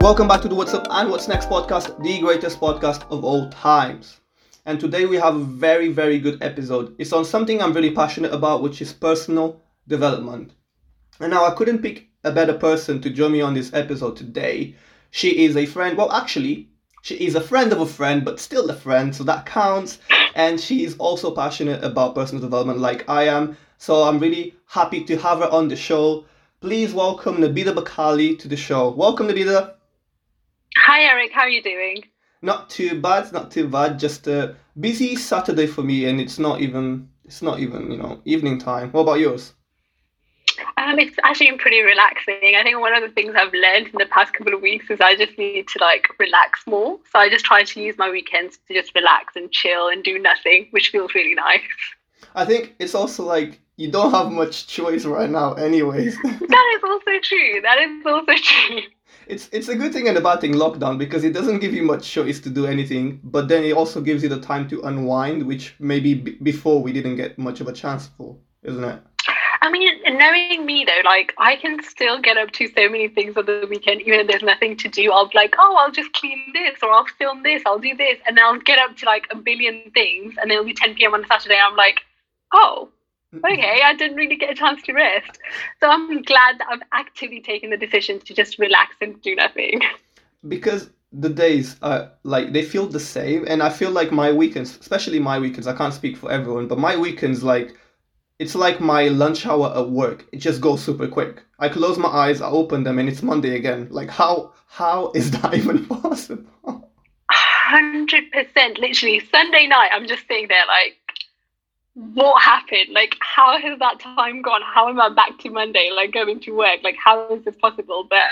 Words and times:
Welcome 0.00 0.28
back 0.28 0.40
to 0.40 0.48
the 0.48 0.54
What's 0.54 0.72
Up 0.72 0.86
and 0.88 1.10
What's 1.10 1.28
Next 1.28 1.50
podcast, 1.50 2.02
the 2.02 2.20
greatest 2.20 2.58
podcast 2.58 3.02
of 3.12 3.22
all 3.22 3.50
times. 3.50 4.20
And 4.64 4.80
today 4.80 5.04
we 5.04 5.16
have 5.16 5.36
a 5.36 5.44
very, 5.44 5.88
very 5.88 6.18
good 6.18 6.42
episode. 6.42 6.96
It's 6.98 7.12
on 7.12 7.22
something 7.22 7.60
I'm 7.60 7.74
really 7.74 7.90
passionate 7.90 8.32
about, 8.32 8.62
which 8.62 8.80
is 8.80 8.94
personal 8.94 9.60
development. 9.88 10.52
And 11.20 11.30
now 11.30 11.44
I 11.44 11.50
couldn't 11.50 11.82
pick 11.82 12.08
a 12.24 12.32
better 12.32 12.54
person 12.54 13.02
to 13.02 13.10
join 13.10 13.32
me 13.32 13.42
on 13.42 13.52
this 13.52 13.74
episode 13.74 14.16
today. 14.16 14.74
She 15.10 15.44
is 15.44 15.54
a 15.54 15.66
friend, 15.66 15.98
well, 15.98 16.10
actually, 16.12 16.70
she 17.02 17.16
is 17.16 17.34
a 17.34 17.40
friend 17.40 17.70
of 17.70 17.82
a 17.82 17.86
friend, 17.86 18.24
but 18.24 18.40
still 18.40 18.70
a 18.70 18.74
friend, 18.74 19.14
so 19.14 19.22
that 19.24 19.44
counts. 19.44 19.98
And 20.34 20.58
she 20.58 20.82
is 20.82 20.96
also 20.96 21.30
passionate 21.30 21.84
about 21.84 22.14
personal 22.14 22.40
development 22.40 22.78
like 22.78 23.06
I 23.06 23.24
am. 23.24 23.54
So 23.76 24.04
I'm 24.04 24.18
really 24.18 24.54
happy 24.64 25.04
to 25.04 25.18
have 25.18 25.40
her 25.40 25.50
on 25.50 25.68
the 25.68 25.76
show. 25.76 26.24
Please 26.62 26.94
welcome 26.94 27.36
Nabila 27.36 27.74
Bakali 27.74 28.38
to 28.38 28.48
the 28.48 28.56
show. 28.56 28.88
Welcome, 28.88 29.28
Nabila. 29.28 29.74
Hi, 30.76 31.02
Eric. 31.02 31.32
How 31.32 31.42
are 31.42 31.48
you 31.48 31.62
doing? 31.62 32.04
Not 32.42 32.70
too 32.70 33.00
bad. 33.00 33.32
Not 33.32 33.50
too 33.50 33.68
bad. 33.68 33.98
Just 33.98 34.26
a 34.26 34.56
busy 34.78 35.16
Saturday 35.16 35.66
for 35.66 35.82
me, 35.82 36.06
and 36.06 36.20
it's 36.20 36.38
not 36.38 36.60
even 36.60 37.08
it's 37.24 37.42
not 37.42 37.60
even 37.60 37.90
you 37.90 37.98
know 37.98 38.20
evening 38.24 38.58
time. 38.58 38.90
What 38.92 39.02
about 39.02 39.20
yours? 39.20 39.52
Um, 40.76 40.98
it's 40.98 41.16
actually 41.22 41.50
been 41.50 41.58
pretty 41.58 41.82
relaxing. 41.82 42.54
I 42.56 42.62
think 42.62 42.80
one 42.80 42.94
of 42.94 43.02
the 43.02 43.10
things 43.10 43.34
I've 43.36 43.52
learned 43.52 43.88
in 43.88 43.98
the 43.98 44.06
past 44.10 44.32
couple 44.32 44.54
of 44.54 44.62
weeks 44.62 44.90
is 44.90 45.00
I 45.00 45.16
just 45.16 45.36
need 45.38 45.68
to 45.68 45.78
like 45.80 46.08
relax 46.18 46.66
more. 46.66 46.98
So 47.12 47.18
I 47.18 47.28
just 47.28 47.44
try 47.44 47.62
to 47.62 47.80
use 47.80 47.96
my 47.98 48.10
weekends 48.10 48.58
to 48.68 48.74
just 48.74 48.94
relax 48.94 49.36
and 49.36 49.50
chill 49.50 49.88
and 49.88 50.02
do 50.02 50.18
nothing, 50.18 50.68
which 50.70 50.90
feels 50.90 51.14
really 51.14 51.34
nice. 51.34 51.60
I 52.34 52.44
think 52.44 52.74
it's 52.78 52.94
also 52.94 53.24
like 53.24 53.60
you 53.76 53.90
don't 53.90 54.10
have 54.12 54.30
much 54.30 54.66
choice 54.66 55.04
right 55.04 55.30
now, 55.30 55.54
anyways. 55.54 56.16
that 56.22 56.72
is 56.76 56.82
also 56.84 57.10
true. 57.22 57.60
That 57.62 57.78
is 57.78 58.06
also 58.06 58.32
true 58.42 58.80
it's 59.30 59.48
it's 59.52 59.68
a 59.68 59.74
good 59.74 59.92
thing 59.92 60.08
and 60.08 60.16
a 60.16 60.20
bad 60.20 60.40
thing 60.40 60.54
lockdown 60.54 60.98
because 60.98 61.24
it 61.24 61.32
doesn't 61.32 61.60
give 61.60 61.72
you 61.72 61.82
much 61.82 62.10
choice 62.10 62.40
to 62.40 62.50
do 62.50 62.66
anything 62.66 63.20
but 63.22 63.48
then 63.48 63.64
it 63.64 63.72
also 63.72 64.00
gives 64.00 64.22
you 64.22 64.28
the 64.28 64.40
time 64.40 64.68
to 64.68 64.82
unwind 64.82 65.46
which 65.46 65.74
maybe 65.78 66.14
b- 66.14 66.36
before 66.42 66.82
we 66.82 66.92
didn't 66.92 67.16
get 67.16 67.38
much 67.38 67.60
of 67.60 67.68
a 67.68 67.72
chance 67.72 68.08
for 68.16 68.36
isn't 68.62 68.84
it 68.84 69.00
I 69.62 69.70
mean, 69.70 70.00
knowing 70.18 70.64
me 70.64 70.86
though, 70.86 71.02
like 71.04 71.34
I 71.36 71.56
can 71.56 71.82
still 71.82 72.18
get 72.20 72.38
up 72.38 72.50
to 72.52 72.66
so 72.68 72.88
many 72.88 73.08
things 73.08 73.36
on 73.36 73.44
the 73.44 73.66
weekend, 73.68 74.00
even 74.00 74.20
if 74.20 74.26
there's 74.26 74.42
nothing 74.42 74.74
to 74.78 74.88
do. 74.88 75.12
I'll 75.12 75.28
be 75.28 75.36
like, 75.36 75.54
oh, 75.58 75.76
I'll 75.78 75.92
just 75.92 76.12
clean 76.14 76.42
this, 76.54 76.78
or 76.82 76.90
I'll 76.90 77.04
film 77.18 77.42
this, 77.42 77.62
I'll 77.66 77.78
do 77.78 77.94
this, 77.94 78.18
and 78.26 78.40
I'll 78.40 78.58
get 78.58 78.78
up 78.78 78.96
to 78.96 79.06
like 79.06 79.26
a 79.30 79.36
billion 79.36 79.90
things, 79.92 80.34
and 80.40 80.50
it'll 80.50 80.64
be 80.64 80.72
10 80.72 80.94
p.m. 80.94 81.12
on 81.12 81.24
a 81.24 81.26
Saturday. 81.26 81.56
And 81.56 81.72
I'm 81.72 81.76
like, 81.76 82.00
oh, 82.54 82.88
okay, 83.34 83.80
I 83.84 83.94
didn't 83.94 84.16
really 84.16 84.36
get 84.36 84.50
a 84.50 84.54
chance 84.54 84.82
to 84.82 84.92
rest. 84.92 85.38
So 85.80 85.88
I'm 85.88 86.22
glad 86.22 86.58
that 86.58 86.68
I've 86.70 86.82
actively 86.92 87.40
taken 87.40 87.70
the 87.70 87.76
decision 87.76 88.20
to 88.20 88.34
just 88.34 88.58
relax 88.58 88.96
and 89.00 89.20
do 89.22 89.34
nothing. 89.34 89.82
Because 90.48 90.90
the 91.12 91.28
days 91.28 91.76
are 91.82 92.12
like 92.22 92.52
they 92.52 92.62
feel 92.62 92.86
the 92.86 93.00
same, 93.00 93.44
and 93.48 93.62
I 93.62 93.70
feel 93.70 93.90
like 93.90 94.12
my 94.12 94.32
weekends, 94.32 94.78
especially 94.78 95.18
my 95.18 95.38
weekends, 95.38 95.66
I 95.66 95.74
can't 95.74 95.94
speak 95.94 96.16
for 96.16 96.30
everyone, 96.30 96.68
but 96.68 96.78
my 96.78 96.96
weekends 96.96 97.42
like 97.42 97.76
it's 98.38 98.54
like 98.54 98.80
my 98.80 99.08
lunch 99.08 99.46
hour 99.46 99.70
at 99.76 99.90
work. 99.90 100.26
It 100.32 100.38
just 100.38 100.62
goes 100.62 100.82
super 100.82 101.06
quick. 101.06 101.42
I 101.58 101.68
close 101.68 101.98
my 101.98 102.08
eyes, 102.08 102.40
I 102.40 102.48
open 102.48 102.84
them, 102.84 102.98
and 102.98 103.08
it's 103.08 103.22
Monday 103.22 103.54
again. 103.56 103.88
Like 103.90 104.08
how 104.08 104.54
how 104.66 105.12
is 105.14 105.30
that 105.42 105.54
even 105.54 105.86
possible? 105.86 106.90
Hundred 107.30 108.30
percent. 108.32 108.78
Literally, 108.78 109.20
Sunday 109.30 109.66
night, 109.66 109.90
I'm 109.92 110.06
just 110.08 110.26
sitting 110.26 110.48
there 110.48 110.66
like, 110.66 110.96
what 111.94 112.40
happened? 112.42 112.90
Like, 112.92 113.16
how 113.20 113.58
has 113.58 113.78
that 113.78 114.00
time 114.00 114.42
gone? 114.42 114.62
How 114.62 114.88
am 114.88 115.00
I 115.00 115.08
back 115.08 115.38
to 115.40 115.50
Monday, 115.50 115.90
like 115.94 116.12
going 116.12 116.40
to 116.40 116.52
work? 116.52 116.80
Like, 116.82 116.96
how 116.96 117.28
is 117.34 117.44
this 117.44 117.56
possible? 117.56 118.06
But 118.08 118.22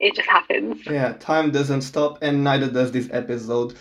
it 0.00 0.14
just 0.14 0.28
happens. 0.28 0.84
Yeah, 0.86 1.14
time 1.14 1.50
doesn't 1.50 1.82
stop, 1.82 2.18
and 2.22 2.44
neither 2.44 2.70
does 2.70 2.92
this 2.92 3.08
episode. 3.12 3.74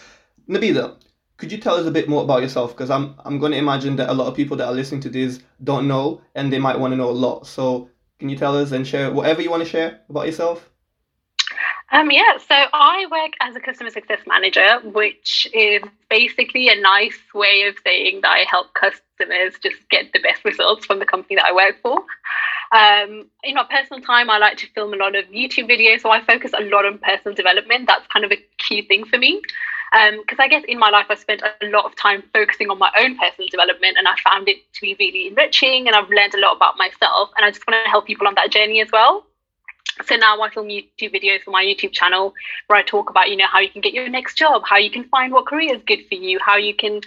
Nabila, 0.49 0.97
could 1.37 1.51
you 1.51 1.57
tell 1.57 1.75
us 1.75 1.85
a 1.85 1.91
bit 1.91 2.09
more 2.09 2.23
about 2.23 2.41
yourself? 2.41 2.71
Because 2.71 2.89
I'm 2.89 3.15
I'm 3.25 3.39
going 3.39 3.51
to 3.51 3.57
imagine 3.57 3.95
that 3.97 4.09
a 4.09 4.13
lot 4.13 4.27
of 4.27 4.35
people 4.35 4.57
that 4.57 4.67
are 4.67 4.73
listening 4.73 5.01
to 5.01 5.09
this 5.09 5.39
don't 5.63 5.87
know, 5.87 6.21
and 6.35 6.51
they 6.51 6.59
might 6.59 6.79
want 6.79 6.91
to 6.91 6.95
know 6.95 7.09
a 7.09 7.11
lot. 7.11 7.47
So, 7.47 7.89
can 8.19 8.29
you 8.29 8.37
tell 8.37 8.57
us 8.57 8.71
and 8.71 8.85
share 8.85 9.11
whatever 9.11 9.41
you 9.41 9.49
want 9.51 9.63
to 9.63 9.69
share 9.69 10.01
about 10.09 10.25
yourself? 10.25 10.69
Um, 11.89 12.11
yeah, 12.11 12.37
so 12.37 12.55
I 12.73 13.05
work 13.09 13.33
as 13.39 13.55
a 13.55 13.61
customer 13.61 13.89
success 13.89 14.19
manager, 14.27 14.79
which 14.83 15.47
is 15.53 15.81
basically 16.09 16.67
a 16.67 16.75
nice 16.75 17.17
way 17.33 17.63
of 17.63 17.75
saying 17.83 18.21
that 18.23 18.29
I 18.29 18.45
help 18.49 18.73
customers 18.73 19.53
just 19.63 19.87
get 19.89 20.11
the 20.11 20.19
best 20.19 20.43
results 20.43 20.85
from 20.85 20.99
the 20.99 21.05
company 21.05 21.37
that 21.37 21.45
I 21.45 21.53
work 21.53 21.77
for. 21.81 22.03
Um, 22.73 23.29
in 23.43 23.55
my 23.55 23.65
personal 23.69 24.01
time, 24.01 24.29
I 24.29 24.37
like 24.37 24.57
to 24.57 24.67
film 24.75 24.93
a 24.93 24.97
lot 24.97 25.15
of 25.15 25.25
YouTube 25.25 25.69
videos, 25.69 26.01
so 26.01 26.09
I 26.11 26.21
focus 26.25 26.51
a 26.57 26.63
lot 26.63 26.85
on 26.85 26.99
personal 26.99 27.33
development. 27.33 27.87
That's 27.87 28.05
kind 28.07 28.25
of 28.25 28.33
a 28.33 28.45
key 28.57 28.85
thing 28.85 29.05
for 29.05 29.17
me. 29.17 29.41
Because 29.93 30.39
um, 30.39 30.43
I 30.43 30.49
guess 30.49 30.65
in 30.67 30.77
my 30.77 30.89
life, 30.89 31.05
I 31.09 31.15
spent 31.15 31.41
a 31.41 31.67
lot 31.67 31.85
of 31.85 31.95
time 31.95 32.21
focusing 32.33 32.69
on 32.69 32.77
my 32.77 32.91
own 32.99 33.17
personal 33.17 33.47
development, 33.49 33.97
and 33.97 34.09
I 34.09 34.15
found 34.29 34.49
it 34.49 34.57
to 34.73 34.81
be 34.81 34.97
really 34.99 35.27
enriching, 35.27 35.87
and 35.87 35.95
I've 35.95 36.09
learned 36.09 36.33
a 36.33 36.39
lot 36.41 36.57
about 36.57 36.77
myself. 36.77 37.29
And 37.37 37.45
I 37.45 37.51
just 37.51 37.65
want 37.65 37.81
to 37.85 37.89
help 37.89 38.05
people 38.05 38.27
on 38.27 38.35
that 38.35 38.51
journey 38.51 38.81
as 38.81 38.91
well. 38.91 39.26
So 40.05 40.15
now 40.15 40.39
I 40.41 40.49
film 40.49 40.67
YouTube 40.67 41.13
videos 41.13 41.43
for 41.43 41.51
my 41.51 41.63
YouTube 41.63 41.91
channel 41.91 42.33
where 42.67 42.77
I 42.77 42.83
talk 42.83 43.09
about, 43.09 43.29
you 43.29 43.37
know, 43.37 43.47
how 43.47 43.59
you 43.59 43.69
can 43.69 43.81
get 43.81 43.93
your 43.93 44.09
next 44.09 44.35
job, 44.35 44.63
how 44.65 44.77
you 44.77 44.91
can 44.91 45.03
find 45.05 45.31
what 45.31 45.45
career 45.47 45.75
is 45.75 45.81
good 45.85 46.05
for 46.07 46.15
you, 46.15 46.39
how 46.39 46.57
you 46.57 46.75
can, 46.75 47.01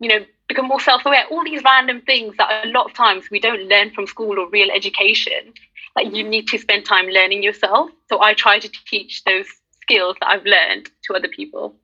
you 0.00 0.08
know, 0.08 0.24
become 0.48 0.66
more 0.66 0.80
self-aware, 0.80 1.24
all 1.30 1.44
these 1.44 1.62
random 1.62 2.00
things 2.02 2.34
that 2.38 2.66
a 2.66 2.68
lot 2.70 2.86
of 2.86 2.94
times 2.94 3.26
we 3.30 3.38
don't 3.38 3.68
learn 3.68 3.90
from 3.90 4.06
school 4.06 4.38
or 4.38 4.48
real 4.50 4.70
education. 4.70 5.52
Like 5.96 6.14
you 6.14 6.22
need 6.22 6.48
to 6.48 6.58
spend 6.58 6.84
time 6.84 7.06
learning 7.06 7.42
yourself. 7.42 7.90
So 8.08 8.22
I 8.22 8.34
try 8.34 8.58
to 8.58 8.70
teach 8.86 9.24
those 9.24 9.46
skills 9.82 10.16
that 10.20 10.28
I've 10.28 10.44
learned 10.44 10.90
to 11.04 11.14
other 11.14 11.28
people. 11.28 11.74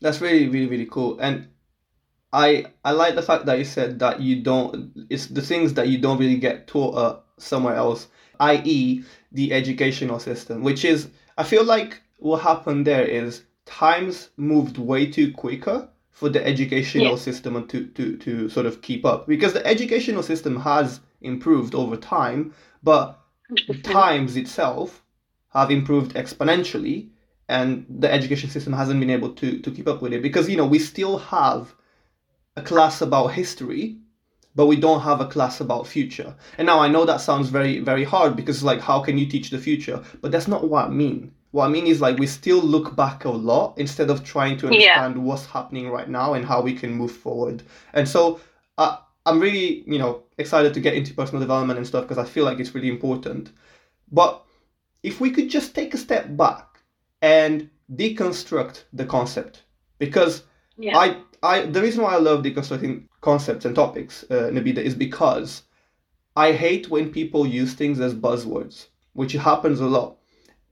That's 0.00 0.20
really, 0.20 0.48
really, 0.48 0.66
really 0.66 0.86
cool. 0.86 1.18
And 1.20 1.48
I 2.32 2.66
I 2.84 2.92
like 2.92 3.14
the 3.16 3.22
fact 3.22 3.46
that 3.46 3.58
you 3.58 3.64
said 3.64 3.98
that 3.98 4.20
you 4.20 4.42
don't 4.42 4.92
it's 5.10 5.26
the 5.26 5.42
things 5.42 5.74
that 5.74 5.88
you 5.88 5.98
don't 5.98 6.18
really 6.18 6.38
get 6.38 6.68
taught 6.68 6.94
uh, 6.94 7.18
somewhere 7.38 7.74
else, 7.74 8.08
i.e 8.38 9.04
the 9.32 9.52
educational 9.52 10.18
system, 10.18 10.62
which 10.62 10.84
is, 10.84 11.08
I 11.38 11.44
feel 11.44 11.64
like 11.64 12.02
what 12.18 12.42
happened 12.42 12.86
there 12.86 13.04
is 13.04 13.44
times 13.64 14.30
moved 14.36 14.78
way 14.78 15.10
too 15.10 15.32
quicker 15.32 15.88
for 16.10 16.28
the 16.28 16.44
educational 16.46 17.12
yeah. 17.12 17.16
system 17.16 17.66
to, 17.68 17.86
to, 17.86 18.16
to 18.16 18.48
sort 18.48 18.66
of 18.66 18.82
keep 18.82 19.04
up. 19.04 19.26
Because 19.26 19.52
the 19.52 19.66
educational 19.66 20.22
system 20.22 20.58
has 20.60 21.00
improved 21.22 21.74
over 21.74 21.96
time, 21.96 22.52
but 22.82 23.20
times 23.82 24.36
itself 24.36 25.02
have 25.52 25.70
improved 25.70 26.14
exponentially 26.14 27.08
and 27.48 27.84
the 27.88 28.12
education 28.12 28.48
system 28.48 28.72
hasn't 28.72 29.00
been 29.00 29.10
able 29.10 29.30
to, 29.34 29.58
to 29.60 29.70
keep 29.70 29.88
up 29.88 30.02
with 30.02 30.12
it. 30.12 30.22
Because 30.22 30.48
you 30.48 30.56
know 30.56 30.66
we 30.66 30.78
still 30.78 31.18
have 31.18 31.74
a 32.56 32.62
class 32.62 33.00
about 33.00 33.28
history 33.28 33.98
but 34.54 34.66
we 34.66 34.76
don't 34.76 35.00
have 35.00 35.20
a 35.20 35.26
class 35.26 35.60
about 35.60 35.86
future. 35.86 36.34
And 36.58 36.66
now 36.66 36.80
I 36.80 36.88
know 36.88 37.04
that 37.04 37.20
sounds 37.20 37.48
very, 37.48 37.78
very 37.78 38.04
hard 38.04 38.36
because 38.36 38.62
like, 38.62 38.80
how 38.80 39.00
can 39.00 39.16
you 39.16 39.26
teach 39.26 39.50
the 39.50 39.58
future? 39.58 40.02
But 40.20 40.32
that's 40.32 40.48
not 40.48 40.68
what 40.68 40.86
I 40.86 40.88
mean. 40.88 41.32
What 41.52 41.66
I 41.66 41.68
mean 41.68 41.86
is 41.86 42.00
like 42.00 42.18
we 42.18 42.26
still 42.26 42.60
look 42.60 42.94
back 42.94 43.24
a 43.24 43.30
lot 43.30 43.74
instead 43.76 44.10
of 44.10 44.24
trying 44.24 44.56
to 44.58 44.66
understand 44.66 45.16
yeah. 45.16 45.22
what's 45.22 45.46
happening 45.46 45.88
right 45.88 46.08
now 46.08 46.34
and 46.34 46.44
how 46.44 46.60
we 46.60 46.74
can 46.74 46.92
move 46.92 47.12
forward. 47.12 47.62
And 47.92 48.08
so 48.08 48.40
uh, 48.78 48.98
I'm 49.26 49.40
really, 49.40 49.82
you 49.86 49.98
know, 49.98 50.22
excited 50.38 50.74
to 50.74 50.80
get 50.80 50.94
into 50.94 51.14
personal 51.14 51.40
development 51.40 51.78
and 51.78 51.86
stuff 51.86 52.04
because 52.04 52.18
I 52.18 52.24
feel 52.24 52.44
like 52.44 52.60
it's 52.60 52.74
really 52.74 52.88
important. 52.88 53.52
But 54.12 54.44
if 55.02 55.20
we 55.20 55.30
could 55.30 55.48
just 55.48 55.74
take 55.74 55.94
a 55.94 55.98
step 55.98 56.36
back 56.36 56.66
and 57.22 57.68
deconstruct 57.94 58.84
the 58.92 59.04
concept, 59.04 59.64
because 59.98 60.44
yeah. 60.76 60.96
I, 60.96 61.16
I, 61.42 61.62
the 61.66 61.82
reason 61.82 62.02
why 62.02 62.14
I 62.14 62.18
love 62.18 62.44
deconstructing 62.44 63.06
concepts 63.20 63.64
and 63.64 63.74
topics, 63.74 64.24
uh, 64.30 64.50
Nabila, 64.52 64.78
is 64.78 64.94
because 64.94 65.62
I 66.36 66.52
hate 66.52 66.88
when 66.88 67.10
people 67.10 67.46
use 67.46 67.74
things 67.74 68.00
as 68.00 68.14
buzzwords, 68.14 68.86
which 69.12 69.32
happens 69.32 69.80
a 69.80 69.86
lot. 69.86 70.16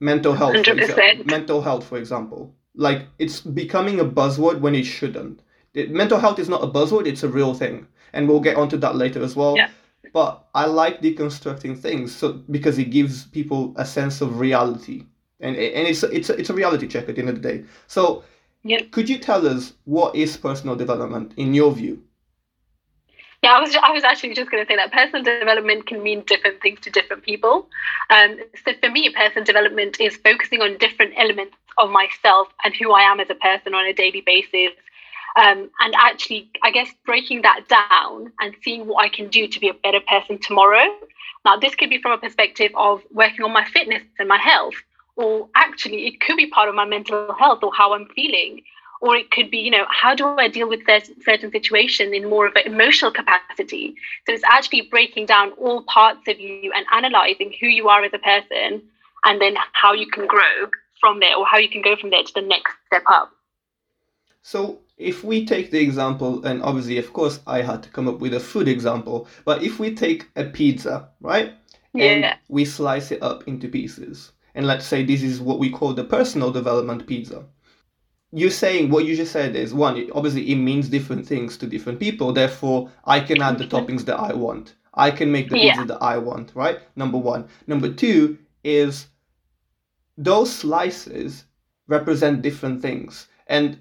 Mental 0.00 0.32
health, 0.32 0.64
for 0.64 0.72
example, 0.72 1.24
mental 1.24 1.60
health, 1.60 1.84
for 1.84 1.98
example, 1.98 2.54
like 2.76 3.06
it's 3.18 3.40
becoming 3.40 3.98
a 3.98 4.04
buzzword 4.04 4.60
when 4.60 4.76
it 4.76 4.84
shouldn't. 4.84 5.40
It, 5.74 5.90
mental 5.90 6.18
health 6.18 6.38
is 6.38 6.48
not 6.48 6.62
a 6.62 6.68
buzzword; 6.68 7.06
it's 7.06 7.24
a 7.24 7.28
real 7.28 7.52
thing, 7.52 7.86
and 8.12 8.28
we'll 8.28 8.40
get 8.40 8.56
onto 8.56 8.76
that 8.76 8.94
later 8.94 9.22
as 9.22 9.34
well. 9.34 9.56
Yeah. 9.56 9.70
But 10.12 10.46
I 10.54 10.66
like 10.66 11.02
deconstructing 11.02 11.78
things 11.78 12.14
so 12.14 12.34
because 12.50 12.78
it 12.78 12.90
gives 12.90 13.24
people 13.26 13.74
a 13.76 13.84
sense 13.84 14.20
of 14.20 14.38
reality, 14.38 15.04
and 15.40 15.56
and 15.56 15.88
it's 15.88 16.04
it's 16.04 16.30
a, 16.30 16.38
it's 16.38 16.50
a 16.50 16.54
reality 16.54 16.86
check 16.86 17.08
at 17.08 17.16
the 17.16 17.20
end 17.20 17.30
of 17.30 17.42
the 17.42 17.48
day. 17.52 17.64
So, 17.88 18.22
yeah. 18.62 18.82
could 18.92 19.08
you 19.08 19.18
tell 19.18 19.46
us 19.46 19.74
what 19.84 20.14
is 20.14 20.36
personal 20.36 20.76
development 20.76 21.34
in 21.36 21.54
your 21.54 21.72
view? 21.72 22.02
Yeah, 23.42 23.52
I 23.52 23.60
was 23.60 23.76
I 23.76 23.92
was 23.92 24.02
actually 24.02 24.34
just 24.34 24.50
going 24.50 24.64
to 24.64 24.68
say 24.68 24.74
that 24.76 24.92
personal 24.92 25.22
development 25.22 25.86
can 25.86 26.02
mean 26.02 26.22
different 26.26 26.60
things 26.60 26.80
to 26.80 26.90
different 26.90 27.22
people. 27.22 27.68
Um, 28.10 28.38
so 28.64 28.72
for 28.80 28.90
me, 28.90 29.10
personal 29.10 29.44
development 29.44 30.00
is 30.00 30.16
focusing 30.16 30.60
on 30.60 30.76
different 30.78 31.14
elements 31.16 31.56
of 31.78 31.90
myself 31.90 32.48
and 32.64 32.74
who 32.74 32.92
I 32.92 33.02
am 33.02 33.20
as 33.20 33.30
a 33.30 33.36
person 33.36 33.74
on 33.74 33.86
a 33.86 33.92
daily 33.92 34.22
basis. 34.22 34.72
Um, 35.36 35.70
and 35.80 35.94
actually, 35.96 36.50
I 36.64 36.72
guess 36.72 36.88
breaking 37.06 37.42
that 37.42 37.68
down 37.68 38.32
and 38.40 38.56
seeing 38.64 38.88
what 38.88 39.04
I 39.04 39.08
can 39.08 39.28
do 39.28 39.46
to 39.46 39.60
be 39.60 39.68
a 39.68 39.74
better 39.74 40.00
person 40.00 40.40
tomorrow. 40.40 40.86
Now, 41.44 41.56
this 41.56 41.76
could 41.76 41.90
be 41.90 42.02
from 42.02 42.12
a 42.12 42.18
perspective 42.18 42.72
of 42.74 43.02
working 43.12 43.44
on 43.44 43.52
my 43.52 43.64
fitness 43.64 44.02
and 44.18 44.28
my 44.28 44.38
health, 44.38 44.74
or 45.14 45.48
actually 45.54 46.08
it 46.08 46.20
could 46.20 46.36
be 46.36 46.46
part 46.46 46.68
of 46.68 46.74
my 46.74 46.84
mental 46.84 47.32
health 47.34 47.62
or 47.62 47.72
how 47.72 47.92
I'm 47.94 48.08
feeling. 48.16 48.62
Or 49.00 49.14
it 49.16 49.30
could 49.30 49.50
be, 49.50 49.58
you 49.58 49.70
know, 49.70 49.86
how 49.88 50.14
do 50.14 50.26
I 50.26 50.48
deal 50.48 50.68
with 50.68 50.84
this 50.86 51.10
certain 51.24 51.52
situations 51.52 52.12
in 52.12 52.28
more 52.28 52.46
of 52.46 52.56
an 52.56 52.66
emotional 52.66 53.12
capacity? 53.12 53.94
So 54.26 54.32
it's 54.32 54.44
actually 54.44 54.82
breaking 54.82 55.26
down 55.26 55.52
all 55.52 55.82
parts 55.84 56.26
of 56.26 56.40
you 56.40 56.72
and 56.74 56.84
analyzing 56.92 57.54
who 57.60 57.68
you 57.68 57.88
are 57.88 58.02
as 58.02 58.12
a 58.12 58.18
person 58.18 58.82
and 59.24 59.40
then 59.40 59.54
how 59.72 59.92
you 59.92 60.10
can 60.10 60.26
grow 60.26 60.68
from 61.00 61.20
there 61.20 61.36
or 61.36 61.46
how 61.46 61.58
you 61.58 61.68
can 61.68 61.82
go 61.82 61.94
from 61.96 62.10
there 62.10 62.22
to 62.24 62.34
the 62.34 62.42
next 62.42 62.74
step 62.86 63.04
up. 63.08 63.30
So 64.42 64.80
if 64.96 65.22
we 65.22 65.46
take 65.46 65.70
the 65.70 65.80
example, 65.80 66.44
and 66.44 66.62
obviously, 66.62 66.98
of 66.98 67.12
course, 67.12 67.40
I 67.46 67.62
had 67.62 67.82
to 67.84 67.90
come 67.90 68.08
up 68.08 68.18
with 68.18 68.34
a 68.34 68.40
food 68.40 68.66
example, 68.66 69.28
but 69.44 69.62
if 69.62 69.78
we 69.78 69.94
take 69.94 70.28
a 70.36 70.44
pizza, 70.44 71.08
right? 71.20 71.52
Yeah. 71.92 72.04
And 72.04 72.38
we 72.48 72.64
slice 72.64 73.12
it 73.12 73.22
up 73.22 73.46
into 73.46 73.68
pieces, 73.68 74.32
and 74.54 74.66
let's 74.66 74.86
say 74.86 75.04
this 75.04 75.22
is 75.22 75.40
what 75.40 75.58
we 75.58 75.70
call 75.70 75.94
the 75.94 76.04
personal 76.04 76.50
development 76.50 77.06
pizza. 77.06 77.44
You're 78.32 78.50
saying 78.50 78.90
what 78.90 79.06
you 79.06 79.16
just 79.16 79.32
said 79.32 79.56
is 79.56 79.72
one, 79.72 79.96
it, 79.96 80.10
obviously, 80.14 80.50
it 80.52 80.56
means 80.56 80.88
different 80.88 81.26
things 81.26 81.56
to 81.58 81.66
different 81.66 81.98
people. 81.98 82.32
Therefore, 82.32 82.90
I 83.04 83.20
can 83.20 83.40
add 83.40 83.58
the 83.58 83.64
mm-hmm. 83.64 83.76
toppings 83.76 84.04
that 84.04 84.18
I 84.18 84.34
want. 84.34 84.74
I 84.94 85.10
can 85.10 85.32
make 85.32 85.48
the 85.48 85.56
pizza 85.56 85.80
yeah. 85.80 85.84
that 85.86 86.02
I 86.02 86.18
want, 86.18 86.52
right? 86.54 86.80
Number 86.96 87.18
one. 87.18 87.48
Number 87.66 87.90
two 87.92 88.38
is 88.64 89.06
those 90.16 90.52
slices 90.52 91.44
represent 91.86 92.42
different 92.42 92.82
things. 92.82 93.28
And 93.46 93.78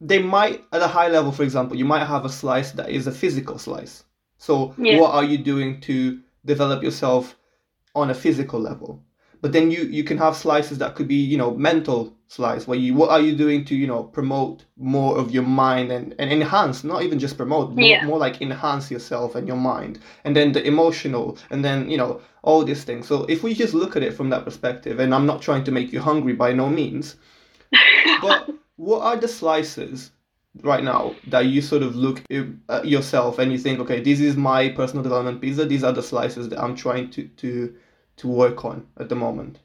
they 0.00 0.18
might 0.18 0.64
at 0.72 0.82
a 0.82 0.86
high 0.86 1.08
level 1.08 1.32
for 1.32 1.42
example 1.42 1.76
you 1.76 1.84
might 1.84 2.04
have 2.04 2.24
a 2.24 2.28
slice 2.28 2.72
that 2.72 2.90
is 2.90 3.06
a 3.06 3.12
physical 3.12 3.58
slice 3.58 4.04
so 4.38 4.74
yeah. 4.78 5.00
what 5.00 5.14
are 5.14 5.24
you 5.24 5.38
doing 5.38 5.80
to 5.80 6.20
develop 6.44 6.82
yourself 6.82 7.36
on 7.94 8.10
a 8.10 8.14
physical 8.14 8.60
level 8.60 9.02
but 9.46 9.52
then 9.52 9.70
you 9.70 9.82
you 9.84 10.02
can 10.02 10.18
have 10.18 10.34
slices 10.36 10.78
that 10.78 10.96
could 10.96 11.06
be 11.06 11.14
you 11.14 11.38
know 11.38 11.54
mental 11.54 12.12
slice 12.26 12.66
where 12.66 12.76
you 12.76 12.92
what 12.94 13.10
are 13.10 13.20
you 13.20 13.32
doing 13.32 13.64
to 13.64 13.76
you 13.76 13.86
know 13.86 14.02
promote 14.02 14.64
more 14.76 15.16
of 15.16 15.30
your 15.30 15.44
mind 15.44 15.92
and, 15.92 16.16
and 16.18 16.32
enhance 16.32 16.82
not 16.82 17.04
even 17.04 17.16
just 17.16 17.36
promote 17.36 17.72
yeah. 17.78 17.98
more, 18.00 18.08
more 18.08 18.18
like 18.18 18.42
enhance 18.42 18.90
yourself 18.90 19.36
and 19.36 19.46
your 19.46 19.56
mind 19.56 20.00
and 20.24 20.34
then 20.34 20.50
the 20.50 20.66
emotional 20.66 21.38
and 21.50 21.64
then 21.64 21.88
you 21.88 21.96
know 21.96 22.20
all 22.42 22.64
these 22.64 22.82
things 22.82 23.06
so 23.06 23.22
if 23.26 23.44
we 23.44 23.54
just 23.54 23.72
look 23.72 23.94
at 23.94 24.02
it 24.02 24.12
from 24.12 24.30
that 24.30 24.44
perspective 24.44 24.98
and 24.98 25.14
i'm 25.14 25.26
not 25.26 25.40
trying 25.40 25.62
to 25.62 25.70
make 25.70 25.92
you 25.92 26.00
hungry 26.00 26.32
by 26.32 26.52
no 26.52 26.68
means 26.68 27.14
but 28.20 28.50
what 28.74 29.02
are 29.02 29.16
the 29.16 29.28
slices 29.28 30.10
right 30.62 30.82
now 30.82 31.14
that 31.28 31.46
you 31.46 31.62
sort 31.62 31.84
of 31.84 31.94
look 31.94 32.20
at 32.68 32.88
yourself 32.88 33.38
and 33.38 33.52
you 33.52 33.58
think, 33.58 33.78
okay, 33.78 34.00
this 34.00 34.20
is 34.20 34.38
my 34.38 34.70
personal 34.70 35.02
development 35.02 35.38
pizza. 35.38 35.66
These 35.66 35.84
are 35.84 35.92
the 35.92 36.02
slices 36.02 36.48
that 36.48 36.62
I'm 36.62 36.74
trying 36.74 37.10
to 37.10 37.28
to 37.28 37.74
to 38.16 38.28
work 38.28 38.64
on 38.64 38.86
at 38.98 39.08
the 39.08 39.14
moment. 39.14 39.58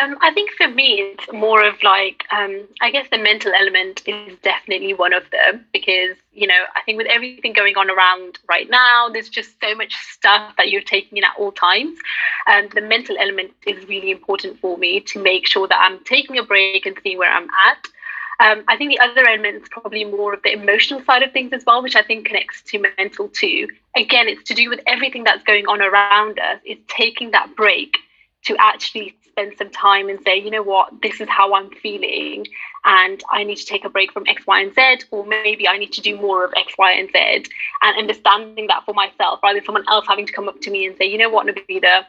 Um, 0.00 0.18
I 0.20 0.30
think 0.32 0.50
for 0.52 0.68
me, 0.68 1.00
it's 1.00 1.32
more 1.32 1.64
of 1.64 1.82
like, 1.82 2.24
um, 2.30 2.68
I 2.82 2.90
guess 2.90 3.06
the 3.10 3.18
mental 3.18 3.52
element 3.58 4.02
is 4.06 4.36
definitely 4.42 4.92
one 4.92 5.14
of 5.14 5.22
them 5.30 5.64
because, 5.72 6.16
you 6.32 6.46
know, 6.46 6.62
I 6.76 6.82
think 6.82 6.98
with 6.98 7.06
everything 7.06 7.54
going 7.54 7.76
on 7.76 7.90
around 7.90 8.38
right 8.48 8.68
now, 8.68 9.08
there's 9.08 9.30
just 9.30 9.58
so 9.62 9.74
much 9.74 9.94
stuff 9.94 10.54
that 10.58 10.70
you're 10.70 10.82
taking 10.82 11.18
in 11.18 11.24
at 11.24 11.34
all 11.38 11.50
times. 11.50 11.98
And 12.46 12.70
the 12.72 12.82
mental 12.82 13.16
element 13.18 13.52
is 13.66 13.88
really 13.88 14.10
important 14.10 14.60
for 14.60 14.76
me 14.76 15.00
to 15.00 15.22
make 15.22 15.46
sure 15.46 15.66
that 15.66 15.80
I'm 15.80 16.04
taking 16.04 16.36
a 16.36 16.42
break 16.42 16.84
and 16.84 16.98
seeing 17.02 17.16
where 17.16 17.32
I'm 17.32 17.48
at. 17.66 17.88
Um, 18.38 18.64
I 18.68 18.76
think 18.76 18.90
the 18.90 19.00
other 19.00 19.26
element 19.26 19.62
is 19.62 19.68
probably 19.70 20.04
more 20.04 20.34
of 20.34 20.42
the 20.42 20.52
emotional 20.52 21.02
side 21.04 21.22
of 21.22 21.32
things 21.32 21.52
as 21.52 21.64
well, 21.66 21.82
which 21.82 21.96
I 21.96 22.02
think 22.02 22.26
connects 22.26 22.62
to 22.62 22.84
mental 22.98 23.28
too. 23.28 23.68
Again, 23.96 24.28
it's 24.28 24.42
to 24.44 24.54
do 24.54 24.68
with 24.68 24.80
everything 24.86 25.24
that's 25.24 25.42
going 25.44 25.66
on 25.66 25.80
around 25.80 26.38
us. 26.38 26.60
It's 26.64 26.82
taking 26.88 27.30
that 27.30 27.56
break 27.56 27.96
to 28.44 28.56
actually 28.58 29.16
spend 29.36 29.52
some 29.58 29.70
time 29.70 30.08
and 30.08 30.18
say, 30.24 30.38
you 30.38 30.50
know 30.50 30.62
what, 30.62 31.02
this 31.02 31.20
is 31.20 31.28
how 31.28 31.54
I'm 31.54 31.70
feeling, 31.70 32.46
and 32.84 33.22
I 33.30 33.44
need 33.44 33.56
to 33.56 33.66
take 33.66 33.84
a 33.84 33.90
break 33.90 34.12
from 34.12 34.26
X, 34.26 34.46
Y, 34.46 34.60
and 34.60 34.74
Z, 34.74 35.06
or 35.10 35.26
maybe 35.26 35.68
I 35.68 35.76
need 35.76 35.92
to 35.92 36.00
do 36.00 36.16
more 36.16 36.44
of 36.44 36.54
X, 36.56 36.72
Y, 36.78 36.92
and 36.92 37.10
Z, 37.10 37.50
and 37.82 37.98
understanding 37.98 38.66
that 38.68 38.84
for 38.86 38.94
myself 38.94 39.40
rather 39.42 39.58
than 39.58 39.66
someone 39.66 39.84
else 39.88 40.06
having 40.08 40.26
to 40.26 40.32
come 40.32 40.48
up 40.48 40.60
to 40.62 40.70
me 40.70 40.86
and 40.86 40.96
say, 40.96 41.04
you 41.04 41.18
know 41.18 41.28
what, 41.28 41.46
Nabila, 41.46 42.06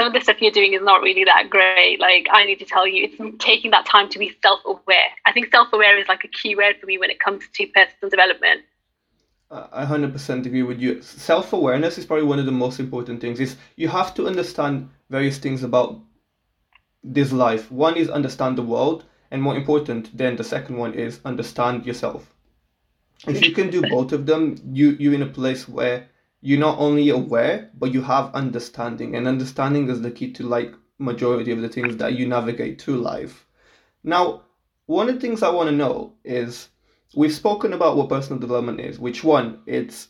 some 0.00 0.06
of 0.06 0.12
the 0.14 0.20
stuff 0.20 0.40
you're 0.40 0.50
doing 0.50 0.72
is 0.72 0.80
not 0.80 1.02
really 1.02 1.24
that 1.24 1.50
great. 1.50 2.00
Like, 2.00 2.26
I 2.32 2.46
need 2.46 2.58
to 2.60 2.64
tell 2.64 2.86
you, 2.86 3.04
it's 3.04 3.44
taking 3.44 3.70
that 3.72 3.84
time 3.84 4.08
to 4.08 4.18
be 4.18 4.34
self 4.42 4.60
aware. 4.64 5.10
I 5.26 5.32
think 5.32 5.50
self 5.50 5.70
aware 5.74 5.98
is 5.98 6.08
like 6.08 6.24
a 6.24 6.28
key 6.28 6.56
word 6.56 6.76
for 6.80 6.86
me 6.86 6.96
when 6.96 7.10
it 7.10 7.20
comes 7.20 7.44
to 7.52 7.66
personal 7.66 8.08
development. 8.08 8.62
I 9.50 9.84
100% 9.84 10.46
agree 10.46 10.62
with 10.62 10.80
you. 10.80 11.02
Self 11.02 11.52
awareness 11.52 11.98
is 11.98 12.06
probably 12.06 12.24
one 12.24 12.38
of 12.38 12.46
the 12.46 12.52
most 12.52 12.80
important 12.80 13.20
things. 13.20 13.40
Is 13.40 13.56
you 13.76 13.88
have 13.88 14.14
to 14.14 14.26
understand 14.26 14.88
various 15.10 15.36
things 15.36 15.62
about 15.62 16.00
this 17.04 17.30
life. 17.30 17.70
One 17.70 17.96
is 17.96 18.08
understand 18.08 18.56
the 18.56 18.62
world, 18.62 19.04
and 19.30 19.42
more 19.42 19.54
important, 19.54 20.16
then 20.16 20.36
the 20.36 20.44
second 20.44 20.78
one 20.78 20.94
is 20.94 21.20
understand 21.26 21.84
yourself. 21.84 22.34
If 23.26 23.44
you 23.44 23.52
can 23.52 23.68
do 23.68 23.82
both 23.82 24.12
of 24.12 24.24
them, 24.24 24.56
you 24.72 24.96
you're 24.98 25.12
in 25.12 25.22
a 25.22 25.34
place 25.40 25.68
where 25.68 26.08
you're 26.40 26.58
not 26.58 26.78
only 26.78 27.10
aware, 27.10 27.70
but 27.78 27.92
you 27.92 28.02
have 28.02 28.34
understanding, 28.34 29.14
and 29.14 29.28
understanding 29.28 29.88
is 29.88 30.00
the 30.00 30.10
key 30.10 30.32
to 30.32 30.42
like 30.44 30.74
majority 30.98 31.52
of 31.52 31.60
the 31.60 31.68
things 31.68 31.96
that 31.96 32.14
you 32.14 32.26
navigate 32.26 32.80
through 32.80 33.00
life. 33.00 33.46
Now, 34.02 34.42
one 34.86 35.08
of 35.08 35.14
the 35.14 35.20
things 35.20 35.42
I 35.42 35.50
want 35.50 35.68
to 35.68 35.76
know 35.76 36.14
is 36.24 36.68
we've 37.14 37.32
spoken 37.32 37.72
about 37.72 37.96
what 37.96 38.08
personal 38.08 38.40
development 38.40 38.80
is, 38.80 38.98
which 38.98 39.22
one 39.22 39.60
it's 39.66 40.08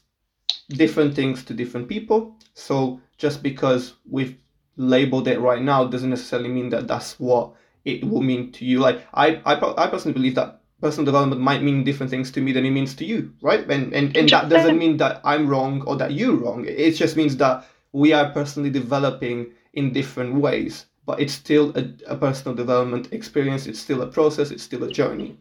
different 0.68 1.14
things 1.14 1.44
to 1.44 1.54
different 1.54 1.88
people. 1.88 2.36
So 2.54 3.00
just 3.18 3.42
because 3.42 3.94
we've 4.08 4.36
labeled 4.76 5.28
it 5.28 5.40
right 5.40 5.62
now 5.62 5.84
doesn't 5.84 6.10
necessarily 6.10 6.48
mean 6.48 6.70
that 6.70 6.88
that's 6.88 7.18
what 7.18 7.52
it 7.84 8.04
will 8.04 8.22
mean 8.22 8.52
to 8.52 8.64
you. 8.64 8.78
Like 8.78 9.06
I, 9.12 9.36
I, 9.44 9.84
I 9.84 9.86
personally 9.88 10.14
believe 10.14 10.36
that 10.36 10.59
personal 10.80 11.04
development 11.04 11.40
might 11.40 11.62
mean 11.62 11.84
different 11.84 12.10
things 12.10 12.30
to 12.32 12.40
me 12.40 12.52
than 12.52 12.64
it 12.64 12.70
means 12.70 12.94
to 12.96 13.04
you, 13.04 13.32
right? 13.42 13.68
And 13.70 13.92
and, 13.92 14.16
and 14.16 14.28
that 14.28 14.48
doesn't 14.48 14.78
mean 14.78 14.96
that 14.98 15.20
I'm 15.24 15.48
wrong 15.48 15.82
or 15.82 15.96
that 15.96 16.12
you're 16.12 16.36
wrong. 16.36 16.64
It 16.66 16.92
just 16.92 17.16
means 17.16 17.36
that 17.36 17.66
we 17.92 18.12
are 18.12 18.30
personally 18.30 18.70
developing 18.70 19.52
in 19.74 19.92
different 19.92 20.34
ways. 20.34 20.86
But 21.06 21.20
it's 21.20 21.32
still 21.32 21.72
a, 21.76 21.84
a 22.06 22.16
personal 22.16 22.54
development 22.54 23.12
experience. 23.12 23.66
It's 23.66 23.80
still 23.80 24.02
a 24.02 24.06
process. 24.06 24.50
It's 24.50 24.62
still 24.62 24.84
a 24.84 24.92
journey. 24.92 25.38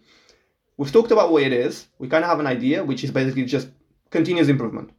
We've 0.77 0.91
talked 0.91 1.11
about 1.11 1.31
what 1.31 1.43
it 1.43 1.53
is. 1.53 1.87
We 1.99 2.07
kind 2.07 2.23
of 2.23 2.29
have 2.29 2.39
an 2.39 2.47
idea, 2.47 2.83
which 2.83 3.03
is 3.03 3.11
basically 3.11 3.45
just 3.45 3.69
continuous 4.09 4.47
improvement 4.47 4.91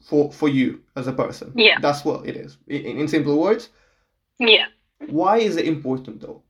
for 0.00 0.32
for 0.32 0.48
you 0.48 0.80
as 0.96 1.06
a 1.06 1.12
person. 1.12 1.52
Yeah. 1.54 1.78
That's 1.80 2.04
what 2.04 2.26
it 2.26 2.36
is. 2.36 2.56
In, 2.68 2.98
in 3.00 3.08
simple 3.08 3.38
words. 3.38 3.70
Yeah. 4.38 4.66
Why 5.08 5.38
is 5.38 5.56
it 5.56 5.66
important 5.66 6.20
though? 6.20 6.42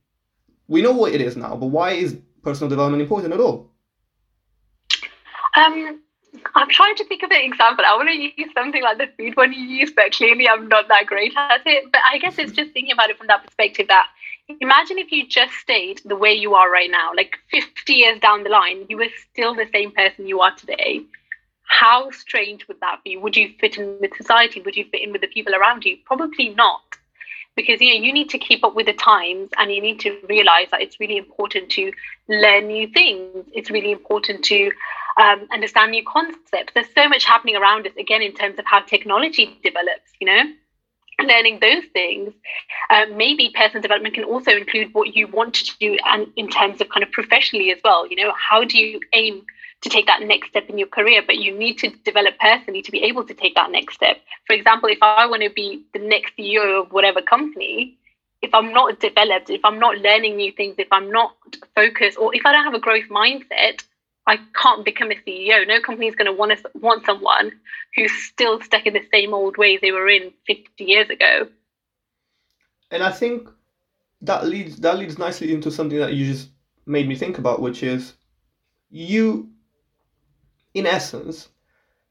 We 0.67 0.81
know 0.81 0.91
what 0.91 1.13
it 1.13 1.21
is 1.21 1.35
now, 1.35 1.55
but 1.55 1.67
why 1.67 1.91
is 1.91 2.19
personal 2.41 2.69
development 2.69 3.01
important 3.01 3.33
at 3.33 3.39
all? 3.39 3.71
Um, 5.55 6.01
I'm 6.55 6.69
trying 6.69 6.95
to 6.95 7.05
think 7.05 7.23
of 7.23 7.31
an 7.31 7.41
example. 7.41 7.83
I 7.85 7.95
want 7.95 8.09
to 8.09 8.15
use 8.15 8.51
something 8.53 8.83
like 8.83 8.97
the 8.97 9.07
food 9.17 9.35
one 9.35 9.51
you 9.51 9.61
use, 9.61 9.91
but 9.95 10.11
clearly 10.11 10.47
I'm 10.47 10.67
not 10.67 10.87
that 10.87 11.05
great 11.07 11.33
at 11.35 11.61
it. 11.65 11.91
But 11.91 12.01
I 12.09 12.17
guess 12.17 12.37
it's 12.37 12.51
just 12.51 12.71
thinking 12.71 12.93
about 12.93 13.09
it 13.09 13.17
from 13.17 13.27
that 13.27 13.43
perspective 13.43 13.87
that 13.87 14.07
imagine 14.61 14.97
if 14.97 15.11
you 15.11 15.27
just 15.27 15.53
stayed 15.55 16.01
the 16.05 16.15
way 16.15 16.33
you 16.33 16.53
are 16.55 16.69
right 16.71 16.89
now, 16.89 17.11
like 17.15 17.37
50 17.51 17.93
years 17.93 18.19
down 18.19 18.43
the 18.43 18.49
line, 18.49 18.85
you 18.89 18.97
were 18.97 19.09
still 19.31 19.55
the 19.55 19.67
same 19.73 19.91
person 19.91 20.27
you 20.27 20.39
are 20.41 20.55
today 20.55 21.01
how 21.69 22.09
strange 22.09 22.67
would 22.67 22.79
that 22.81 22.99
be? 23.05 23.15
Would 23.15 23.37
you 23.37 23.53
fit 23.59 23.77
in 23.77 23.97
with 24.01 24.11
society? 24.17 24.59
Would 24.61 24.75
you 24.75 24.85
fit 24.91 25.03
in 25.03 25.11
with 25.11 25.21
the 25.21 25.27
people 25.27 25.53
around 25.53 25.85
you? 25.85 25.97
Probably 26.03 26.49
not. 26.49 26.81
Because 27.59 27.81
you 27.81 27.93
know 27.93 28.05
you 28.05 28.13
need 28.13 28.29
to 28.29 28.37
keep 28.37 28.63
up 28.63 28.73
with 28.75 28.85
the 28.85 28.93
times 28.93 29.49
and 29.57 29.71
you 29.71 29.81
need 29.81 29.99
to 30.01 30.17
realize 30.29 30.67
that 30.71 30.81
it's 30.81 30.99
really 30.99 31.17
important 31.17 31.69
to 31.71 31.91
learn 32.29 32.67
new 32.67 32.87
things. 32.87 33.45
It's 33.51 33.69
really 33.69 33.91
important 33.91 34.45
to 34.45 34.71
um, 35.17 35.47
understand 35.51 35.91
new 35.91 36.05
concepts. 36.05 36.73
There's 36.73 36.93
so 36.95 37.09
much 37.09 37.25
happening 37.25 37.57
around 37.57 37.85
us 37.85 37.93
again 37.97 38.21
in 38.21 38.33
terms 38.33 38.57
of 38.59 38.65
how 38.65 38.79
technology 38.79 39.59
develops, 39.61 40.11
you 40.21 40.27
know 40.27 40.43
learning 41.21 41.59
those 41.59 41.83
things. 41.91 42.33
Um, 42.89 43.17
maybe 43.17 43.51
personal 43.53 43.81
development 43.81 44.15
can 44.15 44.23
also 44.23 44.51
include 44.51 44.93
what 44.93 45.15
you 45.15 45.27
want 45.27 45.53
to 45.55 45.77
do 45.79 45.97
and 46.05 46.27
in 46.35 46.47
terms 46.47 46.79
of 46.81 46.89
kind 46.89 47.03
of 47.03 47.11
professionally 47.11 47.71
as 47.71 47.79
well. 47.83 48.07
You 48.07 48.15
know, 48.15 48.33
how 48.37 48.63
do 48.63 48.77
you 48.77 48.99
aim 49.13 49.43
to 49.81 49.89
take 49.89 50.07
that 50.07 50.21
next 50.23 50.49
step 50.49 50.69
in 50.69 50.77
your 50.77 50.87
career, 50.87 51.21
but 51.25 51.37
you 51.37 51.57
need 51.57 51.77
to 51.79 51.89
develop 52.03 52.37
personally 52.39 52.81
to 52.81 52.91
be 52.91 53.03
able 53.03 53.23
to 53.25 53.33
take 53.33 53.55
that 53.55 53.71
next 53.71 53.95
step. 53.95 54.17
For 54.45 54.53
example, 54.53 54.89
if 54.89 54.99
I 55.01 55.25
want 55.25 55.43
to 55.43 55.49
be 55.49 55.83
the 55.93 55.99
next 55.99 56.35
CEO 56.37 56.81
of 56.83 56.91
whatever 56.91 57.21
company, 57.21 57.97
if 58.41 58.53
I'm 58.53 58.73
not 58.73 58.99
developed, 58.99 59.49
if 59.49 59.63
I'm 59.63 59.79
not 59.79 59.97
learning 59.97 60.37
new 60.37 60.51
things, 60.51 60.75
if 60.77 60.87
I'm 60.91 61.11
not 61.11 61.35
focused, 61.75 62.17
or 62.17 62.35
if 62.35 62.45
I 62.45 62.51
don't 62.51 62.65
have 62.65 62.73
a 62.73 62.79
growth 62.79 63.09
mindset, 63.09 63.83
I 64.27 64.37
can't 64.53 64.85
become 64.85 65.11
a 65.11 65.15
CEO. 65.15 65.67
No 65.67 65.81
company 65.81 66.07
is 66.07 66.15
going 66.15 66.27
to 66.27 66.33
want 66.33 66.51
to 66.51 66.69
want 66.75 67.05
someone 67.05 67.51
who's 67.95 68.11
still 68.23 68.61
stuck 68.61 68.85
in 68.85 68.93
the 68.93 69.05
same 69.11 69.33
old 69.33 69.57
ways 69.57 69.79
they 69.81 69.91
were 69.91 70.09
in 70.09 70.31
50 70.45 70.83
years 70.83 71.09
ago. 71.09 71.47
And 72.91 73.03
I 73.03 73.11
think 73.11 73.49
that 74.21 74.45
leads 74.45 74.77
that 74.77 74.97
leads 74.97 75.17
nicely 75.17 75.53
into 75.53 75.71
something 75.71 75.99
that 75.99 76.13
you 76.13 76.25
just 76.25 76.49
made 76.85 77.07
me 77.07 77.15
think 77.15 77.37
about, 77.37 77.61
which 77.61 77.83
is 77.83 78.13
you 78.89 79.48
in 80.79 80.87
essence, 80.87 81.49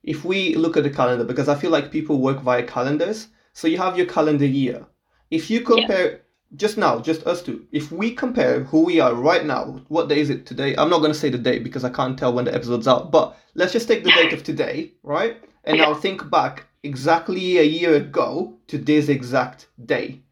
if 0.02 0.24
we 0.24 0.54
look 0.54 0.76
at 0.76 0.84
the 0.84 0.90
calendar, 0.90 1.24
because 1.24 1.48
I 1.48 1.54
feel 1.54 1.70
like 1.70 1.90
people 1.90 2.20
work 2.20 2.40
via 2.40 2.62
calendars, 2.62 3.28
so 3.52 3.66
you 3.66 3.78
have 3.78 3.96
your 3.96 4.06
calendar 4.06 4.46
year. 4.46 4.86
If 5.30 5.50
you 5.50 5.60
compare 5.62 6.22
just 6.56 6.78
now, 6.78 7.00
just 7.00 7.26
us 7.26 7.42
two, 7.42 7.66
if 7.72 7.92
we 7.92 8.12
compare 8.12 8.64
who 8.64 8.84
we 8.84 9.00
are 9.00 9.14
right 9.14 9.44
now, 9.44 9.82
what 9.88 10.08
day 10.08 10.20
is 10.20 10.30
it 10.30 10.46
today? 10.46 10.74
I'm 10.76 10.88
not 10.88 11.00
going 11.00 11.12
to 11.12 11.18
say 11.18 11.28
the 11.28 11.38
date 11.38 11.64
because 11.64 11.84
I 11.84 11.90
can't 11.90 12.18
tell 12.18 12.32
when 12.32 12.46
the 12.46 12.54
episode's 12.54 12.88
out, 12.88 13.10
but 13.10 13.36
let's 13.54 13.72
just 13.72 13.88
take 13.88 14.04
the 14.04 14.12
date 14.12 14.32
of 14.32 14.42
today, 14.42 14.92
right? 15.02 15.36
And 15.64 15.82
I'll 15.82 15.94
think 15.94 16.30
back 16.30 16.66
exactly 16.82 17.58
a 17.58 17.62
year 17.62 17.94
ago 17.96 18.58
to 18.68 18.78
this 18.78 19.08
exact 19.08 19.68
day. 19.84 20.22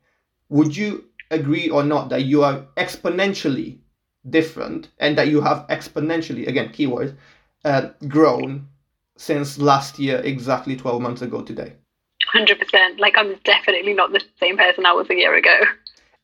Would 0.48 0.76
you 0.76 1.04
agree 1.30 1.68
or 1.68 1.82
not 1.82 2.08
that 2.10 2.24
you 2.24 2.44
are 2.44 2.66
exponentially 2.76 3.80
different 4.30 4.90
and 4.98 5.18
that 5.18 5.28
you 5.28 5.40
have 5.40 5.66
exponentially, 5.68 6.48
again, 6.48 6.70
keyword, 6.72 7.18
uh, 7.66 7.90
grown 8.06 8.68
since 9.18 9.58
last 9.58 9.98
year, 9.98 10.20
exactly 10.24 10.76
12 10.76 11.02
months 11.02 11.22
ago 11.22 11.42
today? 11.42 11.72
100%. 12.34 12.98
Like, 12.98 13.18
I'm 13.18 13.34
definitely 13.44 13.92
not 13.92 14.12
the 14.12 14.22
same 14.40 14.56
person 14.56 14.86
I 14.86 14.92
was 14.92 15.10
a 15.10 15.14
year 15.14 15.34
ago. 15.34 15.60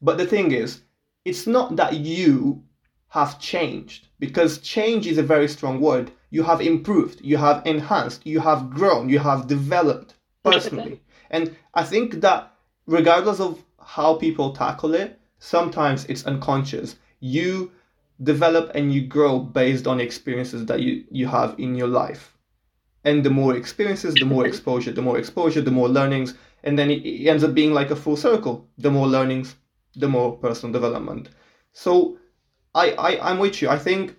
But 0.01 0.19
the 0.19 0.27
thing 0.27 0.53
is, 0.53 0.83
it's 1.25 1.47
not 1.47 1.77
that 1.77 1.95
you 1.95 2.63
have 3.09 3.39
changed, 3.39 4.09
because 4.19 4.59
change 4.59 5.07
is 5.07 5.19
a 5.19 5.23
very 5.23 5.49
strong 5.49 5.81
word. 5.81 6.11
You 6.31 6.43
have 6.45 6.61
improved, 6.61 7.21
you 7.21 7.37
have 7.37 7.67
enhanced, 7.67 8.27
you 8.27 8.41
have 8.41 8.71
grown, 8.71 9.09
you 9.09 9.19
have 9.19 9.47
developed 9.47 10.15
personally. 10.45 11.01
And 11.31 11.55
I 11.75 11.85
think 11.85 12.21
that 12.21 12.55
regardless 12.87 13.39
of 13.41 13.63
how 13.85 14.15
people 14.15 14.53
tackle 14.53 14.95
it, 14.95 15.21
sometimes 15.39 16.05
it's 16.07 16.25
unconscious. 16.25 16.97
You 17.21 17.71
develop 18.23 18.71
and 18.75 18.93
you 18.93 19.07
grow 19.07 19.38
based 19.38 19.87
on 19.87 20.00
experiences 20.00 20.67
that 20.67 20.81
you, 20.81 21.05
you 21.11 21.26
have 21.26 21.55
in 21.59 21.75
your 21.75 21.88
life. 21.88 22.37
And 23.05 23.25
the 23.25 23.31
more 23.31 23.57
experiences, 23.57 24.14
the 24.14 24.25
more 24.25 24.47
exposure, 24.47 24.93
the 24.93 25.02
more 25.02 25.19
exposure, 25.19 25.61
the 25.61 25.71
more 25.71 25.88
learnings, 25.88 26.35
and 26.62 26.79
then 26.79 26.91
it, 26.91 27.05
it 27.05 27.29
ends 27.29 27.43
up 27.43 27.55
being 27.55 27.73
like 27.73 27.91
a 27.91 27.97
full 27.97 28.17
circle. 28.17 28.69
The 28.79 28.91
more 28.91 29.09
learnings, 29.09 29.57
the 29.97 30.09
more 30.09 30.37
personal 30.37 30.73
development. 30.73 31.31
So 31.73 32.19
I, 32.75 32.93
I 32.93 33.31
I'm 33.31 33.38
with 33.38 33.61
you. 33.61 33.69
I 33.69 33.79
think 33.79 34.17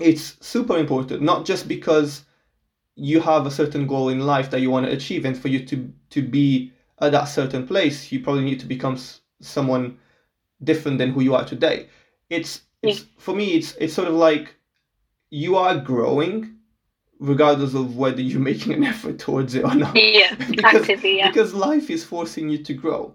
it's 0.00 0.36
super 0.44 0.76
important, 0.76 1.22
not 1.22 1.44
just 1.44 1.68
because 1.68 2.24
you 2.96 3.20
have 3.20 3.46
a 3.46 3.50
certain 3.50 3.86
goal 3.86 4.08
in 4.08 4.20
life 4.20 4.50
that 4.50 4.60
you 4.60 4.70
want 4.70 4.86
to 4.86 4.92
achieve, 4.92 5.24
and 5.24 5.38
for 5.38 5.48
you 5.48 5.64
to 5.66 5.92
to 6.10 6.22
be 6.22 6.72
at 7.00 7.12
that 7.12 7.24
certain 7.24 7.66
place, 7.66 8.10
you 8.10 8.20
probably 8.20 8.44
need 8.44 8.60
to 8.60 8.66
become 8.66 8.98
someone 9.40 9.98
different 10.62 10.98
than 10.98 11.10
who 11.10 11.20
you 11.20 11.34
are 11.34 11.44
today. 11.44 11.88
It's 12.30 12.62
it's 12.88 13.00
yeah. 13.00 13.06
for 13.18 13.34
me, 13.34 13.54
it's 13.54 13.74
it's 13.76 13.94
sort 13.94 14.08
of 14.08 14.14
like 14.14 14.54
you 15.30 15.56
are 15.56 15.76
growing 15.78 16.54
regardless 17.20 17.74
of 17.74 17.96
whether 17.96 18.20
you're 18.20 18.40
making 18.52 18.72
an 18.72 18.84
effort 18.84 19.18
towards 19.18 19.54
it 19.54 19.64
or 19.64 19.74
not. 19.74 19.96
Yeah, 19.96 20.34
because, 20.50 20.82
actively, 20.82 21.18
yeah. 21.18 21.28
Because 21.28 21.54
life 21.54 21.90
is 21.90 22.04
forcing 22.04 22.48
you 22.48 22.58
to 22.64 22.74
grow. 22.74 23.14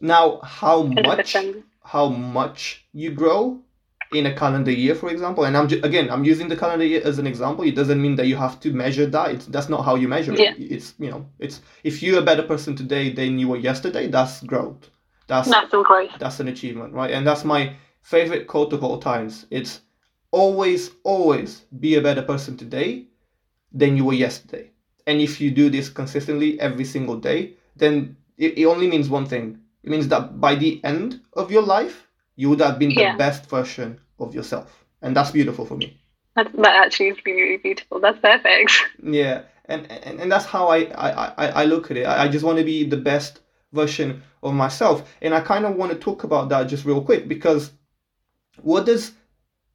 Now, 0.00 0.40
how 0.42 0.82
much 0.82 1.34
100%. 1.34 1.62
how 1.82 2.08
much 2.08 2.86
you 2.92 3.10
grow 3.10 3.60
in 4.12 4.26
a 4.26 4.34
calendar 4.34 4.70
year, 4.70 4.94
for 4.94 5.10
example, 5.10 5.44
and 5.44 5.56
I'm 5.56 5.68
ju- 5.68 5.80
again 5.82 6.10
I'm 6.10 6.24
using 6.24 6.48
the 6.48 6.56
calendar 6.56 6.84
year 6.84 7.02
as 7.04 7.18
an 7.18 7.26
example. 7.26 7.64
It 7.64 7.74
doesn't 7.74 8.00
mean 8.00 8.16
that 8.16 8.26
you 8.26 8.36
have 8.36 8.58
to 8.60 8.72
measure 8.72 9.06
that. 9.06 9.30
It's, 9.32 9.46
that's 9.46 9.68
not 9.68 9.84
how 9.84 9.96
you 9.96 10.08
measure 10.08 10.32
yeah. 10.34 10.52
it. 10.52 10.60
It's 10.60 10.94
you 10.98 11.10
know 11.10 11.26
it's 11.38 11.60
if 11.84 12.02
you're 12.02 12.20
a 12.20 12.24
better 12.24 12.42
person 12.42 12.74
today 12.74 13.12
than 13.12 13.38
you 13.38 13.48
were 13.48 13.58
yesterday, 13.58 14.08
that's 14.08 14.42
growth. 14.42 14.88
That's 15.26 15.50
that's 15.50 15.70
growth. 15.70 16.10
That's 16.18 16.40
an 16.40 16.48
achievement, 16.48 16.94
right? 16.94 17.10
And 17.10 17.26
that's 17.26 17.44
my 17.44 17.74
favorite 18.08 18.46
quote 18.46 18.72
of 18.72 18.82
all 18.82 18.98
times. 18.98 19.46
It's 19.50 19.82
always 20.30 20.90
always 21.04 21.64
be 21.78 21.96
a 21.96 22.00
better 22.00 22.22
person 22.22 22.56
today 22.56 23.06
than 23.72 23.96
you 23.96 24.04
were 24.04 24.14
yesterday. 24.26 24.70
And 25.06 25.20
if 25.20 25.40
you 25.40 25.50
do 25.50 25.68
this 25.68 25.88
consistently 25.90 26.58
every 26.60 26.84
single 26.84 27.16
day, 27.16 27.54
then 27.76 28.16
it, 28.38 28.58
it 28.58 28.64
only 28.64 28.88
means 28.88 29.08
one 29.08 29.26
thing 29.26 29.58
it 29.82 29.90
means 29.90 30.08
that 30.08 30.40
by 30.40 30.54
the 30.54 30.80
end 30.84 31.20
of 31.34 31.50
your 31.50 31.62
life, 31.62 32.08
you 32.36 32.48
would 32.50 32.60
have 32.60 32.78
been 32.78 32.90
yeah. 32.90 33.12
the 33.12 33.18
best 33.18 33.48
version 33.48 34.00
of 34.18 34.34
yourself. 34.34 34.84
And 35.02 35.16
that's 35.16 35.30
beautiful 35.30 35.64
for 35.64 35.76
me. 35.76 35.96
That, 36.34 36.52
that 36.54 36.84
actually 36.84 37.08
is 37.08 37.18
really 37.24 37.58
beautiful. 37.58 38.00
That's 38.00 38.18
perfect. 38.18 38.72
Yeah. 39.02 39.42
And, 39.66 39.90
and, 39.90 40.20
and 40.20 40.32
that's 40.32 40.46
how 40.46 40.68
I, 40.68 40.84
I, 40.94 41.10
I, 41.10 41.46
I 41.62 41.64
look 41.64 41.90
at 41.90 41.96
it. 41.98 42.04
I, 42.04 42.24
I 42.24 42.28
just 42.28 42.44
want 42.44 42.58
to 42.58 42.64
be 42.64 42.84
the 42.84 42.96
best 42.96 43.40
version 43.72 44.22
of 44.42 44.54
myself. 44.54 45.08
And 45.20 45.34
I 45.34 45.40
kind 45.40 45.66
of 45.66 45.76
want 45.76 45.92
to 45.92 45.98
talk 45.98 46.24
about 46.24 46.48
that 46.48 46.64
just 46.64 46.84
real 46.86 47.02
quick 47.02 47.28
because 47.28 47.72
what 48.62 48.86
does 48.86 49.12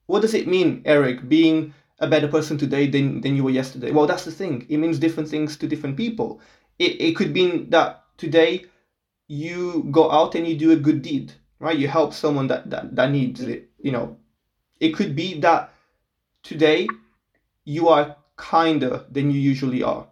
what 0.06 0.22
does 0.22 0.34
it 0.34 0.48
mean, 0.48 0.82
Eric, 0.86 1.28
being 1.30 1.74
a 2.00 2.08
better 2.08 2.28
person 2.28 2.58
today 2.58 2.88
than, 2.88 3.22
than 3.22 3.36
you 3.36 3.44
were 3.44 3.50
yesterday? 3.50 3.92
Well, 3.92 4.06
that's 4.08 4.26
the 4.26 4.32
thing. 4.32 4.66
It 4.70 4.78
means 4.78 5.00
different 5.00 5.30
things 5.30 5.56
to 5.58 5.68
different 5.68 5.96
people. 5.96 6.42
It, 6.80 7.00
it 7.00 7.16
could 7.16 7.34
mean 7.34 7.70
that 7.70 8.04
today 8.18 8.66
you 9.28 9.88
go 9.92 10.12
out 10.12 10.36
and 10.36 10.46
you 10.46 10.58
do 10.58 10.72
a 10.72 10.76
good 10.76 11.02
deed, 11.02 11.34
right? 11.60 11.78
You 11.78 11.88
help 11.88 12.14
someone 12.14 12.48
that, 12.48 12.70
that, 12.70 12.96
that 12.96 13.12
needs 13.12 13.42
it. 13.42 13.70
You 13.80 13.92
know, 13.92 14.18
it 14.80 14.90
could 14.90 15.16
be 15.16 15.40
that 15.40 15.74
today 16.44 16.88
you 17.64 17.88
are 17.88 18.18
kinder 18.36 19.06
than 19.10 19.32
you 19.32 19.40
usually 19.40 19.84
are, 19.84 20.08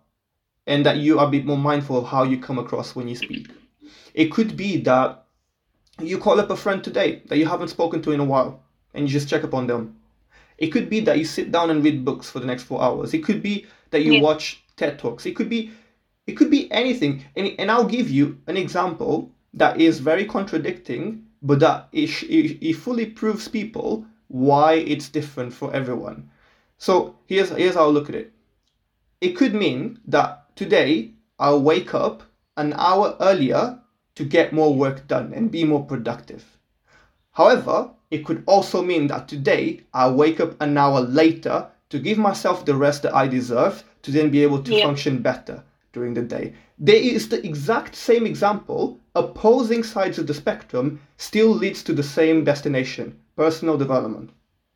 and 0.67 0.85
that 0.85 0.97
you 0.97 1.19
are 1.19 1.27
a 1.27 1.31
bit 1.31 1.45
more 1.45 1.57
mindful 1.57 1.97
of 1.97 2.07
how 2.07 2.23
you 2.23 2.39
come 2.39 2.59
across 2.59 2.95
when 2.95 3.07
you 3.07 3.15
speak. 3.15 3.49
It 4.13 4.31
could 4.31 4.55
be 4.55 4.77
that 4.81 5.25
you 6.03 6.17
call 6.17 6.39
up 6.39 6.49
a 6.49 6.55
friend 6.55 6.83
today 6.83 7.21
that 7.27 7.37
you 7.37 7.45
haven't 7.45 7.69
spoken 7.69 8.01
to 8.03 8.11
in 8.11 8.19
a 8.19 8.25
while 8.25 8.61
and 8.93 9.07
you 9.07 9.11
just 9.11 9.29
check 9.29 9.43
up 9.43 9.53
on 9.53 9.67
them. 9.67 9.95
It 10.57 10.67
could 10.67 10.89
be 10.89 10.99
that 11.01 11.17
you 11.17 11.25
sit 11.25 11.51
down 11.51 11.69
and 11.69 11.83
read 11.83 12.05
books 12.05 12.29
for 12.29 12.39
the 12.39 12.45
next 12.45 12.63
four 12.63 12.81
hours. 12.81 13.13
It 13.13 13.23
could 13.23 13.41
be 13.41 13.65
that 13.89 14.03
you 14.03 14.13
yeah. 14.13 14.21
watch 14.21 14.63
TED 14.75 14.99
Talks. 14.99 15.25
It 15.25 15.35
could 15.35 15.49
be 15.49 15.71
it 16.27 16.33
could 16.33 16.51
be 16.51 16.71
anything. 16.71 17.25
And, 17.35 17.55
and 17.57 17.71
I'll 17.71 17.85
give 17.85 18.09
you 18.09 18.37
an 18.47 18.57
example 18.57 19.31
that 19.53 19.81
is 19.81 19.99
very 19.99 20.25
contradicting, 20.25 21.25
but 21.41 21.59
that 21.59 21.89
it, 21.91 22.23
it, 22.23 22.65
it 22.65 22.73
fully 22.73 23.07
proves 23.07 23.47
people 23.47 24.05
why 24.27 24.73
it's 24.75 25.09
different 25.09 25.53
for 25.53 25.73
everyone. 25.73 26.29
So 26.77 27.15
here's, 27.25 27.49
here's 27.49 27.75
how 27.75 27.85
I 27.85 27.89
look 27.89 28.07
at 28.07 28.15
it. 28.15 28.31
It 29.19 29.31
could 29.31 29.53
mean 29.53 29.99
that 30.07 30.55
today 30.55 31.11
I'll 31.37 31.61
wake 31.61 31.93
up 31.93 32.23
an 32.55 32.73
hour 32.73 33.17
earlier 33.19 33.80
to 34.15 34.23
get 34.23 34.53
more 34.53 34.73
work 34.73 35.07
done 35.07 35.33
and 35.33 35.51
be 35.51 35.63
more 35.63 35.85
productive. 35.85 36.57
However, 37.31 37.91
it 38.09 38.25
could 38.25 38.43
also 38.45 38.81
mean 38.81 39.07
that 39.07 39.27
today 39.27 39.81
I'll 39.93 40.15
wake 40.15 40.39
up 40.39 40.59
an 40.61 40.77
hour 40.77 41.01
later 41.01 41.67
to 41.89 41.99
give 41.99 42.17
myself 42.17 42.65
the 42.65 42.75
rest 42.75 43.03
that 43.03 43.15
I 43.15 43.27
deserve 43.27 43.83
to 44.03 44.11
then 44.11 44.29
be 44.29 44.43
able 44.43 44.61
to 44.63 44.75
yeah. 44.75 44.85
function 44.85 45.21
better 45.21 45.63
during 45.93 46.13
the 46.13 46.21
day. 46.21 46.53
There 46.77 46.95
is 46.95 47.29
the 47.29 47.45
exact 47.45 47.95
same 47.95 48.25
example, 48.25 48.99
opposing 49.15 49.83
sides 49.83 50.17
of 50.17 50.27
the 50.27 50.33
spectrum 50.33 50.99
still 51.17 51.49
leads 51.49 51.83
to 51.83 51.93
the 51.93 52.03
same 52.03 52.43
destination, 52.43 53.17
personal 53.35 53.77
development, 53.77 54.31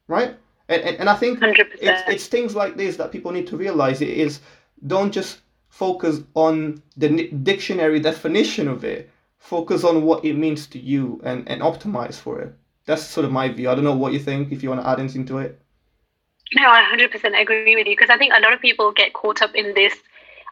right? 0.07 0.35
And, 0.69 0.81
and, 0.81 0.97
and 0.97 1.09
I 1.09 1.15
think 1.15 1.39
it's, 1.41 2.03
it's 2.07 2.27
things 2.27 2.55
like 2.55 2.77
this 2.77 2.97
that 2.97 3.11
people 3.11 3.31
need 3.31 3.47
to 3.47 3.57
realize 3.57 4.01
it 4.01 4.09
is 4.09 4.39
don't 4.87 5.11
just 5.11 5.41
focus 5.69 6.21
on 6.35 6.81
the 6.97 7.27
dictionary 7.43 7.99
definition 7.99 8.67
of 8.67 8.83
it, 8.83 9.09
focus 9.45 9.83
on 9.83 10.03
what 10.03 10.25
it 10.25 10.33
means 10.33 10.65
to 10.67 10.79
you 10.79 11.21
and, 11.23 11.47
and 11.47 11.61
optimize 11.61 12.15
for 12.15 12.41
it. 12.41 12.53
That's 12.85 13.03
sort 13.03 13.25
of 13.25 13.31
my 13.31 13.49
view. 13.49 13.69
I 13.69 13.75
don't 13.75 13.83
know 13.83 13.95
what 13.95 14.13
you 14.13 14.19
think, 14.19 14.51
if 14.51 14.63
you 14.63 14.69
want 14.69 14.81
to 14.81 14.87
add 14.87 14.99
anything 14.99 15.25
to 15.27 15.37
it. 15.37 15.61
No, 16.55 16.67
I 16.67 16.83
100% 16.95 17.41
agree 17.41 17.75
with 17.75 17.87
you 17.87 17.95
because 17.95 18.09
I 18.09 18.17
think 18.17 18.33
a 18.35 18.41
lot 18.41 18.53
of 18.53 18.61
people 18.61 18.91
get 18.91 19.13
caught 19.13 19.41
up 19.41 19.53
in 19.55 19.73
this 19.73 19.93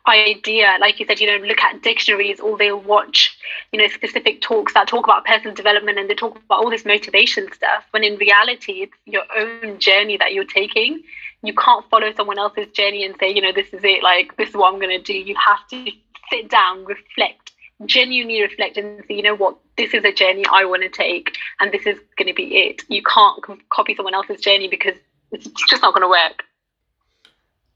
idea 0.05 0.75
like 0.81 0.99
you 0.99 1.05
said 1.05 1.17
you 1.21 1.27
know 1.27 1.45
look 1.47 1.61
at 1.61 1.81
dictionaries 1.81 2.37
or 2.41 2.57
they'll 2.57 2.81
watch 2.81 3.37
you 3.71 3.79
know 3.79 3.87
specific 3.87 4.41
talks 4.41 4.73
that 4.73 4.85
talk 4.85 5.05
about 5.05 5.23
personal 5.23 5.55
development 5.55 5.97
and 5.97 6.09
they 6.09 6.13
talk 6.13 6.35
about 6.35 6.59
all 6.59 6.69
this 6.69 6.83
motivation 6.83 7.49
stuff 7.53 7.85
when 7.91 8.03
in 8.03 8.17
reality 8.17 8.81
it's 8.83 8.97
your 9.05 9.23
own 9.37 9.79
journey 9.79 10.17
that 10.17 10.33
you're 10.33 10.43
taking 10.43 11.01
you 11.41 11.53
can't 11.53 11.89
follow 11.89 12.11
someone 12.17 12.37
else's 12.37 12.67
journey 12.73 13.05
and 13.05 13.15
say 13.17 13.31
you 13.31 13.41
know 13.41 13.53
this 13.53 13.67
is 13.71 13.81
it 13.85 14.03
like 14.03 14.35
this 14.35 14.49
is 14.49 14.55
what 14.55 14.73
i'm 14.73 14.79
going 14.79 14.89
to 14.89 15.01
do 15.01 15.13
you 15.13 15.35
have 15.35 15.65
to 15.69 15.89
sit 16.29 16.49
down 16.49 16.83
reflect 16.83 17.52
genuinely 17.85 18.41
reflect 18.41 18.77
and 18.77 19.03
say 19.07 19.15
you 19.15 19.23
know 19.23 19.35
what 19.35 19.57
this 19.77 19.93
is 19.93 20.03
a 20.03 20.11
journey 20.11 20.43
i 20.51 20.65
want 20.65 20.81
to 20.81 20.89
take 20.89 21.37
and 21.59 21.71
this 21.71 21.85
is 21.85 21.97
going 22.17 22.27
to 22.27 22.33
be 22.33 22.55
it 22.55 22.83
you 22.89 23.01
can't 23.03 23.43
copy 23.69 23.95
someone 23.95 24.13
else's 24.13 24.41
journey 24.41 24.67
because 24.67 24.95
it's 25.31 25.49
just 25.69 25.81
not 25.81 25.93
going 25.93 26.03
to 26.03 26.09
work 26.09 26.43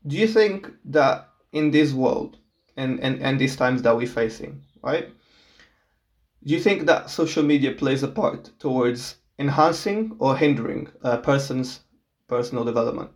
do 0.05 0.15
you 0.15 0.27
think 0.27 0.71
that 0.85 1.27
in 1.51 1.71
this 1.71 1.91
world 1.91 2.37
and, 2.77 2.99
and, 2.99 3.21
and 3.21 3.39
these 3.39 3.55
times 3.55 3.81
that 3.81 3.95
we're 3.97 4.07
facing, 4.07 4.63
right? 4.81 5.09
Do 6.43 6.53
you 6.53 6.59
think 6.59 6.85
that 6.85 7.09
social 7.09 7.43
media 7.43 7.73
plays 7.73 8.03
a 8.03 8.07
part 8.07 8.51
towards 8.59 9.15
enhancing 9.39 10.15
or 10.19 10.37
hindering 10.37 10.87
a 11.01 11.17
person's 11.17 11.81
personal 12.27 12.63
development? 12.63 13.11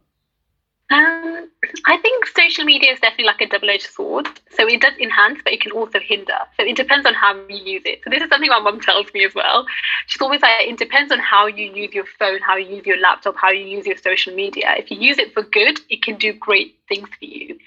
Um, 0.92 1.50
I 1.86 1.98
think 1.98 2.26
social 2.28 2.66
media 2.66 2.92
is 2.92 3.00
definitely 3.00 3.26
like 3.26 3.40
a 3.40 3.48
double-edged 3.48 3.88
sword. 3.88 4.28
So 4.52 4.68
it 4.68 4.82
does 4.82 4.94
enhance, 5.00 5.40
but 5.44 5.54
it 5.54 5.62
can 5.62 5.72
also 5.72 6.00
hinder. 6.00 6.38
So 6.58 6.66
it 6.66 6.76
depends 6.76 7.06
on 7.06 7.14
how 7.14 7.34
you 7.48 7.56
use 7.56 7.84
it. 7.86 8.02
So 8.04 8.10
this 8.10 8.22
is 8.22 8.30
something 8.30 8.50
my 8.50 8.60
mum 8.60 8.82
tells 8.82 9.12
me 9.14 9.24
as 9.24 9.34
well. 9.34 9.66
She's 10.08 10.22
always 10.22 10.42
like, 10.42 10.68
it 10.68 10.78
depends 10.78 11.12
on 11.12 11.20
how 11.20 11.48
you 11.48 11.72
use 11.74 11.94
your 11.94 12.06
phone, 12.20 12.42
how 12.42 12.58
you 12.58 12.76
use 12.76 12.86
your 12.86 13.00
laptop, 13.00 13.36
how 13.38 13.52
you 13.52 13.66
use 13.66 13.86
your 13.86 13.96
social 13.96 14.36
media. 14.36 14.76
If 14.78 14.92
you 14.92 14.98
use 14.98 15.18
it 15.18 15.34
for 15.34 15.44
good, 15.44 15.80
it 15.90 16.04
can 16.04 16.18
do 16.18 16.34
great 16.34 16.76
things 16.90 17.08
for 17.18 17.26
you 17.26 17.58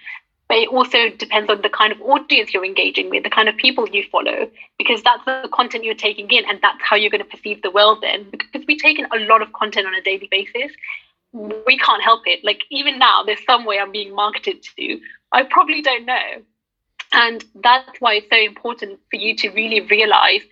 but 0.48 0.58
it 0.58 0.68
also 0.68 1.08
depends 1.16 1.50
on 1.50 1.62
the 1.62 1.68
kind 1.68 1.92
of 1.92 2.00
audience 2.02 2.52
you're 2.52 2.64
engaging 2.64 3.08
with, 3.10 3.24
the 3.24 3.30
kind 3.30 3.48
of 3.48 3.56
people 3.56 3.88
you 3.88 4.04
follow, 4.10 4.48
because 4.78 5.02
that's 5.02 5.24
the 5.24 5.48
content 5.52 5.84
you're 5.84 5.94
taking 5.94 6.30
in, 6.30 6.44
and 6.44 6.58
that's 6.60 6.78
how 6.82 6.96
you're 6.96 7.10
going 7.10 7.24
to 7.24 7.28
perceive 7.28 7.62
the 7.62 7.70
world 7.70 8.02
then. 8.02 8.26
Because 8.30 8.66
we 8.68 8.76
take 8.78 8.98
in 8.98 9.06
a 9.06 9.18
lot 9.26 9.40
of 9.40 9.52
content 9.54 9.86
on 9.86 9.94
a 9.94 10.02
daily 10.02 10.28
basis, 10.30 10.70
we 11.34 11.78
can't 11.78 12.02
help 12.02 12.22
it. 12.26 12.44
Like 12.44 12.62
even 12.70 12.98
now, 12.98 13.22
there's 13.24 13.44
some 13.44 13.64
way 13.64 13.78
I'm 13.78 13.92
being 13.92 14.14
marketed 14.14 14.62
to. 14.76 15.00
I 15.32 15.42
probably 15.42 15.82
don't 15.82 16.06
know. 16.06 16.42
And 17.12 17.44
that's 17.62 18.00
why 18.00 18.14
it's 18.14 18.30
so 18.30 18.38
important 18.38 19.00
for 19.10 19.16
you 19.16 19.36
to 19.36 19.50
really 19.50 19.80
realize 19.82 20.42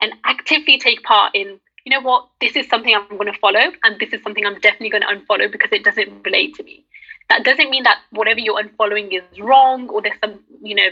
and 0.00 0.12
actively 0.24 0.78
take 0.78 1.02
part 1.04 1.34
in, 1.34 1.60
you 1.84 1.90
know 1.90 2.00
what, 2.00 2.28
this 2.40 2.56
is 2.56 2.66
something 2.68 2.94
I'm 2.94 3.16
going 3.16 3.32
to 3.32 3.38
follow, 3.38 3.72
and 3.84 4.00
this 4.00 4.12
is 4.12 4.22
something 4.22 4.44
I'm 4.44 4.58
definitely 4.58 4.90
going 4.90 5.02
to 5.02 5.08
unfollow 5.08 5.50
because 5.50 5.70
it 5.72 5.84
doesn't 5.84 6.24
relate 6.24 6.54
to 6.56 6.64
me 6.64 6.84
that 7.32 7.44
doesn't 7.44 7.70
mean 7.70 7.84
that 7.84 7.98
whatever 8.10 8.40
you're 8.40 8.62
unfollowing 8.62 9.12
is 9.12 9.40
wrong 9.40 9.88
or 9.88 10.02
there's 10.02 10.18
some, 10.22 10.40
you 10.62 10.74
know, 10.74 10.88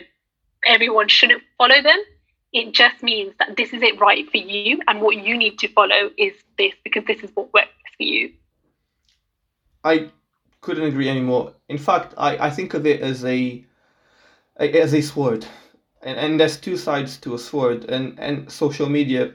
everyone 0.65 1.09
shouldn't 1.09 1.43
follow 1.59 1.83
them. 1.83 1.99
It 2.53 2.73
just 2.73 3.03
means 3.03 3.35
that 3.39 3.57
this 3.57 3.73
is 3.73 3.83
it 3.83 4.01
right 4.01 4.29
for 4.31 4.39
you, 4.39 4.81
and 4.89 5.01
what 5.01 5.17
you 5.17 5.37
need 5.37 5.59
to 5.61 5.69
follow 5.69 6.11
is 6.19 6.33
this 6.59 6.75
because 6.83 7.05
this 7.07 7.21
is 7.23 7.31
what 7.35 7.53
works 7.53 7.69
for 7.97 8.03
you. 8.03 8.33
I 9.85 10.11
couldn't 10.61 10.85
agree 10.85 11.09
anymore. 11.09 11.55
In 11.69 11.79
fact, 11.79 12.15
I, 12.19 12.37
I 12.47 12.51
think 12.51 12.75
of 12.75 12.87
it 12.87 13.01
as 13.01 13.25
a 13.25 13.65
as 14.57 14.95
a 14.95 15.01
sword, 15.01 15.47
and, 16.03 16.19
and 16.19 16.39
there's 16.39 16.59
two 16.59 16.77
sides 16.77 17.17
to 17.19 17.35
a 17.35 17.39
sword, 17.39 17.85
and 17.85 18.19
and 18.19 18.51
social 18.51 18.89
media 18.89 19.33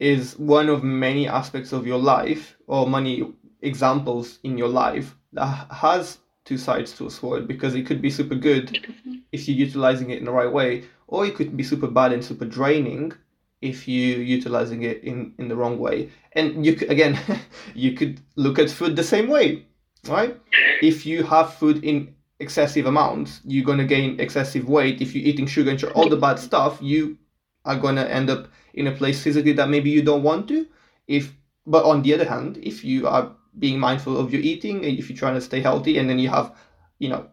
is 0.00 0.38
one 0.38 0.68
of 0.68 0.82
many 0.82 1.28
aspects 1.28 1.72
of 1.72 1.86
your 1.86 1.98
life 1.98 2.56
or 2.66 2.88
many 2.88 3.32
examples 3.60 4.38
in 4.42 4.58
your 4.58 4.68
life 4.68 5.14
that 5.32 5.66
has 5.70 6.18
two 6.44 6.58
sides 6.58 6.92
to 6.92 7.06
a 7.06 7.10
sword. 7.10 7.46
Because 7.46 7.74
it 7.74 7.86
could 7.86 8.00
be 8.00 8.10
super 8.10 8.34
good 8.34 8.68
mm-hmm. 8.68 9.16
if 9.30 9.46
you're 9.46 9.66
utilizing 9.66 10.10
it 10.10 10.18
in 10.18 10.24
the 10.24 10.32
right 10.32 10.50
way, 10.50 10.84
or 11.06 11.26
it 11.26 11.34
could 11.34 11.56
be 11.56 11.62
super 11.62 11.88
bad 11.88 12.12
and 12.12 12.24
super 12.24 12.46
draining 12.46 13.12
if 13.60 13.86
you're 13.86 14.22
utilizing 14.22 14.82
it 14.82 15.04
in 15.04 15.34
in 15.38 15.48
the 15.48 15.56
wrong 15.56 15.78
way. 15.78 16.10
And 16.32 16.64
you 16.64 16.74
could, 16.76 16.90
again, 16.90 17.18
you 17.74 17.92
could 17.92 18.20
look 18.36 18.58
at 18.58 18.70
food 18.70 18.96
the 18.96 19.04
same 19.04 19.28
way, 19.28 19.66
right? 20.08 20.38
If 20.82 21.06
you 21.06 21.22
have 21.24 21.54
food 21.54 21.84
in 21.84 22.14
excessive 22.40 22.86
amounts, 22.86 23.40
you're 23.44 23.64
gonna 23.64 23.84
gain 23.84 24.18
excessive 24.20 24.68
weight. 24.68 25.00
If 25.00 25.14
you're 25.14 25.26
eating 25.26 25.46
sugar 25.46 25.70
and 25.70 25.78
sugar, 25.78 25.92
all 25.92 26.08
the 26.08 26.16
bad 26.16 26.38
stuff, 26.38 26.78
you 26.80 27.18
are 27.64 27.76
gonna 27.76 28.04
end 28.04 28.30
up 28.30 28.48
in 28.74 28.86
a 28.86 28.92
place 28.92 29.22
physically 29.22 29.52
that 29.52 29.68
maybe 29.68 29.90
you 29.90 30.02
don't 30.02 30.22
want 30.22 30.48
to. 30.48 30.66
If 31.06 31.32
but 31.66 31.84
on 31.84 32.02
the 32.02 32.12
other 32.14 32.24
hand, 32.24 32.58
if 32.62 32.84
you 32.84 33.06
are 33.06 33.32
being 33.58 33.78
mindful 33.78 34.18
of 34.18 34.32
your 34.32 34.42
eating 34.42 34.84
if 34.84 35.08
you're 35.08 35.18
trying 35.18 35.34
to 35.34 35.40
stay 35.40 35.60
healthy 35.60 35.98
and 35.98 36.08
then 36.08 36.18
you 36.18 36.28
have 36.28 36.54
you 36.98 37.08
know 37.08 37.26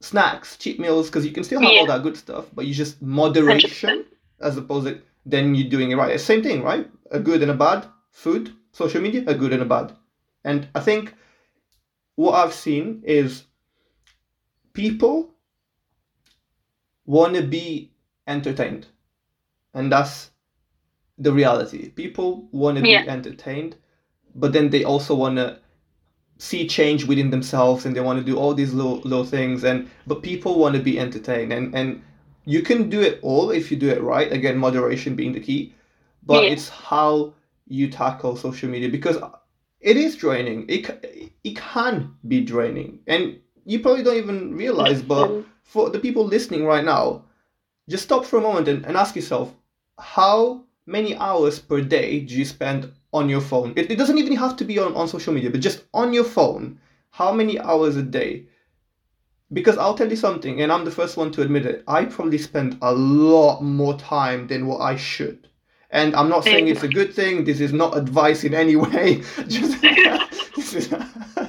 snacks 0.00 0.56
cheat 0.56 0.80
meals 0.80 1.08
because 1.08 1.24
you 1.24 1.32
can 1.32 1.44
still 1.44 1.60
have 1.60 1.70
yeah. 1.70 1.80
all 1.80 1.86
that 1.86 2.02
good 2.02 2.16
stuff 2.16 2.46
but 2.54 2.66
you 2.66 2.74
just 2.74 3.00
moderation 3.02 3.70
100%. 3.70 4.04
as 4.40 4.56
opposed 4.56 4.86
to 4.86 5.00
then 5.26 5.54
you're 5.54 5.68
doing 5.68 5.90
it 5.90 5.96
right 5.96 6.18
same 6.18 6.42
thing 6.42 6.62
right 6.62 6.90
a 7.10 7.20
good 7.20 7.42
and 7.42 7.50
a 7.50 7.54
bad 7.54 7.86
food 8.10 8.52
social 8.72 9.00
media 9.00 9.22
a 9.26 9.34
good 9.34 9.52
and 9.52 9.62
a 9.62 9.66
bad 9.66 9.92
and 10.44 10.66
i 10.74 10.80
think 10.80 11.14
what 12.16 12.32
i've 12.34 12.54
seen 12.54 13.02
is 13.04 13.44
people 14.72 15.30
want 17.06 17.34
to 17.34 17.42
be 17.42 17.90
entertained 18.26 18.86
and 19.74 19.90
that's 19.90 20.30
the 21.18 21.32
reality 21.32 21.90
people 21.90 22.48
want 22.52 22.78
to 22.78 22.88
yeah. 22.88 23.02
be 23.02 23.08
entertained 23.08 23.76
but 24.34 24.52
then 24.52 24.70
they 24.70 24.84
also 24.84 25.14
want 25.14 25.36
to 25.36 25.58
see 26.38 26.66
change 26.66 27.04
within 27.04 27.30
themselves 27.30 27.86
and 27.86 27.94
they 27.94 28.00
want 28.00 28.18
to 28.18 28.24
do 28.24 28.36
all 28.36 28.54
these 28.54 28.72
little 28.72 28.96
little 29.00 29.24
things 29.24 29.64
and 29.64 29.88
but 30.06 30.22
people 30.22 30.58
want 30.58 30.74
to 30.74 30.82
be 30.82 30.98
entertained 30.98 31.52
and 31.52 31.74
and 31.74 32.02
you 32.44 32.62
can 32.62 32.90
do 32.90 33.00
it 33.00 33.20
all 33.22 33.50
if 33.50 33.70
you 33.70 33.76
do 33.76 33.88
it 33.88 34.02
right 34.02 34.32
again 34.32 34.56
moderation 34.56 35.14
being 35.14 35.32
the 35.32 35.40
key 35.40 35.72
but 36.24 36.42
yeah. 36.42 36.50
it's 36.50 36.68
how 36.68 37.32
you 37.68 37.88
tackle 37.88 38.36
social 38.36 38.68
media 38.68 38.88
because 38.88 39.18
it 39.82 39.96
is 39.96 40.16
draining 40.16 40.64
it 40.68 41.34
it 41.44 41.56
can 41.56 42.14
be 42.26 42.40
draining 42.40 43.00
and 43.06 43.38
you 43.64 43.80
probably 43.80 44.02
don't 44.02 44.16
even 44.16 44.54
realize 44.56 45.02
but 45.02 45.44
for 45.62 45.90
the 45.90 45.98
people 45.98 46.24
listening 46.24 46.64
right 46.64 46.84
now 46.84 47.22
just 47.88 48.04
stop 48.04 48.24
for 48.24 48.38
a 48.38 48.40
moment 48.40 48.68
and, 48.68 48.86
and 48.86 48.96
ask 48.96 49.14
yourself 49.14 49.54
how 49.98 50.64
many 50.86 51.16
hours 51.16 51.58
per 51.58 51.80
day 51.80 52.20
do 52.20 52.34
you 52.34 52.44
spend 52.44 52.92
on 53.12 53.28
your 53.28 53.40
phone? 53.40 53.72
It, 53.76 53.90
it 53.90 53.96
doesn't 53.96 54.18
even 54.18 54.36
have 54.36 54.56
to 54.56 54.64
be 54.64 54.78
on, 54.78 54.94
on 54.94 55.08
social 55.08 55.32
media, 55.32 55.50
but 55.50 55.60
just 55.60 55.84
on 55.92 56.12
your 56.12 56.24
phone. 56.24 56.78
How 57.10 57.32
many 57.32 57.60
hours 57.60 57.96
a 57.96 58.02
day? 58.02 58.46
Because 59.52 59.76
I'll 59.76 59.94
tell 59.94 60.08
you 60.08 60.16
something, 60.16 60.62
and 60.62 60.72
I'm 60.72 60.84
the 60.84 60.90
first 60.90 61.16
one 61.16 61.30
to 61.32 61.42
admit 61.42 61.66
it, 61.66 61.84
I 61.86 62.06
probably 62.06 62.38
spend 62.38 62.78
a 62.80 62.92
lot 62.92 63.60
more 63.60 63.98
time 63.98 64.46
than 64.46 64.66
what 64.66 64.80
I 64.80 64.96
should. 64.96 65.48
And 65.92 66.16
I'm 66.16 66.28
not 66.28 66.44
saying 66.44 66.68
it's 66.68 66.82
a 66.82 66.88
good 66.88 67.14
thing. 67.14 67.44
This 67.44 67.60
is 67.60 67.72
not 67.72 67.96
advice 67.96 68.44
in 68.44 68.54
any 68.54 68.76
way. 68.86 69.22
Just, 69.46 69.80
this 70.56 70.74
is 70.74 70.94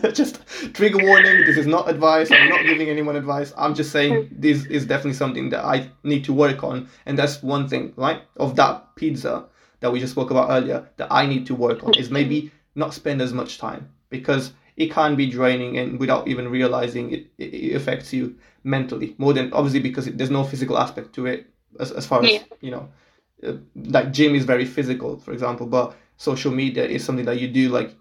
just 0.13 0.41
trigger 0.73 1.03
warning. 1.03 1.45
This 1.45 1.57
is 1.57 1.65
not 1.65 1.89
advice. 1.89 2.29
I'm 2.31 2.49
not 2.49 2.63
giving 2.63 2.89
anyone 2.89 3.15
advice. 3.15 3.53
I'm 3.57 3.73
just 3.73 3.91
saying 3.91 4.29
this 4.31 4.65
is 4.65 4.85
definitely 4.85 5.13
something 5.13 5.49
that 5.49 5.63
I 5.63 5.89
need 6.03 6.25
to 6.25 6.33
work 6.33 6.63
on. 6.63 6.89
And 7.05 7.17
that's 7.17 7.41
one 7.41 7.67
thing, 7.67 7.93
right? 7.95 8.21
Of 8.37 8.55
that 8.57 8.95
pizza 8.95 9.45
that 9.79 9.91
we 9.91 9.99
just 9.99 10.11
spoke 10.11 10.31
about 10.31 10.49
earlier 10.49 10.89
that 10.97 11.07
I 11.11 11.25
need 11.25 11.45
to 11.47 11.55
work 11.55 11.83
on 11.83 11.93
is 11.95 12.09
maybe 12.09 12.51
not 12.75 12.93
spend 12.93 13.21
as 13.21 13.33
much 13.33 13.57
time 13.57 13.89
because 14.09 14.53
it 14.75 14.91
can 14.91 15.15
be 15.15 15.29
draining 15.29 15.77
and 15.77 15.99
without 15.99 16.27
even 16.27 16.49
realizing 16.49 17.11
it, 17.11 17.27
it, 17.37 17.53
it 17.53 17.75
affects 17.75 18.11
you 18.11 18.35
mentally 18.63 19.13
more 19.17 19.33
than 19.33 19.51
obviously 19.53 19.79
because 19.79 20.07
it, 20.07 20.17
there's 20.17 20.31
no 20.31 20.43
physical 20.43 20.77
aspect 20.77 21.13
to 21.13 21.25
it 21.25 21.47
as, 21.79 21.91
as 21.91 22.05
far 22.05 22.23
as 22.23 22.31
yeah. 22.31 22.39
you 22.61 22.71
know 22.71 22.89
uh, 23.45 23.53
like 23.75 24.11
gym 24.11 24.35
is 24.35 24.45
very 24.45 24.65
physical 24.65 25.17
for 25.19 25.31
example 25.33 25.65
but 25.65 25.95
social 26.17 26.51
media 26.51 26.85
is 26.85 27.03
something 27.03 27.25
that 27.25 27.39
you 27.39 27.47
do 27.47 27.69
like 27.69 27.95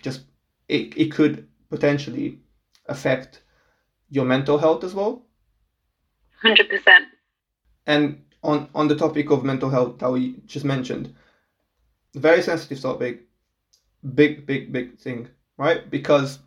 just 0.00 0.22
it, 0.68 0.96
it 0.96 1.12
could 1.12 1.48
potentially 1.70 2.40
affect 2.86 3.42
your 4.10 4.24
mental 4.24 4.58
health 4.58 4.84
as 4.84 4.94
well. 4.94 5.22
100% 6.42 7.08
and 7.86 8.22
on 8.42 8.68
on 8.74 8.86
the 8.86 8.96
topic 8.96 9.30
of 9.30 9.44
mental 9.44 9.70
health 9.70 9.98
that 9.98 10.10
we 10.10 10.36
just 10.46 10.64
mentioned 10.64 11.14
very 12.14 12.42
sensitive 12.42 12.80
topic 12.80 13.22
big 14.14 14.46
big 14.46 14.72
big 14.72 14.96
thing 14.98 15.28
right? 15.56 15.90
Because 15.90 16.38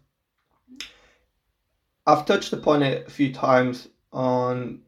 i've 2.07 2.25
touched 2.25 2.53
upon 2.53 2.81
it 2.81 3.05
a 3.07 3.09
few 3.11 3.33
times 3.33 3.89
on 4.13 4.81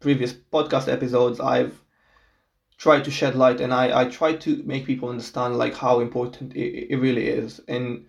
previous 0.00 0.32
podcast 0.32 0.90
episodes. 0.92 1.40
I've 1.40 1.80
try 2.78 3.00
to 3.00 3.10
shed 3.10 3.34
light 3.34 3.60
and 3.60 3.74
I, 3.74 4.02
I 4.02 4.04
try 4.04 4.34
to 4.34 4.62
make 4.64 4.86
people 4.86 5.08
understand 5.08 5.58
like 5.58 5.74
how 5.74 5.98
important 5.98 6.54
it, 6.54 6.92
it 6.92 6.96
really 6.96 7.26
is. 7.26 7.60
And 7.66 8.06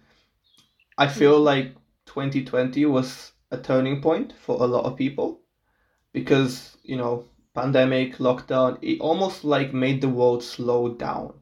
I 0.98 1.08
feel 1.08 1.36
mm-hmm. 1.36 1.46
like 1.46 1.76
2020 2.06 2.86
was 2.86 3.32
a 3.52 3.58
turning 3.58 4.00
point 4.00 4.34
for 4.40 4.62
a 4.62 4.68
lot 4.68 4.86
of 4.86 4.96
people 4.96 5.42
because, 6.14 6.78
you 6.84 6.98
know, 6.98 7.26
pandemic, 7.56 8.18
lockdown, 8.18 8.78
it 8.84 9.02
almost 9.02 9.44
like 9.44 9.74
made 9.74 10.02
the 10.02 10.10
world 10.10 10.44
slow 10.44 10.94
down. 10.94 11.34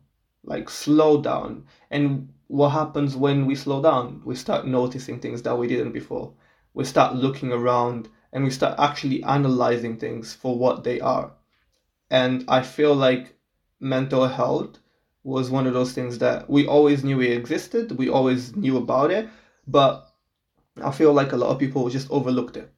Like 0.45 0.69
slow 0.69 1.21
down. 1.21 1.65
And 1.91 2.29
what 2.47 2.69
happens 2.69 3.17
when 3.17 3.45
we 3.45 3.55
slow 3.55 3.81
down? 3.83 4.21
We 4.23 4.35
start 4.35 4.65
noticing 4.65 5.19
things 5.19 5.41
that 5.41 5.57
we 5.57 5.67
didn't 5.67 5.91
before. 5.91 6.31
We 6.73 6.85
start 6.85 7.15
looking 7.15 7.51
around 7.51 8.07
and 8.31 8.45
we 8.45 8.51
start 8.51 8.79
actually 8.79 9.21
analyzing 9.23 9.97
things 9.97 10.33
for 10.33 10.57
what 10.57 10.85
they 10.85 11.01
are 11.01 11.33
and 12.09 12.45
I 12.47 12.61
feel 12.61 12.95
like 12.95 13.35
mental 13.79 14.27
health 14.27 14.79
was 15.23 15.49
one 15.49 15.67
of 15.67 15.73
those 15.73 15.91
things 15.91 16.19
that 16.19 16.49
we 16.49 16.65
always 16.65 17.03
knew 17.03 17.21
it 17.21 17.31
existed, 17.31 17.97
we 17.97 18.09
always 18.09 18.55
knew 18.55 18.77
about 18.77 19.11
it, 19.11 19.27
but 19.67 20.09
I 20.81 20.91
feel 20.91 21.13
like 21.13 21.33
a 21.33 21.37
lot 21.37 21.49
of 21.49 21.59
people 21.59 21.89
just 21.89 22.09
overlooked 22.09 22.57
it. 22.57 22.71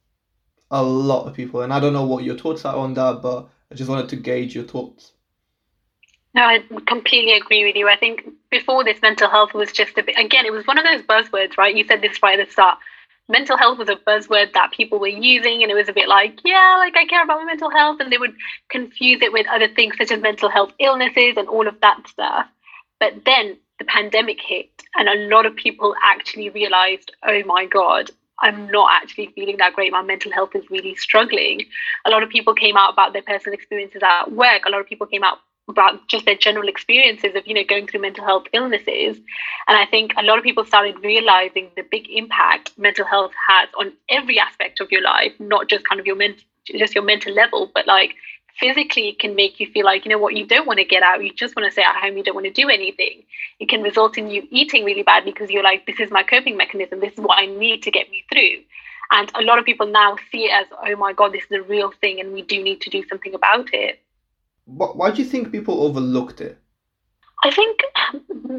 A 0.72 0.82
lot 0.82 1.28
of 1.28 1.36
people, 1.36 1.62
and 1.62 1.74
I 1.74 1.80
don't 1.80 1.94
know 1.94 2.06
what 2.06 2.24
your 2.24 2.38
thoughts 2.38 2.66
are 2.66 2.76
on 2.76 2.94
that, 2.96 3.22
but 3.22 3.50
I 3.72 3.76
just 3.76 3.90
wanted 3.90 4.10
to 4.10 4.16
gauge 4.16 4.56
your 4.56 4.64
thoughts. 4.64 5.14
No, 6.34 6.44
I 6.44 6.64
completely 6.86 7.34
agree 7.34 7.66
with 7.66 7.76
you. 7.76 7.88
I 7.88 7.98
think 7.98 8.28
before 8.52 8.84
this, 8.84 9.02
mental 9.02 9.30
health 9.30 9.54
was 9.54 9.72
just 9.72 9.98
a 9.98 10.04
bit, 10.04 10.18
again, 10.18 10.46
it 10.46 10.54
was 10.54 10.66
one 10.68 10.78
of 10.78 10.86
those 10.86 11.02
buzzwords, 11.02 11.58
right? 11.58 11.76
You 11.76 11.86
said 11.86 12.02
this 12.02 12.22
right 12.22 12.40
at 12.40 12.46
the 12.46 12.52
start 12.52 12.78
mental 13.30 13.58
health 13.58 13.78
was 13.78 13.88
a 13.88 13.96
buzzword 13.96 14.54
that 14.54 14.72
people 14.72 15.00
were 15.00 15.08
using 15.08 15.62
and 15.62 15.72
it 15.72 15.76
was 15.76 15.88
a 15.88 15.94
bit 15.94 16.10
like 16.10 16.40
yeah 16.44 16.76
like 16.80 16.98
i 16.98 17.06
care 17.06 17.24
about 17.24 17.40
my 17.40 17.46
mental 17.46 17.70
health 17.70 17.98
and 18.00 18.12
they 18.12 18.18
would 18.18 18.34
confuse 18.70 19.22
it 19.22 19.32
with 19.32 19.46
other 19.48 19.68
things 19.68 19.96
such 19.98 20.12
as 20.12 20.20
mental 20.22 20.50
health 20.50 20.74
illnesses 20.80 21.36
and 21.38 21.48
all 21.48 21.68
of 21.68 21.80
that 21.82 22.08
stuff. 22.08 22.48
But 23.00 23.24
then 23.26 23.58
the 23.78 23.86
pandemic 23.86 24.40
hit 24.42 24.70
and 24.96 25.08
a 25.08 25.34
lot 25.34 25.46
of 25.46 25.56
people 25.56 25.96
actually 26.04 26.50
realized 26.50 27.12
oh 27.24 27.42
my 27.46 27.66
god 27.66 28.12
i'm 28.42 28.70
not 28.72 28.90
actually 29.02 29.28
feeling 29.36 29.58
that 29.58 29.74
great. 29.74 29.92
My 29.92 30.02
mental 30.02 30.32
health 30.32 30.56
is 30.56 30.70
really 30.70 30.96
struggling. 30.96 31.66
A 32.06 32.10
lot 32.10 32.24
of 32.24 32.30
people 32.30 32.54
came 32.54 32.78
out 32.78 32.94
about 32.94 33.14
their 33.14 33.22
personal 33.22 33.54
experiences 33.54 34.02
at 34.04 34.32
work. 34.32 34.64
A 34.66 34.70
lot 34.70 34.82
of 34.82 34.88
people 34.88 35.08
came 35.08 35.24
out 35.24 35.40
about 35.70 36.08
just 36.08 36.26
their 36.26 36.36
general 36.36 36.68
experiences 36.68 37.36
of 37.36 37.46
you 37.48 37.54
know 37.54 37.64
going 37.68 37.88
through 37.88 38.02
mental 38.02 38.26
health 38.26 38.46
illnesses. 38.54 39.18
And 39.68 39.78
i 39.78 39.86
think 39.86 40.14
a 40.18 40.24
lot 40.24 40.38
of 40.38 40.44
people 40.44 40.66
started 40.66 41.04
realizing 41.04 41.70
the 41.76 41.84
big 41.84 42.10
impact 42.10 42.72
mental 42.78 43.06
health 43.06 43.32
has 43.48 43.70
on 43.80 43.94
every 44.10 44.40
aspect 44.40 44.80
of 44.80 44.92
your 44.92 45.02
life 45.02 45.34
not 45.40 45.70
just 45.70 45.88
kind 45.88 46.00
of 46.00 46.08
your 46.08 46.16
mental 46.16 46.44
just 46.66 46.96
your 46.96 47.04
mental 47.04 47.34
level 47.34 47.72
but 47.74 47.88
like 47.88 48.16
physically 48.60 49.10
it 49.10 49.20
can 49.20 49.36
make 49.36 49.60
you 49.60 49.68
feel 49.72 49.86
like 49.86 50.06
you 50.06 50.12
know 50.12 50.18
what 50.18 50.36
you 50.36 50.46
don't 50.46 50.68
want 50.68 50.80
to 50.80 50.86
get 50.86 51.04
out 51.04 51.24
you 51.24 51.32
just 51.34 51.56
want 51.56 51.66
to 51.66 51.72
stay 51.72 51.82
at 51.84 51.96
home 51.96 52.18
you 52.18 52.24
don't 52.24 52.36
want 52.36 52.46
to 52.46 52.52
do 52.52 52.70
anything. 52.70 53.24
It 53.60 53.70
can 53.70 53.82
result 53.82 54.18
in 54.18 54.30
you 54.30 54.48
eating 54.52 54.84
really 54.84 55.04
bad 55.04 55.26
because 55.26 55.50
you're 55.50 55.64
like 55.64 55.86
this 55.86 56.00
is 56.00 56.12
my 56.12 56.24
coping 56.24 56.58
mechanism 56.58 57.00
this 57.00 57.14
is 57.14 57.20
what 57.20 57.38
i 57.38 57.46
need 57.46 57.84
to 57.84 57.92
get 57.92 58.10
me 58.10 58.24
through. 58.32 58.64
And 59.12 59.32
a 59.34 59.42
lot 59.42 59.58
of 59.58 59.66
people 59.66 59.88
now 59.88 60.18
see 60.32 60.46
it 60.46 60.52
as 60.52 60.68
oh 60.86 60.96
my 60.96 61.14
god 61.14 61.34
this 61.34 61.44
is 61.44 61.52
a 61.52 61.62
real 61.62 61.92
thing 62.02 62.20
and 62.20 62.34
we 62.34 62.42
do 62.42 62.62
need 62.62 62.82
to 62.82 62.90
do 62.90 63.04
something 63.08 63.34
about 63.34 63.74
it 63.74 64.02
why 64.70 65.12
do 65.12 65.22
you 65.22 65.28
think 65.28 65.52
people 65.52 65.82
overlooked 65.82 66.42
it? 66.42 66.58
I 67.44 67.52
think 67.52 67.80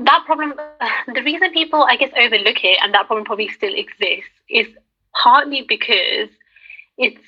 that 0.06 0.22
problem, 0.26 0.54
the 1.14 1.22
reason 1.22 1.52
people, 1.52 1.84
I 1.84 1.96
guess, 1.96 2.12
overlook 2.16 2.64
it 2.64 2.78
and 2.82 2.94
that 2.94 3.06
problem 3.06 3.24
probably 3.24 3.48
still 3.48 3.74
exists 3.74 4.30
is 4.48 4.66
partly 5.22 5.64
because 5.68 6.28
it's 6.96 7.20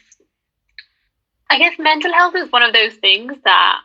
I 1.51 1.59
guess 1.59 1.79
mental 1.79 2.12
health 2.14 2.35
is 2.35 2.51
one 2.51 2.62
of 2.62 2.73
those 2.73 2.95
things 2.95 3.35
that 3.45 3.81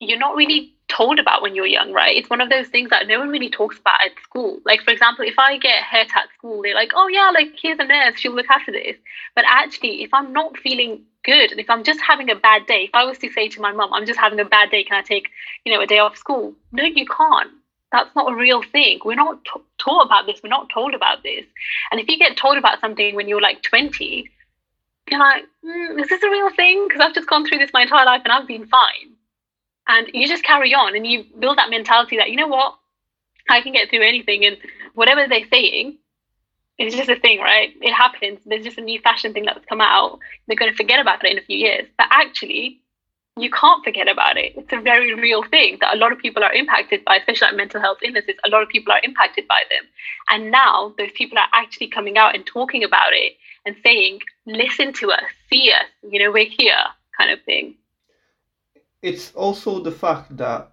you're 0.00 0.18
not 0.18 0.34
really 0.34 0.74
told 0.88 1.18
about 1.18 1.42
when 1.42 1.54
you're 1.54 1.66
young, 1.66 1.92
right? 1.92 2.16
It's 2.16 2.30
one 2.30 2.40
of 2.40 2.48
those 2.48 2.68
things 2.68 2.90
that 2.90 3.06
no 3.06 3.18
one 3.18 3.28
really 3.28 3.50
talks 3.50 3.78
about 3.78 4.00
at 4.04 4.12
school. 4.22 4.58
Like, 4.64 4.82
for 4.82 4.90
example, 4.90 5.24
if 5.26 5.38
I 5.38 5.58
get 5.58 5.82
hurt 5.82 6.08
at 6.16 6.28
school, 6.36 6.62
they're 6.62 6.74
like, 6.74 6.92
oh, 6.94 7.08
yeah, 7.08 7.30
like, 7.32 7.52
here's 7.60 7.78
a 7.78 7.84
nurse, 7.84 8.18
she'll 8.18 8.34
look 8.34 8.50
after 8.50 8.72
this. 8.72 8.96
But 9.34 9.44
actually, 9.46 10.02
if 10.02 10.12
I'm 10.12 10.32
not 10.32 10.56
feeling 10.56 11.02
good, 11.24 11.50
and 11.50 11.60
if 11.60 11.68
I'm 11.68 11.84
just 11.84 12.00
having 12.00 12.30
a 12.30 12.34
bad 12.34 12.66
day, 12.66 12.84
if 12.84 12.94
I 12.94 13.04
was 13.04 13.18
to 13.18 13.30
say 13.30 13.48
to 13.48 13.60
my 13.60 13.72
mum, 13.72 13.92
I'm 13.92 14.06
just 14.06 14.18
having 14.18 14.40
a 14.40 14.44
bad 14.44 14.70
day, 14.70 14.82
can 14.82 14.96
I 14.96 15.02
take, 15.02 15.28
you 15.64 15.72
know, 15.72 15.80
a 15.80 15.86
day 15.86 15.98
off 15.98 16.16
school? 16.16 16.54
No, 16.72 16.84
you 16.84 17.06
can't. 17.06 17.50
That's 17.92 18.14
not 18.14 18.32
a 18.32 18.36
real 18.36 18.62
thing. 18.62 19.00
We're 19.04 19.14
not 19.14 19.44
t- 19.44 19.60
taught 19.78 20.04
about 20.04 20.26
this. 20.26 20.40
We're 20.42 20.50
not 20.50 20.68
told 20.68 20.94
about 20.94 21.22
this. 21.22 21.44
And 21.90 22.00
if 22.00 22.08
you 22.08 22.18
get 22.18 22.36
told 22.36 22.58
about 22.58 22.80
something 22.80 23.14
when 23.14 23.28
you're 23.28 23.40
like 23.40 23.62
20, 23.62 24.28
you're 25.10 25.20
like, 25.20 25.44
mm, 25.64 26.00
is 26.00 26.08
this 26.08 26.22
a 26.22 26.30
real 26.30 26.50
thing? 26.50 26.86
Because 26.86 27.00
I've 27.00 27.14
just 27.14 27.28
gone 27.28 27.46
through 27.46 27.58
this 27.58 27.70
my 27.72 27.82
entire 27.82 28.04
life 28.04 28.22
and 28.24 28.32
I've 28.32 28.46
been 28.46 28.66
fine. 28.66 29.14
And 29.88 30.08
you 30.12 30.28
just 30.28 30.44
carry 30.44 30.74
on 30.74 30.94
and 30.94 31.06
you 31.06 31.24
build 31.38 31.58
that 31.58 31.70
mentality 31.70 32.18
that, 32.18 32.30
you 32.30 32.36
know 32.36 32.46
what, 32.46 32.76
I 33.48 33.62
can 33.62 33.72
get 33.72 33.88
through 33.88 34.06
anything. 34.06 34.44
And 34.44 34.58
whatever 34.94 35.26
they're 35.26 35.48
saying, 35.50 35.96
it's 36.78 36.94
just 36.94 37.08
a 37.08 37.16
thing, 37.16 37.40
right? 37.40 37.70
It 37.80 37.92
happens. 37.92 38.38
There's 38.46 38.64
just 38.64 38.78
a 38.78 38.82
new 38.82 39.00
fashion 39.00 39.32
thing 39.32 39.44
that's 39.46 39.64
come 39.64 39.80
out. 39.80 40.18
They're 40.46 40.56
going 40.56 40.70
to 40.70 40.76
forget 40.76 41.00
about 41.00 41.24
it 41.24 41.32
in 41.32 41.38
a 41.38 41.42
few 41.42 41.56
years. 41.56 41.88
But 41.96 42.06
actually, 42.10 42.80
you 43.36 43.50
can't 43.50 43.82
forget 43.82 44.08
about 44.08 44.36
it. 44.36 44.52
It's 44.56 44.72
a 44.72 44.80
very 44.80 45.14
real 45.14 45.42
thing 45.42 45.78
that 45.80 45.94
a 45.94 45.98
lot 45.98 46.12
of 46.12 46.18
people 46.18 46.44
are 46.44 46.52
impacted 46.52 47.04
by, 47.04 47.16
especially 47.16 47.48
like 47.48 47.56
mental 47.56 47.80
health 47.80 47.98
illnesses. 48.04 48.36
A 48.44 48.50
lot 48.50 48.62
of 48.62 48.68
people 48.68 48.92
are 48.92 49.00
impacted 49.02 49.48
by 49.48 49.62
them. 49.70 49.88
And 50.28 50.50
now 50.50 50.94
those 50.98 51.10
people 51.14 51.38
are 51.38 51.48
actually 51.52 51.88
coming 51.88 52.18
out 52.18 52.34
and 52.34 52.46
talking 52.46 52.84
about 52.84 53.12
it 53.12 53.32
and 53.64 53.74
saying, 53.82 54.20
listen 54.46 54.92
to 54.94 55.10
us, 55.10 55.24
see 55.50 55.72
us, 55.72 55.86
you 56.08 56.22
know, 56.22 56.30
we're 56.30 56.44
here, 56.44 56.84
kind 57.16 57.30
of 57.30 57.42
thing. 57.44 57.74
It's 59.02 59.32
also 59.34 59.80
the 59.80 59.92
fact 59.92 60.36
that 60.36 60.72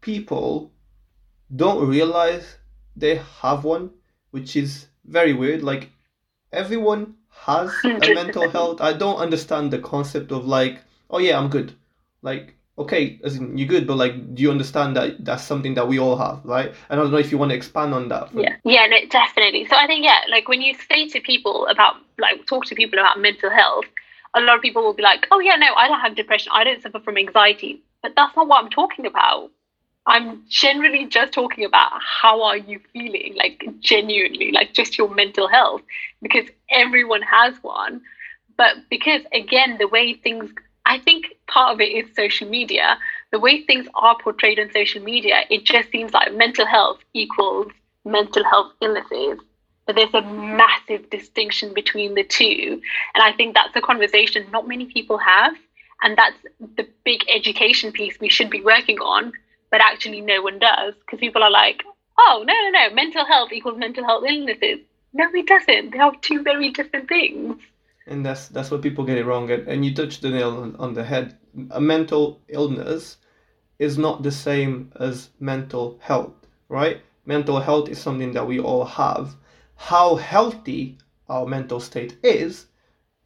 people 0.00 0.72
don't 1.54 1.86
realize 1.86 2.56
they 2.96 3.16
have 3.40 3.64
one, 3.64 3.90
which 4.30 4.56
is 4.56 4.86
very 5.04 5.32
weird. 5.32 5.62
Like, 5.62 5.90
everyone 6.52 7.14
has 7.30 7.72
a 7.84 8.14
mental 8.14 8.48
health. 8.48 8.80
I 8.80 8.92
don't 8.92 9.18
understand 9.18 9.70
the 9.70 9.78
concept 9.78 10.32
of 10.32 10.46
like, 10.46 10.80
oh 11.10 11.18
yeah, 11.18 11.38
I'm 11.38 11.48
good. 11.48 11.74
Like, 12.22 12.54
okay, 12.78 13.20
as 13.24 13.36
in 13.36 13.56
you're 13.56 13.68
good, 13.68 13.86
but 13.86 13.96
like, 13.96 14.34
do 14.34 14.42
you 14.42 14.50
understand 14.50 14.96
that 14.96 15.24
that's 15.24 15.44
something 15.44 15.74
that 15.74 15.86
we 15.86 15.98
all 15.98 16.16
have, 16.16 16.40
right? 16.44 16.74
And 16.88 17.00
I 17.00 17.02
don't 17.02 17.12
know 17.12 17.18
if 17.18 17.30
you 17.30 17.38
want 17.38 17.50
to 17.50 17.56
expand 17.56 17.94
on 17.94 18.08
that. 18.08 18.32
Yeah, 18.34 18.56
yeah, 18.64 18.86
no, 18.86 18.96
definitely. 19.08 19.66
So 19.66 19.76
I 19.76 19.86
think 19.86 20.04
yeah, 20.04 20.20
like 20.30 20.48
when 20.48 20.60
you 20.60 20.74
say 20.74 21.08
to 21.08 21.20
people 21.20 21.66
about 21.66 21.96
like 22.18 22.46
talk 22.46 22.64
to 22.66 22.74
people 22.74 22.98
about 22.98 23.20
mental 23.20 23.50
health, 23.50 23.84
a 24.36 24.40
lot 24.40 24.56
of 24.56 24.62
people 24.62 24.82
will 24.84 24.94
be 24.94 25.02
like, 25.02 25.26
oh 25.32 25.40
yeah, 25.40 25.56
no, 25.56 25.74
I 25.74 25.88
don't 25.88 26.00
have 26.00 26.14
depression, 26.14 26.52
I 26.54 26.64
don't 26.64 26.82
suffer 26.82 27.00
from 27.00 27.18
anxiety, 27.18 27.82
but 28.02 28.12
that's 28.16 28.36
not 28.36 28.48
what 28.48 28.62
I'm 28.62 28.70
talking 28.70 29.06
about. 29.06 29.50
I'm 30.06 30.44
generally 30.48 31.06
just 31.06 31.32
talking 31.32 31.64
about 31.64 31.90
how 32.00 32.42
are 32.42 32.56
you 32.56 32.80
feeling, 32.92 33.34
like 33.36 33.64
genuinely, 33.80 34.52
like 34.52 34.72
just 34.72 34.96
your 34.96 35.12
mental 35.12 35.48
health, 35.48 35.82
because 36.22 36.46
everyone 36.70 37.22
has 37.22 37.54
one. 37.62 38.02
But 38.56 38.76
because 38.90 39.22
again, 39.32 39.78
the 39.78 39.88
way 39.88 40.14
things 40.14 40.50
I 40.86 41.00
think 41.00 41.34
part 41.48 41.74
of 41.74 41.80
it 41.80 41.86
is 41.92 42.14
social 42.14 42.48
media. 42.48 42.98
The 43.32 43.40
way 43.40 43.64
things 43.64 43.88
are 43.94 44.16
portrayed 44.22 44.60
on 44.60 44.70
social 44.72 45.02
media, 45.02 45.42
it 45.50 45.64
just 45.64 45.90
seems 45.90 46.12
like 46.12 46.32
mental 46.32 46.64
health 46.66 47.00
equals 47.12 47.72
mental 48.04 48.44
health 48.44 48.72
illnesses. 48.80 49.40
But 49.86 49.96
there's 49.96 50.14
a 50.14 50.22
massive 50.22 51.10
distinction 51.10 51.72
between 51.74 52.14
the 52.14 52.24
two. 52.24 52.80
And 53.14 53.22
I 53.22 53.32
think 53.32 53.54
that's 53.54 53.74
a 53.76 53.80
conversation 53.80 54.46
not 54.50 54.68
many 54.68 54.86
people 54.86 55.18
have. 55.18 55.54
And 56.02 56.18
that's 56.18 56.36
the 56.76 56.88
big 57.04 57.20
education 57.32 57.92
piece 57.92 58.18
we 58.20 58.28
should 58.28 58.50
be 58.50 58.60
working 58.60 58.98
on, 58.98 59.32
but 59.70 59.80
actually 59.80 60.20
no 60.20 60.42
one 60.42 60.58
does. 60.58 60.94
Because 61.00 61.20
people 61.20 61.42
are 61.42 61.50
like, 61.50 61.82
oh, 62.18 62.44
no, 62.46 62.52
no, 62.52 62.70
no, 62.70 62.94
mental 62.94 63.24
health 63.24 63.52
equals 63.52 63.78
mental 63.78 64.04
health 64.04 64.24
illnesses. 64.28 64.80
No, 65.14 65.28
it 65.32 65.46
doesn't. 65.46 65.92
They 65.92 65.98
are 65.98 66.12
two 66.20 66.42
very 66.42 66.70
different 66.70 67.08
things 67.08 67.56
and 68.06 68.24
that's 68.24 68.48
that's 68.48 68.70
what 68.70 68.82
people 68.82 69.04
get 69.04 69.18
it 69.18 69.26
wrong 69.26 69.50
and, 69.50 69.66
and 69.68 69.84
you 69.84 69.94
touched 69.94 70.22
the 70.22 70.30
nail 70.30 70.56
on, 70.56 70.76
on 70.76 70.94
the 70.94 71.04
head 71.04 71.36
a 71.70 71.80
mental 71.80 72.40
illness 72.48 73.16
is 73.78 73.98
not 73.98 74.22
the 74.22 74.30
same 74.30 74.92
as 75.00 75.30
mental 75.40 75.98
health 76.00 76.34
right 76.68 77.02
mental 77.24 77.60
health 77.60 77.88
is 77.88 77.98
something 77.98 78.32
that 78.32 78.46
we 78.46 78.58
all 78.60 78.84
have 78.84 79.34
how 79.76 80.16
healthy 80.16 80.98
our 81.28 81.46
mental 81.46 81.80
state 81.80 82.16
is 82.22 82.66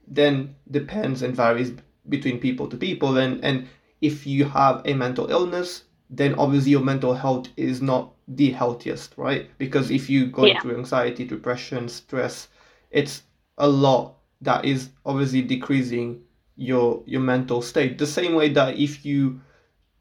then 0.07 0.55
depends 0.71 1.23
and 1.23 1.35
varies 1.35 1.73
between 2.09 2.41
people 2.41 2.69
to 2.69 2.77
people. 2.77 3.17
And 3.19 3.43
and 3.45 3.69
if 4.01 4.27
you 4.27 4.45
have 4.45 4.83
a 4.85 4.95
mental 4.95 5.31
illness 5.31 5.85
then 6.13 6.35
obviously 6.35 6.73
your 6.73 6.81
mental 6.81 7.15
health 7.15 7.49
is 7.57 7.81
not 7.81 8.13
the 8.27 8.51
healthiest 8.51 9.15
right? 9.17 9.49
Because 9.59 9.91
if 9.91 10.11
you 10.11 10.27
go 10.27 10.45
yeah. 10.45 10.61
through 10.61 10.77
anxiety 10.77 11.25
depression 11.25 11.89
stress 11.89 12.49
it's 12.91 13.23
a 13.59 13.69
lot 13.69 14.17
that 14.41 14.65
is 14.65 14.91
obviously 15.07 15.43
decreasing 15.43 16.23
your 16.57 17.03
your 17.07 17.21
mental 17.21 17.63
state. 17.63 17.99
The 17.99 18.07
same 18.07 18.35
way 18.35 18.49
that 18.51 18.79
if 18.79 19.05
you 19.05 19.41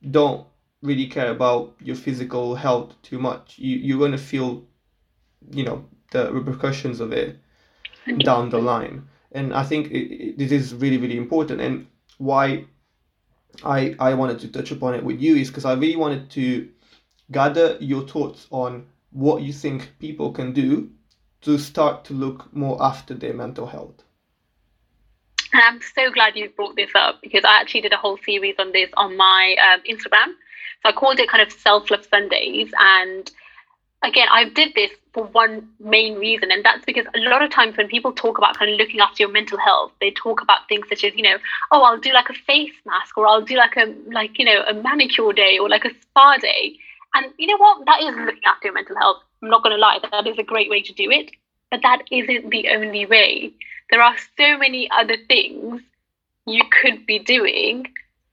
don't 0.10 0.48
really 0.82 1.08
care 1.08 1.32
about 1.32 1.76
your 1.82 1.96
physical 1.96 2.56
health 2.56 2.96
too 3.04 3.20
much 3.20 3.60
you, 3.60 3.78
you're 3.78 4.00
going 4.00 4.14
to 4.14 4.18
feel 4.18 4.64
you 5.52 5.64
know 5.64 5.86
the 6.12 6.32
repercussions 6.32 7.00
of 7.00 7.12
it 7.12 7.38
down 8.20 8.50
the 8.50 8.58
line 8.58 9.08
and 9.32 9.54
i 9.54 9.64
think 9.64 9.92
it, 9.92 10.12
it, 10.12 10.38
this 10.38 10.52
is 10.52 10.74
really 10.74 10.98
really 10.98 11.18
important 11.18 11.62
and 11.62 11.86
why 12.18 12.66
i 13.64 13.96
i 14.00 14.14
wanted 14.14 14.40
to 14.40 14.48
touch 14.48 14.72
upon 14.72 14.94
it 14.96 15.04
with 15.04 15.22
you 15.22 15.36
is 15.36 15.50
because 15.50 15.66
i 15.66 15.74
really 15.74 15.96
wanted 15.96 16.30
to 16.30 16.70
gather 17.32 17.78
your 17.80 18.08
thoughts 18.08 18.48
on 18.50 18.86
what 19.12 19.42
you 19.42 19.54
think 19.54 19.92
people 20.00 20.32
can 20.32 20.54
do 20.54 20.90
to 21.42 21.58
start 21.58 22.04
to 22.06 22.14
look 22.14 22.52
more 22.54 22.82
after 22.82 23.14
their 23.14 23.34
mental 23.34 23.68
health 23.68 24.04
and 25.52 25.62
I'm 25.64 25.82
so 25.82 26.12
glad 26.12 26.36
you 26.36 26.50
brought 26.50 26.76
this 26.76 26.92
up 26.96 27.22
because 27.22 27.44
I 27.44 27.60
actually 27.60 27.82
did 27.82 27.94
a 27.94 27.98
whole 27.98 28.18
series 28.24 28.56
on 28.60 28.72
this 28.72 28.90
on 28.96 29.18
my 29.18 29.56
um, 29.74 29.82
Instagram. 29.90 30.34
So 30.84 30.90
I 30.90 30.92
called 30.92 31.20
it 31.20 31.30
kind 31.30 31.42
of 31.42 31.52
Self 31.52 31.90
Love 31.90 32.06
Sundays. 32.06 32.72
And 32.80 33.30
again, 34.04 34.28
I 34.32 34.50
did 34.50 34.74
this 34.76 34.92
for 35.14 35.26
one 35.26 35.70
main 35.80 36.16
reason, 36.16 36.52
and 36.52 36.64
that's 36.64 36.86
because 36.86 37.06
a 37.16 37.20
lot 37.20 37.42
of 37.42 37.52
times 37.52 37.78
when 37.78 37.88
people 37.88 38.12
talk 38.12 38.38
about 38.38 38.58
kind 38.58 38.72
of 38.72 38.78
looking 38.78 39.00
after 39.00 39.24
your 39.24 39.32
mental 39.32 39.58
health, 39.58 39.92
they 40.00 40.12
talk 40.12 40.42
about 40.42 40.68
things 40.68 40.88
such 40.90 41.04
as, 41.04 41.16
you 41.16 41.24
know, 41.24 41.38
oh, 41.72 41.84
I'll 41.84 42.00
do 42.00 42.14
like 42.14 42.30
a 42.30 42.34
face 42.34 42.74
mask, 42.86 43.18
or 43.18 43.28
I'll 43.28 43.42
do 43.42 43.56
like 43.56 43.76
a 43.78 43.94
like 44.12 44.38
you 44.40 44.46
know 44.46 44.64
a 44.68 44.74
manicure 44.74 45.34
day, 45.34 45.58
or 45.60 45.70
like 45.70 45.86
a 45.86 45.92
spa 46.02 46.38
day. 46.38 46.76
And 47.14 47.34
you 47.38 47.48
know 47.48 47.58
what? 47.58 47.86
That 47.86 48.02
is 48.02 48.16
looking 48.16 48.46
after 48.46 48.68
your 48.68 48.74
mental 48.74 48.98
health. 48.98 49.24
I'm 49.42 49.50
not 49.50 49.64
going 49.64 49.76
to 49.76 49.80
lie, 49.80 50.00
that 50.12 50.28
is 50.28 50.38
a 50.38 50.44
great 50.44 50.70
way 50.70 50.82
to 50.82 50.94
do 50.94 51.10
it, 51.10 51.32
but 51.72 51.82
that 51.82 52.04
isn't 52.12 52.50
the 52.50 52.70
only 52.70 53.06
way 53.06 53.54
there 53.90 54.02
are 54.02 54.16
so 54.38 54.58
many 54.58 54.90
other 54.92 55.18
things 55.28 55.82
you 56.46 56.62
could 56.82 57.06
be 57.06 57.20
doing 57.20 57.86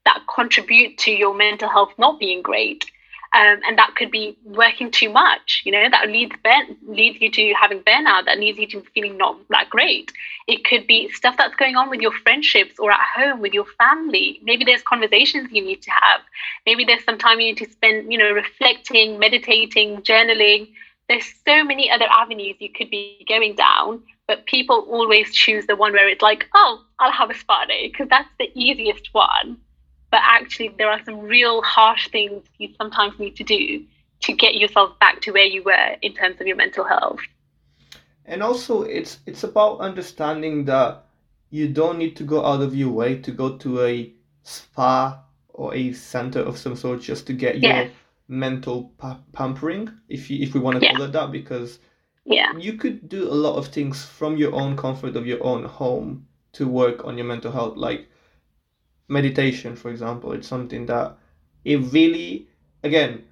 that 0.05 0.23
contribute 0.33 0.99
to 0.99 1.11
your 1.11 1.35
mental 1.35 1.69
health 1.69 1.93
not 1.99 2.19
being 2.21 2.43
great. 2.43 2.91
Um, 3.37 3.61
and 3.69 3.77
that 3.77 3.95
could 3.97 4.11
be 4.11 4.39
working 4.45 4.91
too 4.91 5.11
much, 5.11 5.61
you 5.67 5.71
know, 5.71 5.91
that 5.91 6.09
leads 6.09 6.35
burn, 6.43 6.75
leads 6.87 7.21
you 7.21 7.31
to 7.33 7.53
having 7.61 7.81
burnout, 7.81 8.25
that 8.25 8.39
leads 8.39 8.59
you 8.59 8.67
to 8.69 8.83
feeling 8.95 9.19
not 9.19 9.37
that 9.51 9.69
great. 9.69 10.11
It 10.47 10.65
could 10.65 10.87
be 10.87 11.11
stuff 11.11 11.37
that's 11.37 11.55
going 11.55 11.77
on 11.77 11.91
with 11.91 12.01
your 12.01 12.13
friendships 12.13 12.79
or 12.79 12.91
at 12.91 13.01
home 13.15 13.41
with 13.41 13.53
your 13.53 13.67
family. 13.77 14.41
Maybe 14.43 14.65
there's 14.65 14.81
conversations 14.83 15.51
you 15.53 15.63
need 15.63 15.83
to 15.83 15.91
have. 15.91 16.23
Maybe 16.65 16.87
there's 16.87 17.05
some 17.05 17.19
time 17.19 17.39
you 17.41 17.49
need 17.49 17.59
to 17.59 17.71
spend, 17.71 18.11
you 18.11 18.17
know, 18.17 18.31
reflecting, 18.31 19.19
meditating, 19.19 19.99
journaling. 19.99 20.71
There's 21.11 21.31
so 21.45 21.63
many 21.63 21.91
other 21.91 22.07
avenues 22.11 22.57
you 22.59 22.71
could 22.73 22.89
be 22.89 23.23
going 23.29 23.55
down 23.55 24.03
but 24.27 24.47
people 24.47 24.87
always 24.91 25.33
choose 25.33 25.67
the 25.67 25.77
one 25.77 25.93
where 25.93 26.09
it's 26.09 26.23
like, 26.23 26.49
oh, 26.55 26.83
I'll 26.99 27.13
have 27.13 27.31
a 27.31 27.35
spa 27.35 27.65
day 27.67 27.89
because 27.89 28.09
that's 28.09 28.29
the 28.39 28.51
easiest 28.55 29.15
one. 29.15 29.59
But 30.11 30.21
actually 30.23 30.75
there 30.79 30.91
are 30.91 31.03
some 31.05 31.21
real 31.21 31.63
harsh 31.63 32.09
things 32.09 32.45
you 32.59 32.69
sometimes 32.79 33.19
need 33.19 33.37
to 33.37 33.45
do 33.45 33.85
to 34.21 34.33
get 34.33 34.55
yourself 34.57 34.99
back 34.99 35.21
to 35.23 35.33
where 35.33 35.45
you 35.45 35.63
were 35.63 35.97
in 36.03 36.15
terms 36.15 36.41
of 36.41 36.47
your 36.47 36.57
mental 36.57 36.85
health. 36.85 37.21
And 38.25 38.43
also 38.43 38.83
it's 38.83 39.19
it's 39.27 39.45
about 39.45 39.81
understanding 39.81 40.65
that 40.67 41.05
you 41.51 41.69
don't 41.69 41.99
need 41.99 42.17
to 42.17 42.25
go 42.25 42.45
out 42.45 42.61
of 42.61 42.75
your 42.75 42.91
way 42.91 43.17
to 43.19 43.31
go 43.31 43.57
to 43.59 43.85
a 43.85 44.13
spa 44.43 45.23
or 45.49 45.75
a 45.75 45.93
center 45.93 46.41
of 46.41 46.59
some 46.59 46.77
sort 46.77 47.01
just 47.01 47.27
to 47.27 47.33
get 47.33 47.61
your 47.61 47.89
mental 48.29 48.93
pa- 48.99 49.21
pampering 49.33 49.91
if 50.09 50.29
you 50.31 50.43
if 50.43 50.55
we 50.55 50.61
want 50.61 50.79
to 50.81 50.85
Yeah. 50.85 50.93
call 50.93 51.03
it 51.03 51.13
that 51.13 51.31
because 51.31 51.79
Yeah. 52.25 52.57
you 52.59 52.73
could 52.75 53.09
do 53.09 53.29
a 53.29 53.35
lot 53.47 53.57
of 53.57 53.69
things 53.69 54.05
from 54.05 54.37
your 54.37 54.53
own 54.55 54.77
comfort 54.77 55.17
of 55.17 55.27
your 55.27 55.43
own 55.45 55.65
home 55.65 56.27
to 56.53 56.67
work 56.67 57.05
on 57.05 57.17
your 57.17 57.27
mental 57.27 57.53
health 57.53 57.77
like 57.77 58.09
meditation 59.09 59.77
for 59.77 59.91
example 59.91 60.33
it's 60.33 60.49
something 60.49 60.87
that 60.87 61.17
it 61.65 61.77
really 61.93 62.49
again 62.85 63.25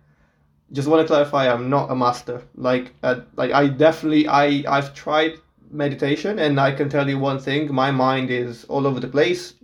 just 0.73 0.89
want 0.89 1.01
to 1.03 1.07
clarify 1.07 1.49
i'm 1.53 1.69
not 1.71 1.91
a 1.91 1.95
master 1.97 2.43
like 2.55 2.93
uh, 3.03 3.21
like 3.37 3.53
i 3.53 3.67
definitely 3.69 4.27
i 4.29 4.65
i've 4.69 4.95
tried 4.95 5.35
meditation 5.71 6.39
and 6.39 6.61
i 6.61 6.71
can 6.73 6.89
tell 6.89 7.09
you 7.09 7.19
one 7.19 7.39
thing 7.39 7.73
my 7.75 7.91
mind 7.91 8.31
is 8.31 8.65
all 8.65 8.87
over 8.87 9.01
the 9.01 9.09
place 9.09 9.55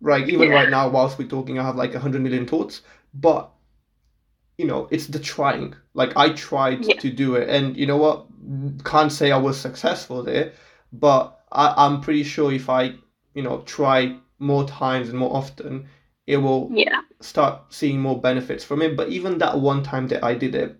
right 0.00 0.28
even 0.28 0.48
Yeah. 0.48 0.54
right 0.54 0.70
now 0.70 0.88
whilst 0.88 1.18
we're 1.18 1.28
talking 1.28 1.58
i 1.58 1.62
have 1.64 1.76
like 1.76 1.94
a 1.94 1.98
hundred 2.00 2.22
million 2.22 2.46
thoughts 2.46 2.82
but 3.14 3.50
you 4.56 4.66
know 4.66 4.88
it's 4.90 5.06
the 5.06 5.18
trying 5.18 5.74
like 5.94 6.16
i 6.16 6.30
tried 6.30 6.84
Yeah. 6.84 6.96
to 6.98 7.10
do 7.10 7.36
it 7.36 7.48
and 7.48 7.76
you 7.76 7.86
know 7.86 7.96
what 7.96 8.26
can't 8.84 9.12
say 9.12 9.30
i 9.30 9.36
was 9.36 9.58
successful 9.60 10.22
there 10.22 10.52
but 10.92 11.40
I, 11.52 11.74
i'm 11.76 12.00
pretty 12.00 12.24
sure 12.24 12.52
if 12.52 12.68
i 12.68 12.94
you 13.34 13.42
know 13.42 13.62
try 13.66 14.16
more 14.38 14.64
times 14.66 15.08
and 15.08 15.18
more 15.18 15.34
often 15.34 15.86
it 16.26 16.36
will 16.38 16.70
Yeah. 16.74 17.00
start 17.20 17.72
seeing 17.72 18.00
more 18.00 18.20
benefits 18.20 18.64
from 18.64 18.82
it. 18.82 18.96
But 18.96 19.08
even 19.08 19.38
that 19.38 19.58
one 19.60 19.82
time 19.82 20.08
that 20.08 20.22
I 20.24 20.34
did 20.34 20.54
it, 20.54 20.78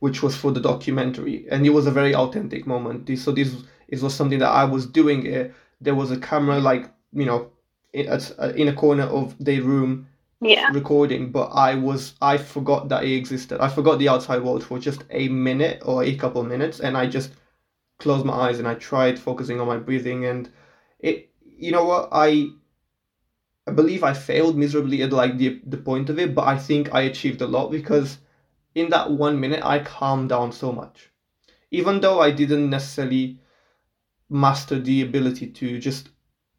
which 0.00 0.22
was 0.22 0.34
for 0.36 0.50
the 0.50 0.60
documentary, 0.60 1.46
and 1.50 1.66
it 1.66 1.70
was 1.70 1.86
a 1.86 1.90
very 1.90 2.14
authentic 2.14 2.66
moment. 2.66 3.06
This, 3.06 3.22
so 3.22 3.32
this 3.32 3.54
it 3.88 4.00
was 4.02 4.14
something 4.14 4.38
that 4.38 4.48
I 4.50 4.64
was 4.64 4.86
doing 4.86 5.26
it. 5.26 5.52
There 5.80 5.94
was 5.94 6.10
a 6.10 6.16
camera 6.18 6.58
like 6.58 6.90
you 7.12 7.26
know 7.26 7.50
in, 7.92 8.08
at, 8.08 8.30
in 8.56 8.68
a 8.68 8.72
corner 8.72 9.04
of 9.04 9.34
the 9.38 9.60
room 9.60 10.06
Yeah. 10.40 10.70
recording, 10.72 11.32
but 11.32 11.48
I 11.48 11.74
was 11.74 12.14
I 12.22 12.38
forgot 12.38 12.88
that 12.88 13.04
it 13.04 13.12
existed. 13.14 13.60
I 13.60 13.68
forgot 13.68 13.98
the 13.98 14.08
outside 14.08 14.42
world 14.42 14.64
for 14.64 14.78
just 14.78 15.04
a 15.10 15.28
minute 15.28 15.82
or 15.84 16.02
a 16.04 16.14
couple 16.16 16.40
of 16.40 16.48
minutes, 16.48 16.80
and 16.80 16.96
I 16.96 17.06
just 17.06 17.32
closed 17.98 18.24
my 18.24 18.34
eyes 18.34 18.58
and 18.58 18.68
I 18.68 18.74
tried 18.74 19.18
focusing 19.18 19.60
on 19.60 19.66
my 19.66 19.76
breathing, 19.78 20.24
and 20.26 20.50
it 21.00 21.29
you 21.60 21.72
know 21.72 21.84
what 21.84 22.08
I 22.12 22.50
I 23.66 23.72
believe 23.72 24.04
I 24.04 24.12
failed 24.12 24.56
miserably 24.58 25.02
at 25.02 25.12
like 25.14 25.38
the 25.38 25.62
the 25.66 25.78
point 25.78 26.10
of 26.10 26.18
it, 26.18 26.34
but 26.34 26.46
I 26.46 26.58
think 26.58 26.92
I 26.94 27.02
achieved 27.02 27.40
a 27.40 27.46
lot 27.46 27.70
because 27.70 28.18
in 28.74 28.90
that 28.90 29.10
one 29.12 29.40
minute 29.40 29.64
I 29.64 29.78
calmed 29.78 30.28
down 30.28 30.52
so 30.52 30.72
much. 30.72 31.10
Even 31.70 32.00
though 32.00 32.20
I 32.20 32.30
didn't 32.32 32.70
necessarily 32.70 33.40
master 34.30 34.78
the 34.80 35.02
ability 35.02 35.48
to 35.52 35.78
just 35.78 36.10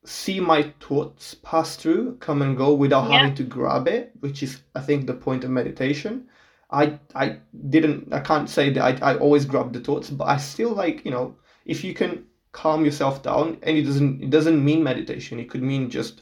see 0.06 0.40
my 0.40 0.74
thoughts 0.80 1.36
pass 1.36 1.76
through, 1.76 2.18
come 2.18 2.42
and 2.42 2.58
go 2.58 2.74
without 2.74 3.10
Yeah. 3.10 3.18
having 3.20 3.36
to 3.36 3.44
grab 3.44 3.88
it, 3.88 4.14
which 4.22 4.44
is 4.44 4.64
I 4.76 4.82
think 4.82 5.08
the 5.08 5.14
point 5.16 5.44
of 5.44 5.52
meditation. 5.52 6.30
I 6.72 7.00
I 7.16 7.40
didn't 7.70 8.14
I 8.14 8.22
can't 8.22 8.50
say 8.50 8.70
that 8.72 9.04
I, 9.04 9.14
I 9.14 9.18
always 9.18 9.46
grab 9.46 9.74
the 9.74 9.82
thoughts, 9.82 10.10
but 10.10 10.28
I 10.28 10.38
still 10.38 10.74
like, 10.74 11.06
you 11.06 11.12
know, 11.12 11.38
if 11.66 11.84
you 11.84 11.94
can 11.94 12.26
calm 12.52 12.84
yourself 12.86 13.24
down 13.24 13.58
and 13.64 13.78
it 13.78 13.84
doesn't 13.84 14.22
it 14.24 14.30
doesn't 14.30 14.64
mean 14.64 14.84
meditation. 14.84 15.40
It 15.40 15.50
could 15.50 15.64
mean 15.64 15.90
just 15.90 16.22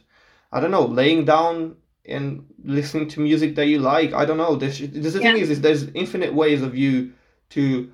I 0.52 0.60
don't 0.60 0.72
know, 0.72 0.86
laying 0.86 1.26
down 1.26 1.76
and 2.06 2.46
listening 2.64 3.08
to 3.10 3.20
music 3.20 3.56
that 3.56 3.68
you 3.68 3.80
like. 3.80 4.14
I 4.14 4.26
don't 4.26 4.38
know. 4.38 4.56
There's, 4.56 4.80
there's 4.80 5.14
the 5.14 5.20
thing 5.20 5.38
Yeah. 5.38 5.44
is, 5.44 5.50
is 5.52 5.62
there's 5.62 5.84
infinite 5.94 6.34
ways 6.34 6.64
of 6.64 6.76
you 6.76 7.12
to 7.52 7.92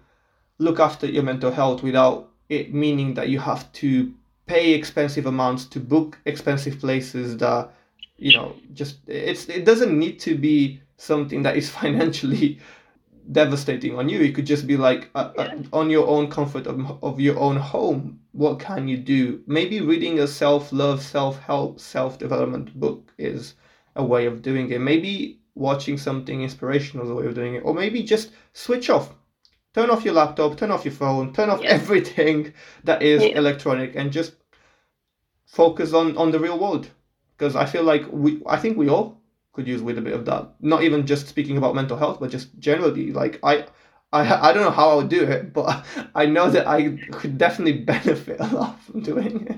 look 0.58 0.80
after 0.80 1.06
your 1.06 1.24
mental 1.24 1.52
health 1.52 1.84
without 1.84 2.30
it 2.48 2.74
meaning 2.74 3.14
that 3.16 3.28
you 3.30 3.40
have 3.40 3.70
to 3.74 4.14
pay 4.46 4.74
expensive 4.74 5.26
amounts 5.26 5.66
to 5.66 5.80
book 5.80 6.20
expensive 6.26 6.80
places 6.80 7.38
that 7.38 7.72
you 8.18 8.32
know 8.38 8.56
just 8.74 9.00
it's 9.08 9.50
it 9.50 9.66
doesn't 9.66 9.98
need 9.98 10.20
to 10.20 10.38
be 10.38 10.80
something 10.98 11.42
that 11.44 11.58
is 11.58 11.70
financially 11.82 12.60
devastating 13.32 13.98
on 13.98 14.10
you. 14.10 14.22
It 14.22 14.36
could 14.36 14.46
just 14.46 14.68
be 14.68 14.78
like 14.78 15.10
uh, 15.16 15.32
uh, 15.38 15.56
on 15.74 15.90
your 15.90 16.08
own 16.08 16.30
comfort 16.30 16.68
of, 16.68 17.04
of 17.04 17.20
your 17.20 17.40
own 17.40 17.56
home. 17.58 18.20
What 18.32 18.60
can 18.60 18.88
you 18.88 18.98
do? 18.98 19.42
Maybe 19.48 19.82
reading 19.82 20.20
a 20.20 20.28
self-love 20.28 21.02
self-help 21.02 21.80
self-development 21.80 22.80
book 22.80 23.14
is 23.18 23.56
a 23.96 24.04
way 24.04 24.26
of 24.26 24.42
doing 24.42 24.70
it. 24.72 24.82
Maybe 24.82 25.40
watching 25.56 25.98
something 25.98 26.42
inspirational 26.44 27.06
is 27.06 27.12
a 27.12 27.16
way 27.16 27.26
of 27.26 27.36
doing 27.36 27.56
it. 27.56 27.62
Or 27.66 27.74
maybe 27.74 28.04
just 28.04 28.32
switch 28.54 28.90
off. 28.90 29.14
Turn 29.74 29.90
off 29.90 30.06
your 30.06 30.14
laptop 30.14 30.58
turn 30.58 30.72
off 30.72 30.86
your 30.86 30.94
phone 30.94 31.34
turn 31.34 31.50
off 31.50 31.62
Yeah. 31.62 31.70
everything 31.80 32.54
that 32.86 33.02
is 33.02 33.24
Yeah. 33.24 33.38
electronic 33.38 33.96
and 33.96 34.12
just 34.12 34.34
focus 35.46 35.94
on 35.94 36.16
on 36.18 36.32
the 36.32 36.40
real 36.40 36.60
world. 36.60 36.90
Because 37.38 37.56
i 37.56 37.66
feel 37.66 37.84
like 37.84 38.06
we 38.12 38.42
i 38.48 38.58
think 38.58 38.78
we 38.78 38.88
all 38.90 39.20
could 39.56 39.68
use 39.68 39.82
with 39.82 39.98
a 39.98 40.02
bit 40.02 40.14
of 40.14 40.26
that 40.26 40.50
not 40.60 40.84
even 40.84 41.06
just 41.08 41.28
speaking 41.28 41.58
about 41.58 41.76
mental 41.76 41.98
health 41.98 42.20
but 42.20 42.30
just 42.30 42.58
generally 42.60 43.12
like 43.12 43.40
i 43.44 43.66
I, 44.16 44.50
I 44.50 44.54
don't 44.54 44.64
know 44.64 44.72
how 44.72 44.92
I 44.92 44.96
would 44.96 45.10
do 45.10 45.24
it, 45.24 45.54
but 45.54 45.86
I 46.16 46.26
know 46.26 46.50
that 46.50 46.68
I 46.68 46.98
could 47.12 47.38
definitely 47.38 47.80
benefit 47.94 48.40
a 48.40 48.48
lot 48.48 48.82
from 48.84 49.02
doing 49.02 49.48
it. 49.48 49.58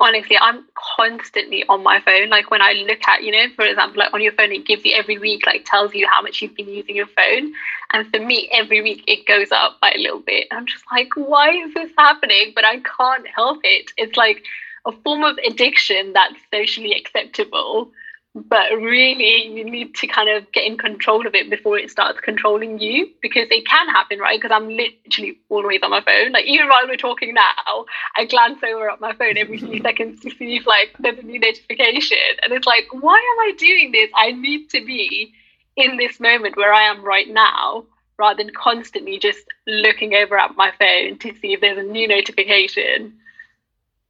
Honestly, 0.00 0.38
I'm 0.40 0.64
constantly 0.96 1.64
on 1.68 1.82
my 1.82 2.00
phone. 2.00 2.30
Like 2.30 2.50
when 2.50 2.62
I 2.62 2.72
look 2.72 3.06
at, 3.06 3.22
you 3.22 3.32
know, 3.32 3.44
for 3.54 3.64
example, 3.66 3.98
like 3.98 4.14
on 4.14 4.22
your 4.22 4.32
phone, 4.32 4.52
it 4.52 4.66
gives 4.66 4.84
you 4.84 4.94
every 4.94 5.18
week, 5.18 5.44
like 5.44 5.66
tells 5.66 5.94
you 5.94 6.08
how 6.10 6.22
much 6.22 6.40
you've 6.40 6.54
been 6.54 6.68
using 6.68 6.96
your 6.96 7.08
phone. 7.08 7.52
And 7.92 8.10
for 8.10 8.20
me, 8.20 8.48
every 8.52 8.80
week 8.80 9.04
it 9.06 9.26
goes 9.26 9.52
up 9.52 9.78
by 9.80 9.92
a 9.92 9.98
little 9.98 10.20
bit. 10.20 10.46
I'm 10.50 10.66
just 10.66 10.84
like, 10.90 11.08
why 11.16 11.50
is 11.50 11.74
this 11.74 11.90
happening? 11.98 12.52
But 12.54 12.64
I 12.64 12.80
can't 12.80 13.26
help 13.28 13.58
it. 13.64 13.90
It's 13.98 14.16
like 14.16 14.44
a 14.86 14.92
form 14.92 15.24
of 15.24 15.36
addiction 15.46 16.14
that's 16.14 16.36
socially 16.52 16.94
acceptable. 16.94 17.90
But 18.36 18.72
really, 18.72 19.46
you 19.46 19.64
need 19.64 19.94
to 19.94 20.08
kind 20.08 20.28
of 20.28 20.50
get 20.50 20.64
in 20.64 20.76
control 20.76 21.24
of 21.24 21.36
it 21.36 21.48
before 21.48 21.78
it 21.78 21.88
starts 21.88 22.18
controlling 22.18 22.80
you 22.80 23.08
because 23.22 23.46
it 23.48 23.64
can 23.64 23.88
happen, 23.88 24.18
right? 24.18 24.40
Because 24.40 24.52
I'm 24.52 24.68
literally 24.68 25.38
always 25.48 25.80
on 25.84 25.90
my 25.90 26.00
phone. 26.00 26.32
Like, 26.32 26.44
even 26.46 26.68
while 26.68 26.84
we're 26.88 26.96
talking 26.96 27.32
now, 27.32 27.84
I 28.16 28.24
glance 28.24 28.60
over 28.64 28.90
at 28.90 29.00
my 29.00 29.12
phone 29.12 29.36
every 29.36 29.58
few 29.58 29.80
seconds 29.82 30.20
to 30.22 30.30
see 30.30 30.56
if 30.56 30.66
like 30.66 30.96
there's 30.98 31.18
a 31.18 31.22
new 31.22 31.38
notification. 31.38 32.18
And 32.42 32.52
it's 32.52 32.66
like, 32.66 32.88
why 32.90 33.14
am 33.14 33.40
I 33.40 33.52
doing 33.56 33.92
this? 33.92 34.10
I 34.16 34.32
need 34.32 34.68
to 34.70 34.84
be 34.84 35.32
in 35.76 35.96
this 35.96 36.18
moment 36.18 36.56
where 36.56 36.72
I 36.72 36.82
am 36.82 37.04
right 37.04 37.28
now 37.28 37.84
rather 38.18 38.42
than 38.42 38.52
constantly 38.52 39.18
just 39.18 39.44
looking 39.68 40.14
over 40.14 40.36
at 40.36 40.56
my 40.56 40.72
phone 40.78 41.18
to 41.18 41.32
see 41.38 41.52
if 41.52 41.60
there's 41.60 41.78
a 41.78 41.82
new 41.82 42.08
notification. 42.08 43.16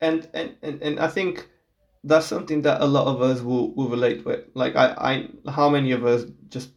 And 0.00 0.26
and, 0.32 0.54
and, 0.62 0.82
and 0.82 1.00
I 1.00 1.08
think 1.08 1.46
that's 2.04 2.26
something 2.26 2.62
that 2.62 2.80
a 2.80 2.86
lot 2.86 3.06
of 3.06 3.22
us 3.22 3.40
will, 3.40 3.74
will 3.74 3.88
relate 3.88 4.24
with. 4.24 4.44
Like 4.54 4.76
I, 4.76 5.28
I 5.46 5.50
how 5.50 5.68
many 5.68 5.92
of 5.92 6.04
us 6.04 6.24
just 6.48 6.70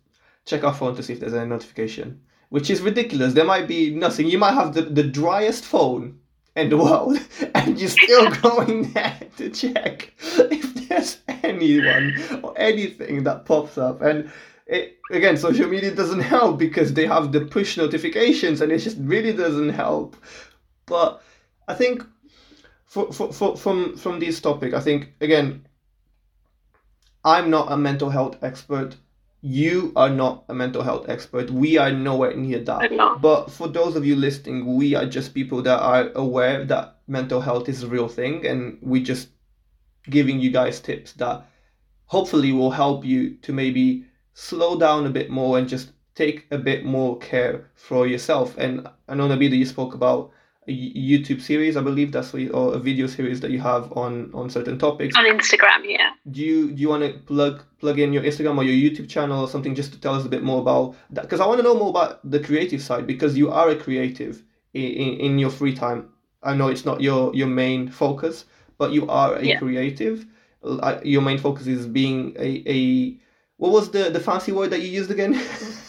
check 0.45 0.63
our 0.63 0.73
phone 0.73 0.95
to 0.95 1.03
see 1.03 1.13
if 1.13 1.19
there's 1.19 1.33
any 1.33 1.49
notification? 1.49 2.21
Which 2.49 2.69
is 2.69 2.81
ridiculous. 2.81 3.33
There 3.33 3.45
might 3.45 3.67
be 3.67 3.93
nothing. 3.93 4.27
You 4.27 4.37
might 4.37 4.53
have 4.53 4.73
the, 4.73 4.83
the 4.83 5.03
driest 5.03 5.65
phone 5.65 6.19
in 6.55 6.69
the 6.69 6.77
world 6.77 7.19
and 7.55 7.77
you're 7.79 7.89
still 7.89 8.31
going 8.41 8.93
there 8.93 9.19
to 9.37 9.49
check 9.49 10.13
if 10.17 10.73
there's 10.87 11.19
anyone 11.43 12.15
or 12.41 12.53
anything 12.57 13.23
that 13.25 13.45
pops 13.45 13.77
up. 13.77 14.01
And 14.01 14.31
it, 14.65 14.97
again, 15.11 15.37
social 15.37 15.67
media 15.67 15.93
doesn't 15.93 16.21
help 16.21 16.57
because 16.57 16.93
they 16.93 17.05
have 17.05 17.33
the 17.33 17.41
push 17.41 17.77
notifications 17.77 18.61
and 18.61 18.71
it 18.71 18.79
just 18.79 18.97
really 18.99 19.33
doesn't 19.33 19.69
help. 19.69 20.15
But 20.85 21.21
I 21.67 21.73
think 21.73 22.03
for, 22.97 23.13
for, 23.13 23.31
for, 23.31 23.57
from 23.57 23.95
from 23.95 24.19
this 24.19 24.41
topic, 24.41 24.73
I 24.73 24.79
think 24.79 25.13
again, 25.21 25.67
I'm 27.23 27.51
not 27.51 27.71
a 27.71 27.77
mental 27.77 28.09
health 28.09 28.37
expert. 28.41 28.95
You 29.41 29.93
are 29.95 30.09
not 30.09 30.45
a 30.49 30.53
mental 30.55 30.81
health 30.81 31.07
expert. 31.07 31.51
We 31.51 31.77
are 31.77 31.91
nowhere 31.91 32.35
near 32.35 32.59
that. 32.63 33.21
But 33.21 33.51
for 33.51 33.67
those 33.67 33.95
of 33.95 34.03
you 34.03 34.15
listening, 34.15 34.75
we 34.75 34.95
are 34.95 35.05
just 35.05 35.35
people 35.35 35.61
that 35.61 35.79
are 35.79 36.09
aware 36.15 36.65
that 36.65 36.97
mental 37.07 37.39
health 37.39 37.69
is 37.69 37.83
a 37.83 37.87
real 37.87 38.07
thing, 38.07 38.47
and 38.47 38.79
we're 38.81 39.03
just 39.03 39.29
giving 40.09 40.39
you 40.39 40.49
guys 40.49 40.79
tips 40.79 41.13
that 41.13 41.45
hopefully 42.05 42.51
will 42.51 42.71
help 42.71 43.05
you 43.05 43.35
to 43.43 43.53
maybe 43.53 44.05
slow 44.33 44.79
down 44.79 45.05
a 45.05 45.09
bit 45.09 45.29
more 45.29 45.59
and 45.59 45.69
just 45.69 45.91
take 46.15 46.47
a 46.49 46.57
bit 46.57 46.83
more 46.83 47.19
care 47.19 47.69
for 47.75 48.07
yourself. 48.07 48.57
And 48.57 48.87
I 49.07 49.13
know 49.13 49.27
Nabila, 49.27 49.55
you 49.55 49.65
spoke 49.65 49.93
about 49.93 50.31
YouTube 50.67 51.41
series, 51.41 51.77
I 51.77 51.81
believe 51.81 52.11
that's 52.11 52.33
what 52.33 52.41
you, 52.41 52.49
or 52.51 52.73
a 52.73 52.79
video 52.79 53.07
series 53.07 53.39
that 53.41 53.51
you 53.51 53.59
have 53.59 53.91
on 53.93 54.31
on 54.33 54.49
certain 54.49 54.77
topics. 54.77 55.15
On 55.15 55.23
Instagram, 55.25 55.81
yeah. 55.85 56.11
Do 56.29 56.41
you 56.41 56.71
do 56.71 56.81
you 56.81 56.89
want 56.89 57.03
to 57.03 57.19
plug 57.19 57.63
plug 57.79 57.99
in 57.99 58.11
your 58.13 58.23
Instagram 58.23 58.57
or 58.57 58.63
your 58.63 58.75
YouTube 58.91 59.07
channel 59.09 59.41
or 59.41 59.47
something 59.47 59.75
just 59.75 59.93
to 59.93 59.99
tell 59.99 60.13
us 60.15 60.25
a 60.25 60.29
bit 60.29 60.43
more 60.43 60.59
about 60.61 60.95
that? 61.11 61.21
Because 61.23 61.39
I 61.39 61.45
want 61.47 61.59
to 61.59 61.63
know 61.63 61.75
more 61.75 61.89
about 61.89 62.19
the 62.29 62.39
creative 62.39 62.81
side 62.81 63.07
because 63.07 63.37
you 63.37 63.49
are 63.51 63.69
a 63.69 63.75
creative 63.75 64.43
in, 64.73 64.83
in, 64.83 65.19
in 65.19 65.39
your 65.39 65.49
free 65.49 65.73
time. 65.75 66.09
I 66.43 66.53
know 66.53 66.67
it's 66.67 66.85
not 66.85 67.01
your 67.01 67.33
your 67.35 67.47
main 67.47 67.89
focus, 67.89 68.45
but 68.77 68.91
you 68.91 69.07
are 69.09 69.35
a 69.35 69.43
Yeah. 69.43 69.59
creative. 69.59 70.25
your 71.03 71.21
main 71.21 71.37
focus 71.37 71.67
is 71.67 71.87
being 71.87 72.35
a, 72.37 72.63
a 72.67 73.17
what 73.57 73.71
was 73.71 73.91
the 73.91 74.09
the 74.09 74.19
fancy 74.19 74.51
word 74.51 74.69
that 74.71 74.81
you 74.81 74.89
used 74.89 75.11
again? 75.11 75.33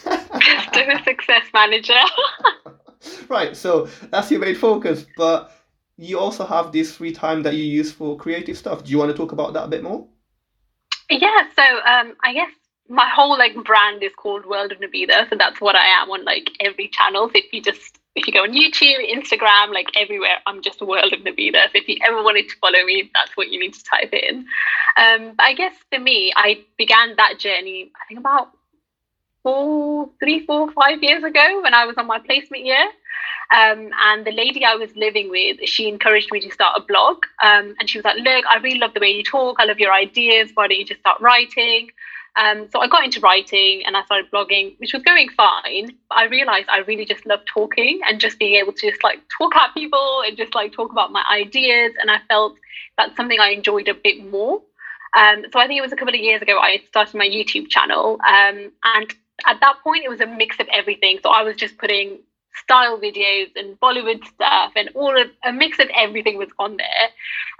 Customer 0.05 1.03
success 1.03 1.43
manager. 1.53 1.93
right. 3.29 3.55
So 3.55 3.87
that's 4.09 4.31
your 4.31 4.39
main 4.39 4.55
focus, 4.55 5.05
but 5.17 5.51
you 5.97 6.19
also 6.19 6.45
have 6.45 6.71
this 6.71 6.95
free 6.95 7.11
time 7.11 7.43
that 7.43 7.55
you 7.55 7.63
use 7.63 7.91
for 7.91 8.17
creative 8.17 8.57
stuff. 8.57 8.83
Do 8.83 8.91
you 8.91 8.97
want 8.97 9.11
to 9.11 9.17
talk 9.17 9.31
about 9.31 9.53
that 9.53 9.65
a 9.65 9.67
bit 9.67 9.83
more? 9.83 10.07
Yeah. 11.09 11.49
So 11.55 11.63
um, 11.63 12.15
I 12.23 12.33
guess 12.33 12.51
my 12.87 13.07
whole 13.13 13.37
like 13.37 13.55
brand 13.63 14.03
is 14.03 14.13
called 14.15 14.45
World 14.45 14.71
of 14.71 14.79
Nabila, 14.79 15.29
so 15.29 15.35
that's 15.37 15.61
what 15.61 15.75
I 15.75 15.85
am 16.01 16.09
on 16.09 16.25
like 16.25 16.49
every 16.59 16.89
channel. 16.89 17.27
So 17.27 17.33
if 17.35 17.53
you 17.53 17.61
just 17.61 17.99
if 18.15 18.27
you 18.27 18.33
go 18.33 18.43
on 18.43 18.51
YouTube, 18.51 18.97
Instagram, 19.09 19.73
like 19.73 19.87
everywhere, 19.95 20.39
I'm 20.47 20.61
just 20.61 20.81
World 20.81 21.13
of 21.13 21.19
Nabila. 21.19 21.65
So 21.65 21.75
if 21.75 21.87
you 21.87 21.97
ever 22.05 22.23
wanted 22.23 22.49
to 22.49 22.55
follow 22.57 22.83
me, 22.85 23.09
that's 23.13 23.35
what 23.37 23.49
you 23.49 23.59
need 23.59 23.73
to 23.73 23.83
type 23.83 24.13
in. 24.13 24.45
Um, 24.97 25.33
but 25.37 25.43
I 25.43 25.53
guess 25.53 25.73
for 25.91 25.99
me, 25.99 26.33
I 26.35 26.65
began 26.77 27.15
that 27.17 27.39
journey. 27.39 27.91
I 27.95 28.07
think 28.07 28.19
about 28.19 28.49
four, 29.43 30.09
three, 30.19 30.45
four, 30.45 30.71
five 30.71 31.01
years 31.01 31.23
ago 31.23 31.61
when 31.61 31.73
I 31.73 31.85
was 31.85 31.97
on 31.97 32.07
my 32.07 32.19
placement 32.19 32.65
year. 32.65 32.85
Um, 33.51 33.89
and 33.99 34.25
the 34.25 34.31
lady 34.31 34.63
I 34.63 34.75
was 34.75 34.95
living 34.95 35.29
with, 35.29 35.57
she 35.65 35.87
encouraged 35.87 36.31
me 36.31 36.39
to 36.41 36.51
start 36.51 36.79
a 36.79 36.81
blog. 36.81 37.17
Um, 37.43 37.75
and 37.79 37.89
she 37.89 37.97
was 37.97 38.05
like, 38.05 38.17
Look, 38.17 38.45
I 38.45 38.57
really 38.57 38.79
love 38.79 38.93
the 38.93 38.99
way 38.99 39.09
you 39.09 39.23
talk. 39.23 39.57
I 39.59 39.65
love 39.65 39.79
your 39.79 39.93
ideas. 39.93 40.51
Why 40.53 40.67
don't 40.67 40.77
you 40.77 40.85
just 40.85 40.99
start 40.99 41.19
writing? 41.19 41.89
Um, 42.35 42.67
so 42.71 42.79
I 42.79 42.87
got 42.87 43.03
into 43.03 43.19
writing 43.19 43.83
and 43.85 43.97
I 43.97 44.03
started 44.05 44.31
blogging, 44.31 44.75
which 44.79 44.93
was 44.93 45.03
going 45.03 45.29
fine. 45.29 45.97
But 46.09 46.17
I 46.17 46.25
realized 46.25 46.69
I 46.69 46.79
really 46.79 47.05
just 47.05 47.25
love 47.25 47.39
talking 47.51 48.01
and 48.07 48.19
just 48.19 48.39
being 48.39 48.55
able 48.55 48.73
to 48.73 48.89
just 48.89 49.03
like 49.03 49.19
talk 49.37 49.55
at 49.55 49.73
people 49.73 50.21
and 50.25 50.37
just 50.37 50.53
like 50.53 50.71
talk 50.71 50.91
about 50.91 51.11
my 51.11 51.23
ideas. 51.31 51.93
And 51.99 52.11
I 52.11 52.19
felt 52.29 52.55
that's 52.97 53.15
something 53.17 53.39
I 53.39 53.49
enjoyed 53.49 53.87
a 53.87 53.93
bit 53.93 54.29
more. 54.29 54.61
Um, 55.17 55.43
so 55.51 55.59
I 55.59 55.65
think 55.65 55.79
it 55.79 55.81
was 55.81 55.91
a 55.91 55.95
couple 55.95 56.13
of 56.13 56.19
years 56.19 56.41
ago 56.41 56.59
I 56.59 56.81
started 56.87 57.17
my 57.17 57.27
YouTube 57.27 57.67
channel. 57.67 58.19
Um, 58.27 58.71
and 58.83 59.13
at 59.45 59.59
that 59.61 59.75
point, 59.83 60.03
it 60.05 60.09
was 60.09 60.21
a 60.21 60.27
mix 60.27 60.59
of 60.59 60.67
everything. 60.71 61.19
So 61.23 61.29
I 61.29 61.43
was 61.43 61.55
just 61.55 61.77
putting 61.77 62.19
style 62.55 62.99
videos 62.99 63.49
and 63.55 63.79
Bollywood 63.79 64.25
stuff 64.25 64.73
and 64.75 64.89
all 64.95 65.19
of 65.19 65.27
a 65.43 65.51
mix 65.51 65.79
of 65.79 65.87
everything 65.95 66.37
was 66.37 66.49
on 66.57 66.77
there. 66.77 67.05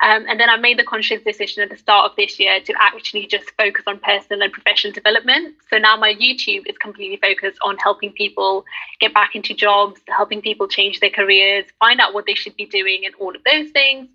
Um, 0.01 0.25
and 0.27 0.39
then 0.39 0.49
I 0.49 0.57
made 0.57 0.79
the 0.79 0.83
conscious 0.83 1.21
decision 1.23 1.63
at 1.63 1.69
the 1.69 1.77
start 1.77 2.09
of 2.09 2.15
this 2.15 2.39
year 2.39 2.59
to 2.61 2.73
actually 2.79 3.27
just 3.27 3.51
focus 3.57 3.83
on 3.87 3.99
personal 3.99 4.41
and 4.41 4.51
professional 4.51 4.93
development. 4.93 5.55
So 5.69 5.77
now 5.77 5.97
my 5.97 6.13
YouTube 6.13 6.67
is 6.67 6.77
completely 6.77 7.17
focused 7.17 7.59
on 7.61 7.77
helping 7.77 8.11
people 8.13 8.65
get 8.99 9.13
back 9.13 9.35
into 9.35 9.53
jobs, 9.53 10.01
helping 10.07 10.41
people 10.41 10.67
change 10.67 10.99
their 10.99 11.09
careers, 11.09 11.65
find 11.79 11.99
out 11.99 12.13
what 12.13 12.25
they 12.25 12.35
should 12.35 12.55
be 12.55 12.65
doing, 12.65 13.05
and 13.05 13.13
all 13.19 13.35
of 13.35 13.43
those 13.43 13.71
things. 13.71 14.07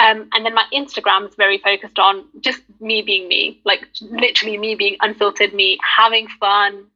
Um, 0.00 0.28
and 0.32 0.44
then 0.44 0.54
my 0.54 0.64
Instagram 0.72 1.28
is 1.28 1.34
very 1.36 1.58
focused 1.58 1.98
on 1.98 2.24
just 2.40 2.62
me 2.80 3.02
being 3.02 3.28
me, 3.28 3.60
like 3.64 3.88
literally 4.00 4.58
me 4.58 4.74
being 4.74 4.96
unfiltered, 5.00 5.54
me 5.54 5.78
having 5.96 6.28
fun, 6.40 6.86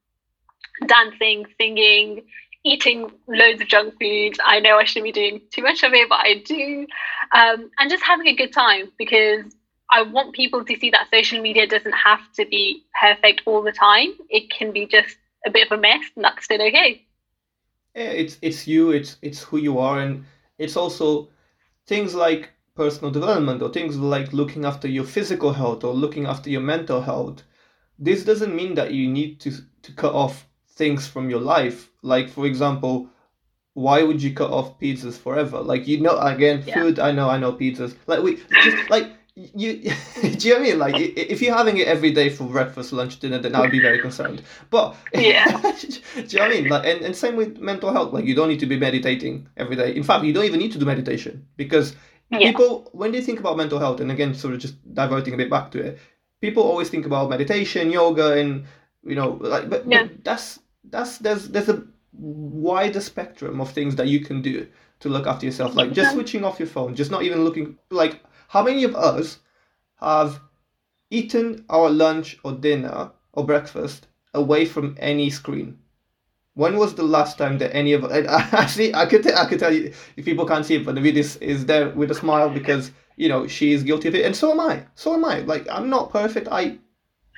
dancing, 0.87 1.47
singing, 1.59 2.23
eating 2.65 3.11
loads 3.27 3.61
of 3.61 3.69
junk 3.69 3.95
food. 4.01 4.37
I 4.45 4.61
know 4.61 4.79
I 4.79 4.85
shouldn't 4.85 5.13
be 5.13 5.13
doing 5.13 5.41
too 5.53 5.63
much 5.63 5.83
of 5.83 5.93
it, 5.93 6.09
but 6.09 6.21
I 6.21 6.43
do. 6.45 6.87
Um, 7.33 7.71
and 7.79 7.91
just 7.91 8.03
having 8.03 8.27
a 8.27 8.35
good 8.35 8.53
time 8.53 8.91
because 8.99 9.45
I 9.91 10.03
want 10.03 10.35
people 10.35 10.65
to 10.65 10.77
see 10.77 10.91
that 10.91 11.09
social 11.13 11.41
media 11.41 11.67
doesn't 11.67 11.93
have 11.93 12.21
to 12.35 12.47
be 12.47 12.85
perfect 13.01 13.43
all 13.47 13.63
the 13.63 13.73
time. 13.73 14.13
It 14.29 14.51
can 14.51 14.73
be 14.73 14.87
just 14.87 15.17
a 15.47 15.51
bit 15.51 15.71
of 15.71 15.79
a 15.79 15.81
mess, 15.81 16.03
and 16.15 16.25
that's 16.25 16.45
still 16.45 16.61
okay. 16.63 17.05
Yeah, 17.95 18.11
it's 18.11 18.39
it's 18.43 18.67
you. 18.67 18.91
It's 18.91 19.17
it's 19.23 19.43
who 19.43 19.57
you 19.57 19.79
are, 19.79 20.01
and 20.01 20.25
it's 20.59 20.77
also 20.77 21.31
things 21.87 22.15
like 22.15 22.51
personal 22.75 23.11
development 23.11 23.63
or 23.63 23.71
things 23.71 23.97
like 23.97 24.33
looking 24.33 24.65
after 24.65 24.87
your 24.87 25.05
physical 25.05 25.53
health 25.53 25.83
or 25.85 25.95
looking 25.95 26.27
after 26.27 26.51
your 26.51 26.61
mental 26.61 27.01
health. 27.01 27.43
This 27.99 28.25
doesn't 28.25 28.55
mean 28.55 28.75
that 28.75 28.93
you 28.93 29.09
need 29.09 29.41
to 29.41 29.53
to 29.83 29.93
cut 29.93 30.15
off 30.15 30.48
things 30.79 31.07
from 31.07 31.29
your 31.29 31.41
life. 31.41 31.91
Like 32.03 32.31
for 32.31 32.47
example, 32.47 33.11
why 33.75 34.03
would 34.03 34.23
you 34.23 34.33
cut 34.33 34.51
off 34.51 34.79
pizzas 34.81 35.19
forever? 35.19 35.61
Like 35.61 35.87
you 35.87 36.01
know, 36.01 36.19
again, 36.19 36.65
yeah. 36.67 36.75
food. 36.75 36.99
I 36.99 37.13
know, 37.13 37.29
I 37.29 37.39
know 37.39 37.53
pizzas. 37.53 37.95
Like 38.07 38.23
we 38.23 38.37
just 38.63 38.91
like 38.91 39.13
you. 39.35 39.93
do 40.23 40.49
you 40.49 40.55
know 40.55 40.61
what 40.61 40.61
I 40.61 40.63
mean? 40.63 40.79
Like 40.79 40.95
if 40.97 41.43
you're 41.43 41.57
having 41.57 41.77
it 41.77 41.87
every 41.87 42.13
day 42.13 42.29
for 42.29 42.45
breakfast, 42.45 42.93
lunch, 42.93 43.21
dinner, 43.21 43.39
then 43.39 43.55
I'd 43.55 43.71
be 43.71 43.81
very 43.81 44.01
concerned. 44.01 44.43
But 44.71 44.97
yeah, 45.15 45.47
do 45.81 45.89
you 46.17 46.39
know 46.39 46.41
what 46.41 46.43
I 46.43 46.49
mean? 46.49 46.69
Like 46.69 46.87
and, 46.87 47.05
and 47.05 47.15
same 47.15 47.37
with 47.37 47.59
mental 47.59 47.93
health. 47.93 48.13
Like 48.13 48.25
you 48.25 48.35
don't 48.35 48.49
need 48.49 48.61
to 48.61 48.67
be 48.67 48.79
meditating 48.79 49.49
every 49.57 49.77
day. 49.77 49.95
In 49.95 50.03
fact, 50.03 50.25
you 50.25 50.33
don't 50.33 50.45
even 50.45 50.61
need 50.61 50.73
to 50.73 50.79
do 50.79 50.87
meditation 50.87 51.47
because 51.57 51.95
yeah. 52.31 52.39
people 52.39 52.89
when 52.93 53.13
they 53.13 53.21
think 53.21 53.41
about 53.41 53.57
mental 53.57 53.79
health, 53.79 54.01
and 54.01 54.11
again, 54.11 54.35
sort 54.35 54.55
of 54.55 54.61
just 54.61 54.75
diverting 54.95 55.35
a 55.35 55.37
bit 55.37 55.51
back 55.51 55.71
to 55.73 55.81
it, 55.81 55.99
people 56.41 56.63
always 56.63 56.89
think 56.89 57.07
about 57.07 57.31
meditation, 57.31 57.91
yoga, 57.91 58.33
and 58.33 58.65
you 59.05 59.15
know, 59.15 59.39
like 59.41 59.71
but, 59.71 59.87
yeah. 59.87 60.05
but 60.05 60.25
that's 60.25 60.59
that's 60.91 61.19
there's 61.19 61.49
there's 61.49 61.69
a 61.69 61.85
wider 62.13 63.01
spectrum 63.01 63.61
of 63.61 63.71
things 63.71 63.97
that 63.97 64.09
you 64.09 64.21
can 64.21 64.43
do 64.43 64.67
to 65.01 65.09
look 65.09 65.27
after 65.27 65.47
yourself. 65.47 65.75
Like 65.75 65.93
just 65.93 66.13
switching 66.15 66.45
off 66.45 66.59
your 66.59 66.69
phone, 66.69 66.95
just 66.95 67.11
not 67.11 67.23
even 67.23 67.45
looking. 67.45 67.77
Like 67.91 68.21
how 68.49 68.63
many 68.63 68.85
of 68.85 68.97
us 68.97 69.39
have 70.01 70.41
eaten 71.11 71.65
our 71.69 71.91
lunch 71.91 72.39
or 72.45 72.53
dinner 72.53 73.11
or 73.33 73.47
breakfast 73.47 74.09
away 74.35 74.65
from 74.65 74.97
any 74.99 75.31
screen? 75.31 75.79
When 76.55 76.77
was 76.77 76.95
the 76.95 77.05
last 77.05 77.39
time 77.39 77.59
that 77.59 77.75
any 77.75 77.93
of 77.93 78.03
see 78.69 78.93
I 78.95 79.07
could 79.07 79.23
t- 79.23 79.33
I 79.33 79.47
could 79.47 79.61
tell 79.61 79.73
you 79.73 79.93
if 80.17 80.25
people 80.25 80.47
can't 80.47 80.67
see 80.67 80.77
it, 80.77 80.85
but 80.85 80.95
the 80.97 81.01
video 81.01 81.21
is, 81.21 81.37
is 81.37 81.67
there 81.67 81.91
with 81.91 82.11
a 82.11 82.15
smile 82.15 82.51
because 82.51 82.91
you 83.17 83.29
know 83.29 83.47
she 83.47 83.73
is 83.73 83.85
guilty 83.85 84.09
of 84.09 84.15
it, 84.15 84.25
and 84.25 84.35
so 84.35 84.51
am 84.51 84.61
I. 84.61 84.85
So 84.97 85.15
am 85.15 85.25
I. 85.25 85.41
Like 85.41 85.69
I'm 85.71 85.89
not 85.89 86.11
perfect. 86.11 86.49
I, 86.51 86.79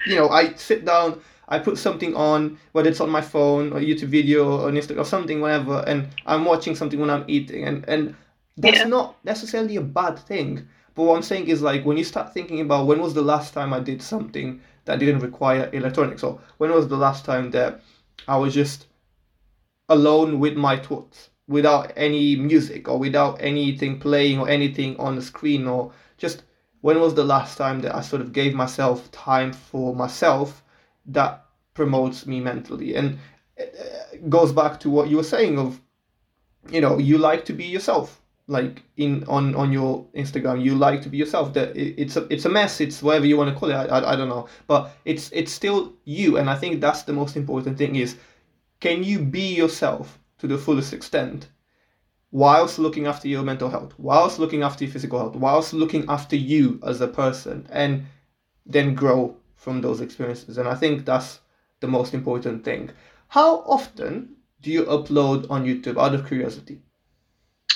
you 0.07 0.17
know, 0.17 0.31
I 0.31 0.55
sit 0.55 0.87
down 0.87 1.21
I 1.51 1.59
put 1.59 1.79
something 1.79 2.15
on, 2.15 2.59
whether 2.73 2.89
it's 2.89 3.01
on 3.01 3.11
my 3.11 3.21
phone 3.21 3.73
or 3.73 3.81
YouTube 3.81 4.09
video 4.09 4.61
or 4.61 4.71
Instagram 4.71 5.01
or 5.01 5.05
something, 5.05 5.41
whatever, 5.41 5.83
and 5.87 6.09
I'm 6.25 6.45
watching 6.45 6.77
something 6.77 7.01
when 7.01 7.11
I'm 7.11 7.25
eating, 7.27 7.65
and 7.65 7.85
and 7.89 8.15
that's 8.57 8.79
yeah. 8.79 8.85
not 8.85 9.17
necessarily 9.25 9.77
a 9.77 9.81
bad 9.81 10.19
thing. 10.19 10.69
But 10.95 11.05
what 11.05 11.17
I'm 11.17 11.23
saying 11.23 11.49
is 11.49 11.61
like 11.61 11.85
when 11.85 11.97
you 11.97 12.05
start 12.05 12.33
thinking 12.33 12.61
about 12.61 12.87
when 12.87 13.01
was 13.01 13.15
the 13.15 13.23
last 13.23 13.53
time 13.53 13.73
I 13.73 13.81
did 13.81 14.01
something 14.01 14.61
that 14.85 15.01
didn't 15.01 15.21
require 15.21 15.69
electronics, 15.73 16.23
or 16.23 16.41
when 16.59 16.71
was 16.71 16.87
the 16.87 16.97
last 16.97 17.25
time 17.25 17.51
that 17.51 17.81
I 18.29 18.37
was 18.37 18.55
just 18.55 18.87
alone 19.89 20.39
with 20.39 20.57
my 20.57 20.77
thoughts, 20.77 21.31
without 21.49 21.93
any 21.97 22.37
music 22.37 22.89
or 22.89 22.97
without 22.97 23.39
anything 23.41 23.99
playing 23.99 24.39
or 24.39 24.49
anything 24.49 24.97
on 24.99 25.17
the 25.17 25.23
screen, 25.23 25.67
or 25.67 25.93
just 26.17 26.45
when 26.81 27.01
was 27.01 27.15
the 27.15 27.25
last 27.25 27.59
time 27.59 27.81
that 27.81 27.95
I 27.95 28.03
sort 28.03 28.23
of 28.23 28.33
gave 28.33 28.55
myself 28.55 29.11
time 29.11 29.53
for 29.53 29.97
myself 29.97 30.63
that 31.07 31.45
promotes 31.75 32.27
me 32.27 32.41
mentally. 32.41 32.95
And 32.95 33.19
uh, 33.59 33.65
goes 34.29 34.53
back 34.53 34.81
to 34.81 34.91
what 34.91 35.09
you 35.09 35.17
were 35.17 35.23
saying 35.23 35.59
of 35.59 35.81
you 36.71 36.81
know 36.81 36.99
you 36.99 37.19
like 37.19 37.45
to 37.47 37.53
be 37.53 37.65
yourself. 37.65 38.21
Like 38.47 38.83
in 38.97 39.23
on 39.29 39.55
on 39.55 39.71
your 39.71 40.07
instagram 40.17 40.65
you 40.65 40.75
like 40.75 41.03
to 41.03 41.09
be 41.09 41.19
yourself. 41.19 41.53
That 41.53 41.77
it's 41.77 42.17
a 42.17 42.27
it's 42.31 42.45
a 42.45 42.49
mess. 42.49 42.81
It's 42.81 43.03
whatever 43.03 43.27
you 43.27 43.37
want 43.37 43.53
to 43.53 43.59
call 43.59 43.71
it. 43.71 43.75
I, 43.75 43.85
I, 43.85 44.13
I 44.13 44.17
don't 44.17 44.29
know. 44.29 44.49
But 44.67 44.91
it's 45.05 45.31
it's 45.33 45.53
still 45.53 45.93
you. 46.05 46.37
And 46.37 46.51
i 46.51 46.57
think 46.57 46.81
that's 46.81 47.03
the 47.03 47.13
most 47.13 47.37
important 47.37 47.79
thing 47.79 47.97
is 47.97 48.17
can 48.81 49.05
you 49.05 49.19
be 49.19 49.55
yourself 49.55 50.19
to 50.39 50.47
the 50.47 50.59
fullest 50.59 50.93
extent 50.93 51.49
whilst 52.33 52.79
looking 52.79 53.07
after 53.07 53.29
your 53.29 53.43
mental 53.43 53.69
health 53.69 53.93
whilst 53.99 54.39
looking 54.39 54.63
after 54.63 54.85
your 54.85 54.93
physical 54.93 55.19
health 55.19 55.37
whilst 55.37 55.73
looking 55.73 56.05
after 56.09 56.37
you 56.37 56.81
as 56.87 57.01
a 57.01 57.09
person 57.09 57.67
and 57.71 58.07
then 58.67 58.95
grow 58.95 59.37
from 59.61 59.83
those 59.83 60.01
experiences. 60.01 60.57
And 60.57 60.67
I 60.67 60.75
think 60.75 61.05
that's 61.05 61.41
the 61.81 61.87
most 61.87 62.15
important 62.15 62.65
thing. 62.65 62.91
How 63.29 63.59
often 63.61 64.37
do 64.63 64.71
you 64.71 64.85
upload 64.85 65.49
on 65.51 65.65
YouTube 65.65 66.03
out 66.03 66.15
of 66.15 66.27
curiosity? 66.27 66.81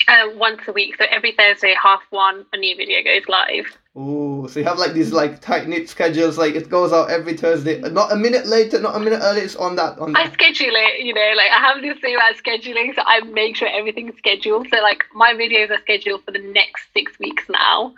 Uh, 0.08 0.28
once 0.34 0.62
a 0.66 0.72
week. 0.72 0.96
So 0.98 1.04
every 1.10 1.32
Thursday, 1.32 1.74
half 1.80 2.02
one, 2.10 2.46
a 2.52 2.56
new 2.56 2.76
video 2.76 3.02
goes 3.02 3.28
live. 3.28 3.66
Oh, 3.96 4.46
so 4.46 4.60
you 4.60 4.66
have 4.66 4.78
like 4.78 4.92
these 4.92 5.12
like 5.12 5.40
tight 5.40 5.68
knit 5.68 5.88
schedules. 5.88 6.36
Like 6.36 6.54
it 6.54 6.68
goes 6.68 6.92
out 6.92 7.10
every 7.10 7.36
Thursday, 7.36 7.80
not 7.80 8.12
a 8.12 8.16
minute 8.16 8.46
later, 8.46 8.80
not 8.80 8.96
a 8.96 9.00
minute 9.00 9.20
early. 9.22 9.42
It's 9.42 9.56
on 9.56 9.76
that. 9.76 9.98
On 9.98 10.12
that. 10.12 10.26
I 10.26 10.32
schedule 10.32 10.74
it. 10.74 11.04
You 11.04 11.14
know, 11.14 11.32
like 11.36 11.50
I 11.50 11.58
have 11.58 11.80
this 11.80 11.98
thing 12.00 12.16
about 12.16 12.34
scheduling, 12.34 12.94
so 12.94 13.02
I 13.04 13.20
make 13.20 13.56
sure 13.56 13.68
everything's 13.68 14.16
scheduled. 14.18 14.66
So 14.72 14.80
like 14.82 15.04
my 15.14 15.32
videos 15.34 15.70
are 15.70 15.80
scheduled 15.80 16.24
for 16.24 16.32
the 16.32 16.40
next 16.52 16.92
six 16.92 17.18
weeks 17.18 17.44
now. 17.48 17.94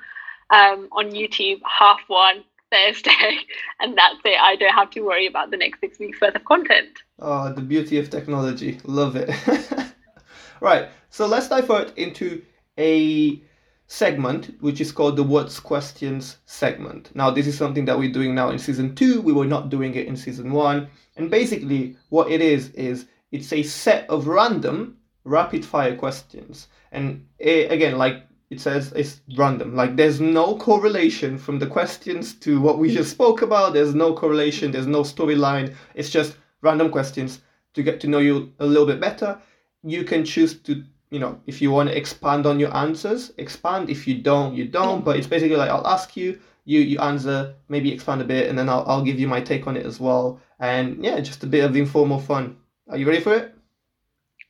Um, 0.50 0.88
on 0.92 1.10
YouTube, 1.10 1.60
half 1.64 2.00
one, 2.06 2.44
Thursday, 2.70 3.38
and 3.80 3.96
that's 3.96 4.20
it. 4.24 4.40
I 4.40 4.56
don't 4.56 4.74
have 4.74 4.90
to 4.90 5.00
worry 5.00 5.26
about 5.26 5.50
the 5.50 5.56
next 5.56 5.80
six 5.80 5.98
weeks 5.98 6.20
worth 6.20 6.34
of 6.34 6.44
content. 6.44 6.98
Oh, 7.18 7.52
the 7.52 7.60
beauty 7.60 7.98
of 7.98 8.10
technology. 8.10 8.80
Love 8.84 9.16
it. 9.16 9.30
right, 10.60 10.88
so 11.10 11.26
let's 11.26 11.48
divert 11.48 11.96
into 11.96 12.42
a 12.78 13.40
segment 13.86 14.56
which 14.60 14.80
is 14.80 14.92
called 14.92 15.16
the 15.16 15.22
What's 15.22 15.60
Questions 15.60 16.38
segment. 16.46 17.14
Now, 17.14 17.30
this 17.30 17.46
is 17.46 17.56
something 17.56 17.84
that 17.84 17.98
we're 17.98 18.12
doing 18.12 18.34
now 18.34 18.50
in 18.50 18.58
season 18.58 18.94
two. 18.94 19.20
We 19.20 19.32
were 19.32 19.46
not 19.46 19.68
doing 19.68 19.94
it 19.94 20.06
in 20.06 20.16
season 20.16 20.52
one. 20.52 20.88
And 21.16 21.30
basically, 21.30 21.96
what 22.08 22.30
it 22.30 22.40
is, 22.40 22.70
is 22.70 23.06
it's 23.30 23.52
a 23.52 23.62
set 23.62 24.08
of 24.10 24.26
random 24.26 24.96
rapid 25.24 25.64
fire 25.64 25.96
questions. 25.96 26.68
And 26.92 27.26
it, 27.38 27.70
eh, 27.70 27.74
again, 27.74 27.98
like 27.98 28.25
it 28.50 28.60
says 28.60 28.92
it's 28.94 29.20
random. 29.36 29.74
Like 29.74 29.96
there's 29.96 30.20
no 30.20 30.56
correlation 30.56 31.36
from 31.38 31.58
the 31.58 31.66
questions 31.66 32.34
to 32.34 32.60
what 32.60 32.78
we 32.78 32.94
just 32.94 33.10
spoke 33.10 33.42
about. 33.42 33.72
There's 33.72 33.94
no 33.94 34.14
correlation. 34.14 34.70
There's 34.70 34.86
no 34.86 35.02
storyline. 35.02 35.74
It's 35.94 36.10
just 36.10 36.36
random 36.62 36.90
questions 36.90 37.40
to 37.74 37.82
get 37.82 38.00
to 38.00 38.08
know 38.08 38.18
you 38.18 38.52
a 38.60 38.66
little 38.66 38.86
bit 38.86 39.00
better. 39.00 39.38
You 39.82 40.04
can 40.04 40.24
choose 40.24 40.54
to, 40.60 40.82
you 41.10 41.18
know, 41.18 41.40
if 41.46 41.60
you 41.60 41.70
want 41.70 41.88
to 41.88 41.96
expand 41.96 42.46
on 42.46 42.60
your 42.60 42.74
answers, 42.76 43.32
expand. 43.36 43.90
If 43.90 44.06
you 44.06 44.22
don't, 44.22 44.54
you 44.54 44.66
don't. 44.66 45.04
But 45.04 45.16
it's 45.16 45.26
basically 45.26 45.56
like 45.56 45.70
I'll 45.70 45.86
ask 45.86 46.16
you, 46.16 46.38
you 46.64 46.80
you 46.80 46.98
answer, 47.00 47.54
maybe 47.68 47.92
expand 47.92 48.20
a 48.20 48.24
bit, 48.24 48.48
and 48.48 48.56
then 48.58 48.68
I'll 48.68 48.84
I'll 48.86 49.04
give 49.04 49.18
you 49.18 49.26
my 49.26 49.40
take 49.40 49.66
on 49.66 49.76
it 49.76 49.86
as 49.86 49.98
well. 49.98 50.40
And 50.60 51.04
yeah, 51.04 51.18
just 51.20 51.42
a 51.42 51.46
bit 51.46 51.64
of 51.64 51.76
informal 51.76 52.20
fun. 52.20 52.56
Are 52.88 52.96
you 52.96 53.06
ready 53.06 53.20
for 53.20 53.34
it? 53.34 53.52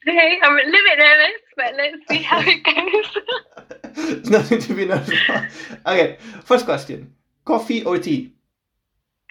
Okay, 0.06 0.38
I'm 0.42 0.52
a 0.52 0.56
little 0.56 0.70
bit 0.70 0.98
nervous, 0.98 1.40
but 1.56 1.74
let's 1.76 1.96
see 2.08 2.22
how 2.22 2.40
it 2.44 2.62
goes. 2.64 4.28
Nothing 4.30 4.60
to 4.60 4.74
be 4.74 4.84
nervous 4.84 5.18
about. 5.28 5.44
Okay, 5.86 6.18
first 6.44 6.64
question: 6.64 7.12
coffee 7.44 7.82
or 7.84 7.98
tea? 7.98 8.32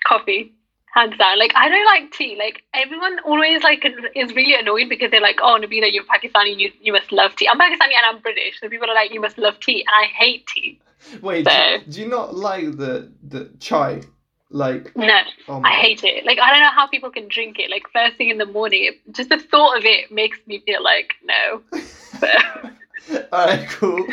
Coffee, 0.08 0.54
hands 0.94 1.18
down. 1.18 1.38
Like 1.40 1.52
I 1.56 1.70
don't 1.70 1.86
like 1.86 2.12
tea. 2.12 2.36
Like 2.38 2.64
everyone 2.74 3.20
always 3.20 3.64
like 3.64 3.86
is 4.16 4.34
really 4.36 4.56
annoyed 4.56 4.90
because 4.90 5.12
they're 5.12 5.22
like, 5.22 5.40
"Oh, 5.42 5.58
Nabila, 5.62 5.92
you're 5.92 6.04
Pakistani. 6.06 6.58
You 6.58 6.72
you 6.82 6.92
must 6.94 7.12
love 7.12 7.36
tea." 7.36 7.48
I'm 7.48 7.60
Pakistani 7.60 7.94
and 7.98 8.06
I'm 8.16 8.20
British, 8.22 8.60
so 8.60 8.70
people 8.70 8.90
are 8.90 8.96
like, 8.96 9.14
"You 9.14 9.22
must 9.22 9.38
love 9.38 9.60
tea," 9.60 9.82
and 9.82 9.90
I 9.94 10.06
hate 10.06 10.48
tea. 10.48 10.80
Wait, 11.22 11.46
So- 11.46 11.78
do, 11.86 11.92
do 11.92 12.02
you 12.02 12.08
not 12.08 12.36
like 12.36 12.78
the 12.78 13.12
the 13.24 13.52
chai? 13.60 14.02
Like, 14.56 14.96
No, 14.96 15.20
oh 15.50 15.62
I 15.66 15.72
hate 15.72 16.06
it. 16.06 16.26
Like 16.26 16.40
I 16.40 16.50
don't 16.50 16.62
know 16.62 16.72
how 16.72 16.88
people 16.88 17.12
can 17.12 17.28
drink 17.28 17.60
it. 17.60 17.70
Like 17.70 17.84
first 17.92 18.16
thing 18.16 18.30
in 18.30 18.38
the 18.38 18.46
morning, 18.46 18.86
it, 18.86 19.14
just 19.14 19.28
the 19.28 19.38
thought 19.38 19.78
of 19.78 19.84
it 19.84 20.10
makes 20.14 20.40
me 20.48 20.64
feel 20.66 20.82
like 20.82 21.14
no. 21.26 21.62
All 23.32 23.46
right, 23.46 23.68
cool. 23.70 24.06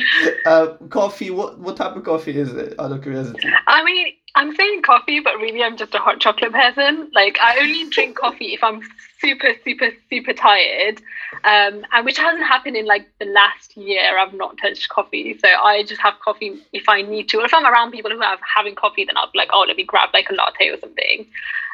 Uh, 0.46 0.74
coffee. 0.88 1.30
What 1.30 1.58
what 1.58 1.76
type 1.76 1.96
of 1.96 2.04
coffee 2.04 2.36
is 2.36 2.52
it? 2.52 2.78
Out 2.78 2.92
of 2.92 3.02
curiosity. 3.02 3.48
I 3.66 3.84
mean, 3.84 4.14
I'm 4.34 4.54
saying 4.54 4.82
coffee, 4.82 5.20
but 5.20 5.36
really 5.36 5.62
I'm 5.62 5.76
just 5.76 5.94
a 5.94 5.98
hot 5.98 6.20
chocolate 6.20 6.52
person. 6.52 7.10
Like 7.14 7.38
I 7.40 7.58
only 7.60 7.88
drink 7.90 8.16
coffee 8.16 8.54
if 8.54 8.62
I'm 8.62 8.82
super, 9.20 9.54
super, 9.64 9.90
super 10.10 10.32
tired, 10.32 11.00
um, 11.44 11.84
and 11.92 12.04
which 12.04 12.18
hasn't 12.18 12.44
happened 12.44 12.76
in 12.76 12.86
like 12.86 13.08
the 13.18 13.26
last 13.26 13.76
year. 13.76 14.18
I've 14.18 14.34
not 14.34 14.58
touched 14.58 14.88
coffee, 14.88 15.38
so 15.38 15.48
I 15.48 15.84
just 15.84 16.00
have 16.00 16.14
coffee 16.20 16.60
if 16.72 16.88
I 16.88 17.02
need 17.02 17.28
to. 17.30 17.38
Or 17.38 17.44
if 17.44 17.54
I'm 17.54 17.66
around 17.66 17.92
people 17.92 18.10
who 18.10 18.22
are 18.22 18.38
having 18.54 18.74
coffee, 18.74 19.04
then 19.04 19.16
I'll 19.16 19.30
be 19.30 19.38
like, 19.38 19.50
oh, 19.52 19.64
let 19.66 19.76
me 19.76 19.84
grab 19.84 20.10
like 20.12 20.28
a 20.30 20.34
latte 20.34 20.68
or 20.68 20.78
something. 20.80 21.26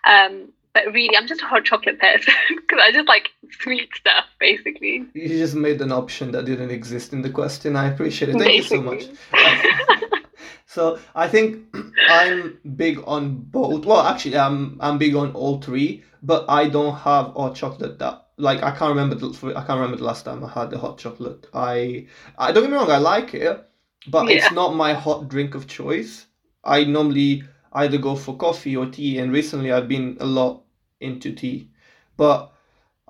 Um, 0.04 0.52
but 0.84 0.92
really, 0.92 1.16
I'm 1.16 1.26
just 1.26 1.42
a 1.42 1.46
hot 1.46 1.64
chocolate 1.64 1.98
person 1.98 2.34
because 2.56 2.78
I 2.82 2.92
just 2.92 3.08
like 3.08 3.30
sweet 3.60 3.88
stuff, 3.94 4.26
basically. 4.38 5.04
You 5.14 5.28
just 5.28 5.54
made 5.54 5.80
an 5.80 5.92
option 5.92 6.32
that 6.32 6.44
didn't 6.44 6.70
exist 6.70 7.12
in 7.12 7.22
the 7.22 7.30
question. 7.30 7.76
I 7.76 7.88
appreciate 7.88 8.30
it. 8.30 8.38
Thank 8.38 8.56
you 8.56 8.62
so 8.62 8.82
much. 8.82 9.04
So 10.70 10.98
I 11.14 11.28
think 11.28 11.74
I'm 12.10 12.58
big 12.76 13.00
on 13.06 13.36
both. 13.36 13.86
Well, 13.86 14.00
actually, 14.00 14.36
I'm 14.36 14.76
I'm 14.80 14.98
big 14.98 15.14
on 15.16 15.32
all 15.32 15.60
three, 15.62 16.04
but 16.22 16.44
I 16.46 16.68
don't 16.68 16.94
have 16.94 17.32
hot 17.32 17.56
chocolate 17.56 17.98
that 18.00 18.26
like 18.36 18.62
I 18.62 18.70
can't 18.70 18.90
remember 18.90 19.14
the 19.14 19.30
I 19.56 19.64
can't 19.64 19.80
remember 19.80 19.96
the 19.96 20.04
last 20.04 20.26
time 20.26 20.44
I 20.44 20.48
had 20.50 20.68
the 20.70 20.78
hot 20.78 20.98
chocolate. 20.98 21.46
I 21.54 22.06
I 22.36 22.52
don't 22.52 22.64
get 22.64 22.70
me 22.70 22.76
wrong, 22.76 22.90
I 22.90 22.98
like 22.98 23.32
it, 23.32 23.66
but 24.08 24.30
it's 24.30 24.52
not 24.52 24.74
my 24.74 24.92
hot 24.92 25.28
drink 25.28 25.54
of 25.54 25.66
choice. 25.66 26.26
I 26.62 26.84
normally 26.84 27.44
either 27.72 27.96
go 27.98 28.14
for 28.14 28.36
coffee 28.36 28.76
or 28.76 28.86
tea, 28.86 29.18
and 29.18 29.32
recently 29.32 29.72
I've 29.72 29.88
been 29.88 30.18
a 30.20 30.26
lot 30.26 30.64
into 31.00 31.32
tea, 31.32 31.70
but. 32.16 32.52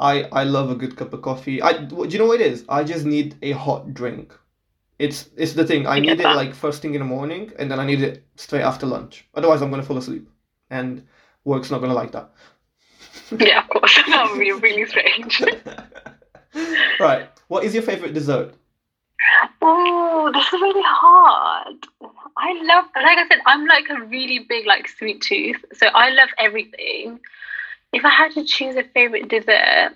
I, 0.00 0.28
I 0.30 0.44
love 0.44 0.70
a 0.70 0.76
good 0.76 0.96
cup 0.96 1.12
of 1.12 1.22
coffee. 1.22 1.60
I 1.60 1.72
do 1.72 2.06
you 2.08 2.20
know 2.20 2.26
what 2.26 2.40
it 2.40 2.52
is? 2.52 2.64
I 2.68 2.84
just 2.84 3.04
need 3.04 3.34
a 3.42 3.50
hot 3.50 3.94
drink. 3.94 4.32
It's 4.98 5.30
it's 5.36 5.52
the 5.52 5.64
thing. 5.64 5.86
I 5.86 6.00
need 6.00 6.20
it 6.20 6.24
like 6.24 6.54
first 6.54 6.82
thing 6.82 6.94
in 6.94 7.00
the 7.00 7.04
morning, 7.04 7.52
and 7.58 7.70
then 7.70 7.78
I 7.78 7.84
need 7.84 8.02
it 8.02 8.24
straight 8.34 8.62
after 8.62 8.84
lunch. 8.84 9.26
Otherwise, 9.34 9.62
I'm 9.62 9.70
gonna 9.70 9.84
fall 9.84 9.96
asleep, 9.98 10.28
and 10.70 11.06
work's 11.44 11.70
not 11.70 11.80
gonna 11.80 11.94
like 11.94 12.12
that. 12.12 12.30
yeah, 13.38 13.62
of 13.62 13.68
course. 13.68 13.96
that 14.08 14.28
would 14.30 14.40
be 14.40 14.52
really 14.52 14.86
strange. 14.86 15.42
right. 17.00 17.28
What 17.46 17.62
is 17.62 17.74
your 17.74 17.84
favorite 17.84 18.12
dessert? 18.12 18.54
Oh, 19.62 20.30
this 20.32 20.46
is 20.46 20.60
really 20.60 20.82
hard. 20.84 21.76
I 22.36 22.52
love, 22.62 22.84
like 22.96 23.18
I 23.18 23.28
said, 23.28 23.38
I'm 23.46 23.66
like 23.66 23.90
a 23.90 24.00
really 24.04 24.40
big 24.48 24.66
like 24.66 24.88
sweet 24.88 25.22
tooth, 25.22 25.64
so 25.74 25.86
I 25.88 26.10
love 26.10 26.28
everything. 26.38 27.20
If 27.92 28.04
I 28.04 28.10
had 28.10 28.32
to 28.32 28.44
choose 28.44 28.76
a 28.76 28.84
favorite 28.84 29.28
dessert, 29.28 29.92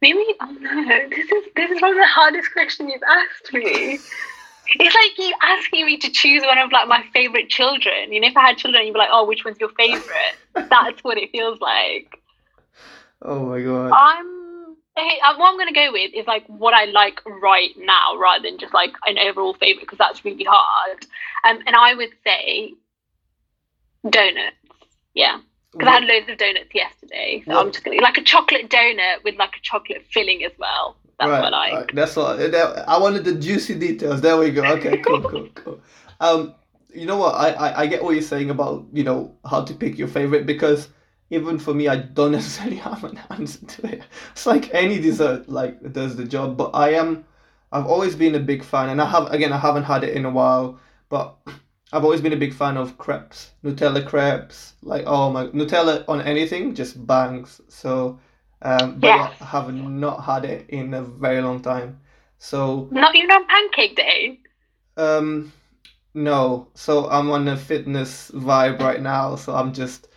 maybe 0.00 0.24
oh 0.40 0.56
no, 0.60 1.08
this 1.08 1.30
is 1.30 1.44
this 1.56 1.70
is 1.70 1.82
one 1.82 1.92
of 1.92 1.96
the 1.96 2.06
hardest 2.06 2.52
questions 2.52 2.90
you've 2.92 3.02
asked 3.02 3.52
me. 3.52 3.98
It's 4.72 4.94
like 4.94 5.18
you 5.18 5.34
asking 5.42 5.84
me 5.84 5.96
to 5.98 6.10
choose 6.10 6.42
one 6.42 6.56
of 6.58 6.70
like 6.70 6.86
my 6.86 7.04
favorite 7.12 7.48
children. 7.48 8.12
You 8.12 8.20
know, 8.20 8.28
if 8.28 8.36
I 8.36 8.46
had 8.46 8.56
children, 8.56 8.86
you'd 8.86 8.92
be 8.92 9.00
like, 9.00 9.08
"Oh, 9.10 9.24
which 9.26 9.44
one's 9.44 9.58
your 9.58 9.70
favorite?" 9.70 10.36
That's 10.54 11.02
what 11.02 11.18
it 11.18 11.32
feels 11.32 11.60
like. 11.60 12.20
Oh 13.22 13.46
my 13.46 13.60
god. 13.60 13.90
I'm 13.92 14.76
okay, 14.96 15.18
uh, 15.24 15.36
what 15.36 15.50
I'm 15.50 15.58
gonna 15.58 15.72
go 15.72 15.90
with 15.92 16.12
is 16.14 16.26
like 16.26 16.46
what 16.46 16.72
I 16.72 16.84
like 16.84 17.20
right 17.26 17.70
now, 17.78 18.16
rather 18.16 18.42
than 18.42 18.58
just 18.58 18.72
like 18.72 18.92
an 19.06 19.18
overall 19.18 19.54
favorite 19.54 19.82
because 19.82 19.98
that's 19.98 20.24
really 20.24 20.46
hard. 20.48 21.06
Um, 21.44 21.58
and 21.66 21.74
I 21.74 21.94
would 21.94 22.10
say 22.24 22.74
donuts. 24.08 24.56
Yeah, 25.14 25.40
because 25.72 25.88
I 25.88 25.92
had 25.92 26.04
loads 26.04 26.28
of 26.28 26.38
donuts 26.38 26.74
yesterday, 26.74 27.42
so 27.46 27.54
What- 27.54 27.66
I'm 27.66 27.72
just 27.72 27.84
gonna 27.84 28.00
like 28.00 28.18
a 28.18 28.22
chocolate 28.22 28.68
donut 28.68 29.24
with 29.24 29.36
like 29.36 29.56
a 29.56 29.60
chocolate 29.62 30.04
filling 30.10 30.44
as 30.44 30.52
well. 30.58 30.96
That's 31.18 31.30
right, 31.30 31.42
what 31.42 31.52
I 31.54 31.58
like. 31.58 31.74
right. 31.74 31.94
That's 31.94 32.14
that, 32.14 32.84
I 32.88 32.98
wanted 32.98 33.24
the 33.24 33.34
juicy 33.34 33.74
details. 33.78 34.20
There 34.22 34.36
we 34.38 34.50
go. 34.50 34.64
Okay, 34.64 34.98
cool, 34.98 35.20
cool, 35.30 35.48
cool. 35.54 35.80
Um, 36.18 36.54
you 36.94 37.06
know 37.06 37.18
what? 37.18 37.34
I, 37.34 37.50
I 37.52 37.80
I 37.82 37.86
get 37.86 38.02
what 38.02 38.12
you're 38.14 38.22
saying 38.22 38.50
about 38.50 38.86
you 38.92 39.04
know 39.04 39.34
how 39.48 39.62
to 39.62 39.74
pick 39.74 39.98
your 39.98 40.08
favorite 40.08 40.46
because 40.46 40.88
even 41.28 41.58
for 41.58 41.72
me, 41.74 41.88
I 41.88 41.96
don't 41.96 42.32
necessarily 42.40 42.76
have 42.76 43.04
an 43.04 43.20
answer 43.30 43.64
to 43.66 43.86
it. 43.92 44.02
It's 44.32 44.46
like 44.46 44.72
any 44.74 44.98
dessert 44.98 45.48
like 45.48 45.92
does 45.92 46.16
the 46.16 46.24
job, 46.24 46.56
but 46.56 46.70
I 46.74 46.94
am. 46.94 47.24
I've 47.72 47.86
always 47.86 48.16
been 48.16 48.34
a 48.34 48.40
big 48.40 48.64
fan, 48.64 48.88
and 48.88 49.00
I 49.00 49.06
have 49.06 49.30
again. 49.30 49.52
I 49.52 49.58
haven't 49.58 49.84
had 49.84 50.02
it 50.04 50.16
in 50.16 50.24
a 50.24 50.30
while, 50.30 50.80
but 51.10 51.36
I've 51.92 52.04
always 52.04 52.20
been 52.20 52.32
a 52.32 52.36
big 52.36 52.54
fan 52.54 52.76
of 52.76 52.96
crepes, 52.98 53.50
Nutella 53.64 54.06
crepes. 54.06 54.74
Like 54.82 55.04
oh 55.06 55.30
my, 55.30 55.46
Nutella 55.46 56.04
on 56.08 56.20
anything 56.20 56.74
just 56.74 57.04
bangs. 57.06 57.60
So, 57.68 58.18
um, 58.62 59.00
but 59.00 59.08
Yes. 59.08 59.32
I 59.40 59.44
have 59.46 59.74
not 59.74 60.24
had 60.24 60.44
it 60.44 60.66
in 60.70 60.94
a 60.94 61.02
very 61.02 61.40
long 61.42 61.60
time. 61.62 61.98
So 62.38 62.88
Not 62.90 63.14
even 63.16 63.30
on 63.30 63.46
Pancake 63.46 63.96
Day. 63.96 64.38
um, 64.96 65.52
no. 66.14 66.68
So 66.74 67.08
I'm 67.08 67.30
on 67.30 67.48
a 67.48 67.56
fitness 67.56 68.30
vibe 68.32 68.80
right 68.80 69.00
now. 69.02 69.36
So 69.36 69.54
I'm 69.54 69.72
just, 69.72 70.08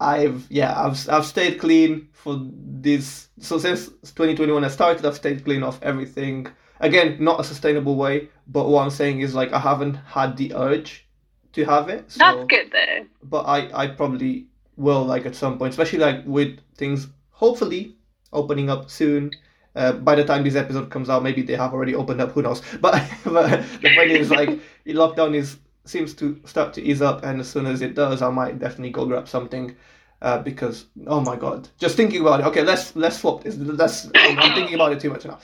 I've 0.00 0.46
yeah, 0.50 0.72
I've 0.80 1.08
I've 1.08 1.26
stayed 1.26 1.58
clean 1.60 2.08
for 2.12 2.40
this. 2.82 3.28
So 3.40 3.58
since 3.58 3.86
2021 3.88 4.64
I 4.64 4.68
started, 4.68 5.04
I've 5.06 5.16
stayed 5.16 5.44
clean 5.44 5.62
of 5.62 5.78
everything. 5.82 6.46
Again, 6.80 7.16
not 7.20 7.38
a 7.40 7.44
sustainable 7.44 7.94
way, 7.96 8.28
but 8.48 8.68
what 8.68 8.82
I'm 8.82 8.90
saying 8.90 9.20
is 9.20 9.34
like 9.34 9.52
I 9.52 9.60
haven't 9.60 9.94
had 9.94 10.36
the 10.36 10.52
urge 10.54 11.06
to 11.52 11.64
have 11.64 11.88
it. 11.88 12.10
So, 12.10 12.18
That's 12.18 12.44
good 12.46 12.70
though. 12.72 13.06
but 13.22 13.42
I 13.44 13.70
I 13.84 13.86
probably 13.88 14.46
will 14.76 15.04
like 15.04 15.26
at 15.26 15.34
some 15.34 15.58
point, 15.58 15.70
especially 15.70 15.98
like 15.98 16.22
with 16.24 16.58
things 16.76 17.08
hopefully 17.30 17.96
opening 18.32 18.70
up 18.70 18.90
soon. 18.90 19.30
Uh, 19.74 19.92
by 19.92 20.14
the 20.14 20.24
time 20.24 20.44
this 20.44 20.54
episode 20.54 20.90
comes 20.90 21.08
out, 21.08 21.22
maybe 21.22 21.40
they 21.42 21.56
have 21.56 21.72
already 21.72 21.94
opened 21.94 22.20
up. 22.20 22.32
Who 22.32 22.42
knows? 22.42 22.60
But, 22.80 23.02
but 23.24 23.62
the 23.80 23.94
point 23.94 24.10
is, 24.10 24.30
like, 24.30 24.50
lockdown 24.86 25.34
is 25.34 25.56
seems 25.86 26.14
to 26.14 26.38
start 26.44 26.74
to 26.74 26.82
ease 26.82 27.00
up, 27.02 27.24
and 27.24 27.40
as 27.40 27.48
soon 27.48 27.66
as 27.66 27.80
it 27.80 27.94
does, 27.94 28.20
I 28.22 28.28
might 28.30 28.58
definitely 28.58 28.90
go 28.90 29.06
grab 29.06 29.28
something. 29.28 29.74
Uh, 30.20 30.38
because 30.40 30.86
oh 31.08 31.20
my 31.20 31.34
god, 31.34 31.68
just 31.78 31.96
thinking 31.96 32.20
about 32.20 32.40
it. 32.40 32.46
Okay, 32.46 32.62
let's 32.62 32.94
let's 32.94 33.18
swap 33.18 33.42
this. 33.42 33.56
Let's. 33.56 34.06
I'm, 34.14 34.38
I'm 34.38 34.54
thinking 34.54 34.74
about 34.74 34.92
it 34.92 35.00
too 35.00 35.10
much 35.10 35.24
now. 35.24 35.38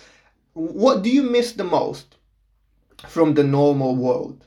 What 0.53 1.03
do 1.03 1.11
you 1.11 1.23
miss 1.25 1.53
the 1.53 1.65
most 1.65 2.17
from 3.09 3.35
the 3.35 3.43
normal 3.43 3.97
world? 3.97 4.45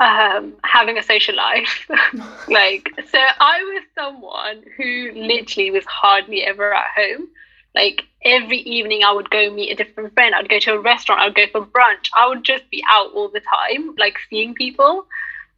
Um, 0.00 0.54
having 0.64 0.98
a 0.98 1.02
social 1.02 1.36
life. 1.36 1.88
like, 2.48 2.90
so 3.10 3.18
I 3.18 3.62
was 3.62 3.82
someone 3.94 4.62
who 4.76 5.12
literally 5.14 5.70
was 5.70 5.84
hardly 5.86 6.42
ever 6.44 6.72
at 6.74 6.86
home. 6.96 7.28
Like, 7.74 8.04
every 8.24 8.58
evening 8.58 9.02
I 9.04 9.12
would 9.12 9.30
go 9.30 9.50
meet 9.50 9.72
a 9.72 9.74
different 9.74 10.14
friend. 10.14 10.34
I'd 10.34 10.48
go 10.48 10.58
to 10.60 10.74
a 10.74 10.80
restaurant. 10.80 11.20
I'd 11.20 11.34
go 11.34 11.46
for 11.50 11.66
brunch. 11.66 12.08
I 12.16 12.28
would 12.28 12.44
just 12.44 12.68
be 12.70 12.82
out 12.88 13.12
all 13.12 13.28
the 13.28 13.40
time, 13.40 13.94
like 13.98 14.16
seeing 14.30 14.54
people. 14.54 15.06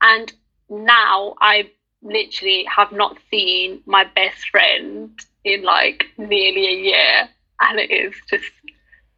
And 0.00 0.32
now 0.68 1.34
I 1.40 1.70
literally 2.02 2.64
have 2.64 2.92
not 2.92 3.18
seen 3.30 3.82
my 3.86 4.04
best 4.04 4.48
friend 4.48 5.18
in 5.44 5.62
like 5.62 6.06
nearly 6.16 6.66
a 6.66 6.76
year. 6.76 7.28
And 7.60 7.78
it 7.78 7.90
is 7.90 8.14
just 8.28 8.50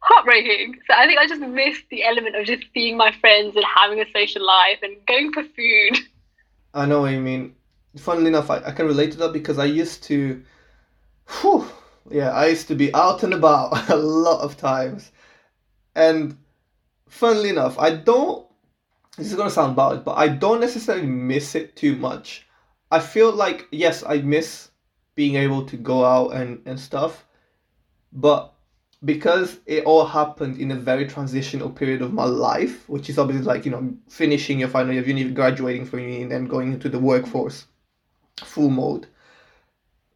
heartbreaking. 0.03 0.79
So 0.87 0.93
I 0.95 1.07
think 1.07 1.19
I 1.19 1.27
just 1.27 1.41
missed 1.41 1.83
the 1.89 2.03
element 2.03 2.35
of 2.35 2.45
just 2.45 2.63
seeing 2.73 2.97
my 2.97 3.11
friends 3.19 3.55
and 3.55 3.65
having 3.65 3.99
a 3.99 4.05
social 4.13 4.45
life 4.45 4.79
and 4.81 4.97
going 5.07 5.31
for 5.31 5.43
food. 5.43 5.97
I 6.73 6.85
know 6.85 7.01
what 7.01 7.11
you 7.11 7.19
mean. 7.19 7.55
Funnily 7.97 8.27
enough, 8.27 8.49
I, 8.49 8.57
I 8.57 8.71
can 8.71 8.85
relate 8.85 9.11
to 9.13 9.17
that 9.19 9.33
because 9.33 9.59
I 9.59 9.65
used 9.65 10.03
to, 10.03 10.43
whew, 11.27 11.65
yeah, 12.09 12.31
I 12.31 12.47
used 12.47 12.67
to 12.67 12.75
be 12.75 12.93
out 12.93 13.23
and 13.23 13.33
about 13.33 13.89
a 13.89 13.95
lot 13.95 14.41
of 14.41 14.57
times. 14.57 15.11
And 15.95 16.37
funnily 17.07 17.49
enough, 17.49 17.77
I 17.79 17.95
don't 17.95 18.47
this 19.17 19.27
is 19.27 19.35
gonna 19.35 19.49
sound 19.49 19.75
bad, 19.75 20.03
but 20.03 20.17
I 20.17 20.27
don't 20.27 20.59
necessarily 20.59 21.05
miss 21.05 21.53
it 21.53 21.75
too 21.75 21.95
much. 21.95 22.47
I 22.91 22.99
feel 22.99 23.31
like 23.31 23.67
yes, 23.71 24.03
I 24.03 24.17
miss 24.17 24.71
being 25.15 25.35
able 25.35 25.65
to 25.67 25.77
go 25.77 26.03
out 26.03 26.29
and, 26.33 26.61
and 26.65 26.79
stuff, 26.79 27.25
but 28.11 28.52
because 29.05 29.59
it 29.65 29.83
all 29.83 30.05
happened 30.05 30.57
in 30.59 30.71
a 30.71 30.75
very 30.75 31.05
transitional 31.05 31.69
period 31.69 32.01
of 32.01 32.13
my 32.13 32.23
life, 32.23 32.87
which 32.87 33.09
is 33.09 33.19
obviously 33.19 33.45
like, 33.45 33.65
you 33.65 33.71
know, 33.71 33.93
finishing 34.09 34.59
your 34.59 34.69
final 34.69 34.93
year 34.93 35.01
of 35.01 35.07
uni, 35.07 35.29
graduating 35.31 35.85
from 35.85 35.99
uni, 35.99 36.21
and 36.21 36.31
then 36.31 36.45
going 36.45 36.71
into 36.71 36.89
the 36.89 36.99
workforce 36.99 37.65
full 38.39 38.69
mode. 38.69 39.07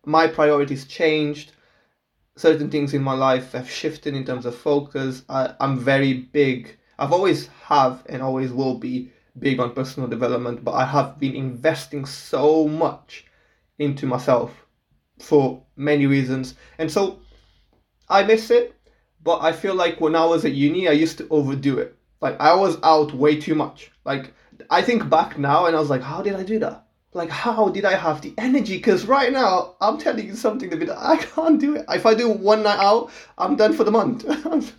My 0.05 0.27
priorities 0.27 0.85
changed. 0.85 1.51
Certain 2.37 2.69
things 2.69 2.93
in 2.93 3.01
my 3.01 3.13
life 3.13 3.51
have 3.51 3.69
shifted 3.69 4.15
in 4.15 4.23
terms 4.23 4.45
of 4.45 4.55
focus. 4.55 5.23
I, 5.27 5.53
I'm 5.59 5.77
very 5.79 6.13
big. 6.13 6.77
I've 6.97 7.11
always 7.11 7.47
have 7.63 8.03
and 8.07 8.21
always 8.21 8.51
will 8.53 8.77
be 8.77 9.11
big 9.39 9.59
on 9.59 9.73
personal 9.73 10.07
development, 10.07 10.63
but 10.63 10.73
I 10.73 10.85
have 10.85 11.19
been 11.19 11.35
investing 11.35 12.05
so 12.05 12.67
much 12.67 13.25
into 13.79 14.05
myself 14.05 14.65
for 15.19 15.61
many 15.75 16.05
reasons. 16.05 16.55
And 16.77 16.91
so 16.91 17.19
I 18.09 18.23
miss 18.23 18.49
it, 18.49 18.76
but 19.23 19.41
I 19.41 19.51
feel 19.51 19.75
like 19.75 19.99
when 19.99 20.15
I 20.15 20.25
was 20.25 20.45
at 20.45 20.53
uni, 20.53 20.87
I 20.87 20.93
used 20.93 21.17
to 21.19 21.27
overdo 21.29 21.79
it. 21.79 21.95
Like 22.21 22.39
I 22.39 22.55
was 22.55 22.77
out 22.83 23.13
way 23.13 23.39
too 23.39 23.55
much. 23.55 23.91
Like 24.05 24.33
I 24.69 24.81
think 24.81 25.09
back 25.09 25.37
now 25.37 25.65
and 25.65 25.75
I 25.75 25.79
was 25.79 25.89
like, 25.89 26.01
how 26.01 26.21
did 26.21 26.35
I 26.35 26.43
do 26.43 26.59
that? 26.59 26.85
Like 27.13 27.29
how 27.29 27.69
did 27.69 27.85
I 27.85 27.95
have 27.95 28.21
the 28.21 28.33
energy? 28.37 28.77
Because 28.77 29.05
right 29.05 29.31
now 29.31 29.75
I'm 29.81 29.97
telling 29.97 30.25
you 30.25 30.35
something 30.35 30.69
that 30.69 30.97
I 30.97 31.17
can't 31.17 31.59
do 31.59 31.75
it. 31.75 31.85
If 31.89 32.05
I 32.05 32.13
do 32.13 32.29
one 32.29 32.63
night 32.63 32.79
out, 32.79 33.11
I'm 33.37 33.55
done 33.55 33.73
for 33.73 33.83
the 33.83 33.91
month. 33.91 34.25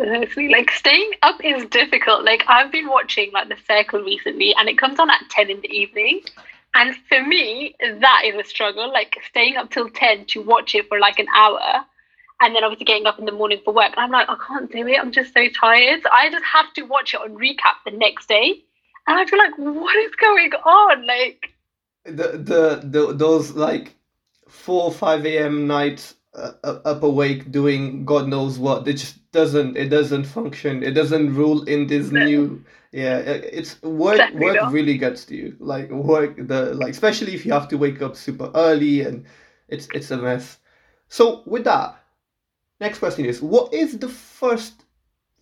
Honestly, 0.00 0.48
like 0.48 0.70
staying 0.70 1.10
up 1.22 1.44
is 1.44 1.66
difficult. 1.66 2.24
Like 2.24 2.44
I've 2.48 2.72
been 2.72 2.88
watching 2.88 3.30
like 3.32 3.48
The 3.48 3.56
Circle 3.66 4.00
recently, 4.02 4.54
and 4.56 4.68
it 4.68 4.78
comes 4.78 4.98
on 4.98 5.10
at 5.10 5.28
ten 5.28 5.50
in 5.50 5.60
the 5.60 5.70
evening. 5.70 6.22
And 6.74 6.94
for 7.08 7.22
me, 7.22 7.74
that 7.80 8.22
is 8.24 8.34
a 8.34 8.44
struggle. 8.44 8.90
Like 8.90 9.18
staying 9.28 9.56
up 9.56 9.70
till 9.70 9.90
ten 9.90 10.24
to 10.26 10.40
watch 10.40 10.74
it 10.74 10.88
for 10.88 10.98
like 10.98 11.18
an 11.18 11.26
hour, 11.36 11.84
and 12.40 12.54
then 12.54 12.64
obviously 12.64 12.86
getting 12.86 13.06
up 13.06 13.18
in 13.18 13.26
the 13.26 13.32
morning 13.32 13.60
for 13.64 13.74
work. 13.74 13.92
And 13.96 14.00
I'm 14.00 14.10
like, 14.10 14.28
I 14.28 14.36
can't 14.46 14.70
do 14.70 14.86
it. 14.86 14.98
I'm 14.98 15.12
just 15.12 15.34
so 15.34 15.46
tired. 15.48 16.02
I 16.12 16.30
just 16.30 16.44
have 16.44 16.72
to 16.74 16.82
watch 16.82 17.14
it 17.14 17.20
on 17.20 17.36
recap 17.36 17.76
the 17.84 17.92
next 17.92 18.28
day, 18.28 18.62
and 19.06 19.18
I 19.18 19.26
feel 19.26 19.38
like, 19.38 19.56
what 19.58 19.96
is 19.96 20.14
going 20.16 20.52
on? 20.52 21.06
Like 21.06 21.52
the 22.04 22.38
the, 22.38 22.80
the 22.84 23.14
those 23.14 23.52
like 23.52 23.96
four 24.48 24.92
five 24.92 25.24
a.m. 25.26 25.66
nights 25.66 26.14
uh, 26.34 26.52
up 26.64 27.02
awake 27.02 27.50
doing 27.50 28.04
God 28.04 28.28
knows 28.28 28.58
what. 28.58 28.86
It 28.86 28.94
just 28.94 29.30
doesn't. 29.32 29.76
It 29.76 29.88
doesn't 29.88 30.24
function. 30.24 30.82
It 30.82 30.92
doesn't 30.92 31.34
rule 31.34 31.62
in 31.64 31.86
this 31.86 32.10
new. 32.12 32.64
Yeah, 32.92 33.18
it's 33.18 33.80
work. 33.82 34.14
Exactly 34.14 34.40
work 34.40 34.56
not. 34.56 34.72
really 34.72 34.98
gets 34.98 35.24
to 35.26 35.36
you. 35.36 35.56
Like 35.60 35.90
work 35.90 36.36
the 36.36 36.74
like, 36.74 36.90
especially 36.90 37.34
if 37.34 37.46
you 37.46 37.52
have 37.52 37.68
to 37.68 37.78
wake 37.78 38.02
up 38.02 38.16
super 38.16 38.50
early 38.54 39.02
and 39.02 39.24
it's 39.68 39.88
it's 39.92 40.10
a 40.10 40.16
mess. 40.16 40.58
So 41.08 41.42
with 41.46 41.64
that, 41.64 41.99
next 42.80 42.98
question 42.98 43.24
is: 43.24 43.40
What 43.40 43.72
is 43.72 43.98
the 43.98 44.08
first 44.08 44.84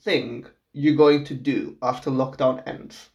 thing 0.00 0.46
you're 0.72 0.96
going 0.96 1.24
to 1.24 1.34
do 1.34 1.76
after 1.82 2.10
lockdown 2.10 2.62
ends? 2.66 3.10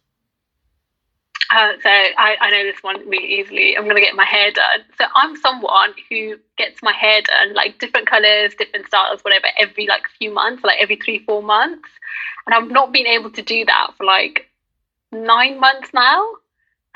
Uh, 1.50 1.72
so 1.82 1.88
I, 1.88 2.36
I 2.40 2.50
know 2.50 2.64
this 2.64 2.82
one 2.82 3.08
really 3.08 3.40
easily. 3.40 3.76
I'm 3.76 3.84
going 3.84 3.96
to 3.96 4.02
get 4.02 4.16
my 4.16 4.24
hair 4.24 4.50
done. 4.50 4.80
So 4.98 5.04
I'm 5.14 5.36
someone 5.36 5.94
who 6.10 6.36
gets 6.58 6.82
my 6.82 6.92
hair 6.92 7.22
done 7.22 7.54
like 7.54 7.78
different 7.78 8.08
colors, 8.08 8.54
different 8.58 8.86
styles, 8.86 9.20
whatever, 9.22 9.46
every 9.56 9.86
like 9.86 10.08
few 10.18 10.32
months, 10.32 10.64
like 10.64 10.78
every 10.80 10.96
three, 10.96 11.20
four 11.24 11.42
months. 11.42 11.88
And 12.46 12.54
I've 12.54 12.70
not 12.70 12.92
been 12.92 13.06
able 13.06 13.30
to 13.30 13.42
do 13.42 13.64
that 13.66 13.92
for 13.96 14.04
like 14.04 14.48
nine 15.12 15.60
months 15.60 15.90
now. 15.94 16.26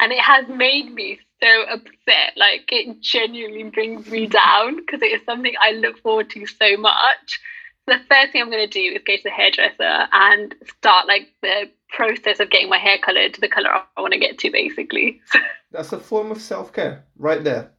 And 0.00 0.12
it 0.12 0.20
has 0.20 0.48
made 0.48 0.92
me 0.92 1.20
so 1.42 1.62
upset. 1.62 2.32
Like 2.36 2.68
it 2.70 3.00
genuinely 3.00 3.64
brings 3.64 4.06
me 4.10 4.26
down 4.26 4.76
because 4.76 5.02
it 5.02 5.12
is 5.12 5.20
something 5.24 5.54
I 5.60 5.72
look 5.72 5.98
forward 6.02 6.30
to 6.30 6.46
so 6.46 6.76
much 6.76 7.40
the 7.88 7.98
first 8.08 8.32
thing 8.32 8.42
I'm 8.42 8.50
going 8.50 8.68
to 8.68 8.72
do 8.72 8.94
is 8.94 9.02
go 9.04 9.16
to 9.16 9.22
the 9.24 9.30
hairdresser 9.30 10.08
and 10.12 10.54
start 10.78 11.08
like 11.08 11.28
the 11.42 11.70
process 11.88 12.38
of 12.38 12.50
getting 12.50 12.68
my 12.68 12.78
hair 12.78 12.98
colored 12.98 13.34
to 13.34 13.40
the 13.40 13.48
color 13.48 13.70
I 13.70 14.00
want 14.00 14.12
to 14.12 14.18
get 14.18 14.38
to, 14.38 14.50
basically. 14.50 15.20
That's 15.72 15.92
a 15.92 15.98
form 15.98 16.30
of 16.30 16.40
self 16.40 16.72
care 16.72 17.04
right 17.16 17.42
there. 17.42 17.70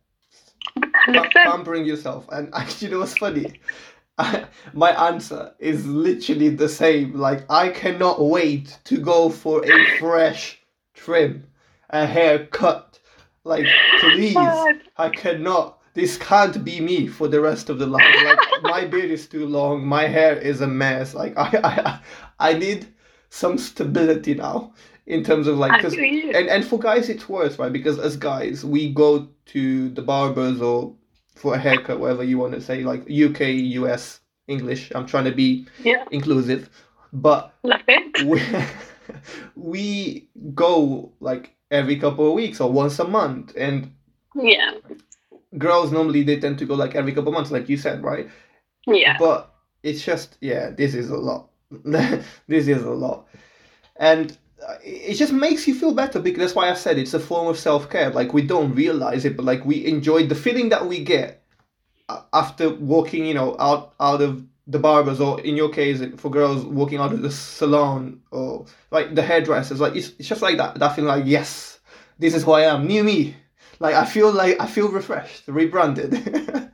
pampering 1.34 1.86
yourself. 1.86 2.28
And 2.32 2.54
actually, 2.54 2.88
you 2.90 2.94
know 2.94 3.00
what's 3.00 3.18
funny? 3.18 3.60
my 4.74 5.08
answer 5.08 5.54
is 5.60 5.86
literally 5.86 6.50
the 6.50 6.70
same. 6.70 7.14
Like, 7.14 7.50
I 7.50 7.70
cannot 7.70 8.22
wait 8.22 8.80
to 8.86 8.98
go 8.98 9.30
for 9.30 9.64
a 9.64 10.00
fresh 10.00 10.60
trim, 10.94 11.48
a 11.90 12.06
haircut. 12.06 12.99
Like, 13.44 13.66
please, 14.00 14.36
I 14.98 15.10
cannot. 15.10 15.80
This 15.94 16.18
can't 16.18 16.64
be 16.64 16.80
me 16.80 17.08
for 17.08 17.28
the 17.28 17.42
rest 17.42 17.70
of 17.70 17.80
the 17.80 17.88
life. 17.88 18.06
Like 18.24 18.40
my 18.62 18.86
beard 18.86 19.10
is 19.12 19.28
too 19.28 19.48
long, 19.48 19.86
my 19.86 20.08
hair 20.08 20.38
is 20.38 20.62
a 20.62 20.68
mess. 20.68 21.14
Like 21.14 21.34
I 21.38 21.50
I, 21.64 22.00
I 22.40 22.54
need 22.54 22.88
some 23.30 23.58
stability 23.58 24.36
now 24.36 24.74
in 25.08 25.24
terms 25.24 25.48
of 25.48 25.58
like 25.58 25.82
cause, 25.82 25.96
and 25.96 26.36
and 26.36 26.64
for 26.64 26.80
guys 26.80 27.10
it's 27.10 27.28
worse 27.28 27.58
right? 27.58 27.74
Because 27.74 27.98
as 28.00 28.16
guys 28.16 28.64
we 28.64 28.94
go 28.94 29.28
to 29.48 29.90
the 29.90 30.02
barbers 30.02 30.62
or 30.62 30.96
for 31.36 31.56
a 31.56 31.58
haircut 31.58 32.00
whatever 32.00 32.24
you 32.24 32.38
want 32.38 32.54
to 32.54 32.62
say 32.62 32.84
like 32.84 33.02
UK 33.10 33.42
US 33.82 34.22
English. 34.50 34.92
I'm 34.94 35.06
trying 35.06 35.26
to 35.26 35.32
be 35.32 35.68
yeah. 35.84 36.04
inclusive. 36.12 36.70
But 37.14 37.54
We, 38.26 38.42
we 39.56 40.30
go 40.54 41.14
like 41.20 41.56
every 41.72 41.98
couple 41.98 42.28
of 42.28 42.34
weeks 42.34 42.60
or 42.60 42.72
once 42.72 43.00
a 43.00 43.08
month 43.08 43.54
and 43.58 43.94
yeah 44.36 44.72
girls 45.58 45.92
normally 45.92 46.24
they 46.24 46.40
tend 46.40 46.60
to 46.60 46.66
go 46.66 46.76
like 46.76 46.96
every 46.96 47.14
couple 47.14 47.30
of 47.30 47.34
months, 47.34 47.52
like 47.52 47.70
you 47.70 47.78
said, 47.78 48.04
right? 48.04 48.30
Yeah. 48.86 49.18
But 49.18 49.54
it's 49.84 50.04
just 50.04 50.38
yeah, 50.42 50.70
this 50.72 50.94
is 50.94 51.10
a 51.10 51.18
lot. 51.18 51.50
this 52.48 52.68
is 52.68 52.84
a 52.84 52.90
lot, 52.90 53.28
and 53.98 54.38
uh, 54.68 54.76
it 54.84 55.16
just 55.16 55.32
makes 55.32 55.68
you 55.68 55.76
feel 55.76 55.94
better 55.94 56.20
because 56.20 56.40
that's 56.40 56.56
why 56.56 56.70
I 56.70 56.74
said 56.74 56.98
it's 56.98 57.14
a 57.14 57.20
form 57.20 57.48
of 57.48 57.58
self 57.58 57.90
care. 57.90 58.10
Like 58.10 58.34
we 58.34 58.42
don't 58.42 58.74
realize 58.74 59.26
it, 59.26 59.38
but 59.38 59.46
like 59.46 59.64
we 59.66 59.86
enjoy 59.86 60.26
the 60.26 60.36
feeling 60.36 60.70
that 60.70 60.88
we 60.88 61.04
get 61.04 61.44
uh, 62.10 62.22
after 62.34 62.70
walking, 62.70 63.26
you 63.26 63.36
know, 63.36 63.56
out 63.60 63.94
out 64.00 64.22
of 64.22 64.44
the 64.70 64.80
barbers, 64.80 65.20
or 65.20 65.42
in 65.42 65.58
your 65.58 65.70
case, 65.70 66.02
for 66.18 66.30
girls 66.30 66.64
walking 66.64 67.00
out 67.00 67.12
of 67.12 67.22
the 67.22 67.32
salon, 67.32 68.22
or 68.32 68.66
like 68.92 69.16
the 69.16 69.22
hairdressers. 69.22 69.80
Like 69.80 69.96
it's, 69.96 70.10
it's 70.20 70.30
just 70.30 70.42
like 70.42 70.58
that. 70.58 70.80
That 70.80 70.96
feeling 70.96 71.10
like 71.10 71.26
yes, 71.26 71.80
this 72.20 72.34
is 72.36 72.44
who 72.44 72.52
I 72.52 72.62
am, 72.62 72.88
new 72.88 73.04
me. 73.04 73.36
Like 73.80 73.96
I 73.96 74.06
feel 74.06 74.32
like 74.32 74.60
I 74.60 74.68
feel 74.68 74.90
refreshed, 74.90 75.44
rebranded. 75.48 76.14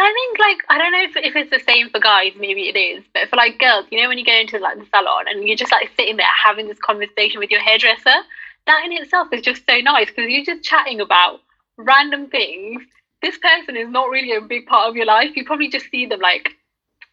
I 0.00 0.12
think 0.12 0.38
like 0.38 0.58
I 0.68 0.78
don't 0.78 0.92
know 0.92 1.02
if, 1.02 1.16
if 1.16 1.36
it's 1.36 1.50
the 1.50 1.72
same 1.72 1.90
for 1.90 1.98
guys, 1.98 2.32
maybe 2.38 2.68
it 2.68 2.78
is, 2.78 3.04
but 3.12 3.28
for 3.28 3.36
like 3.36 3.58
girls, 3.58 3.86
you 3.90 4.00
know 4.00 4.08
when 4.08 4.18
you 4.18 4.24
go 4.24 4.38
into 4.38 4.58
like 4.58 4.78
the 4.78 4.86
salon 4.86 5.24
and 5.28 5.46
you're 5.46 5.56
just 5.56 5.72
like 5.72 5.90
sitting 5.96 6.16
there 6.16 6.26
having 6.44 6.68
this 6.68 6.78
conversation 6.78 7.40
with 7.40 7.50
your 7.50 7.60
hairdresser, 7.60 8.22
that 8.66 8.82
in 8.84 8.92
itself 8.92 9.28
is 9.32 9.42
just 9.42 9.62
so 9.68 9.78
nice 9.80 10.06
because 10.06 10.30
you're 10.30 10.44
just 10.44 10.62
chatting 10.62 11.00
about 11.00 11.40
random 11.76 12.28
things. 12.28 12.82
This 13.22 13.36
person 13.38 13.76
is 13.76 13.88
not 13.88 14.08
really 14.08 14.32
a 14.34 14.40
big 14.40 14.66
part 14.66 14.88
of 14.88 14.94
your 14.94 15.06
life. 15.06 15.34
You 15.34 15.44
probably 15.44 15.68
just 15.68 15.90
see 15.90 16.06
them 16.06 16.20
like 16.20 16.50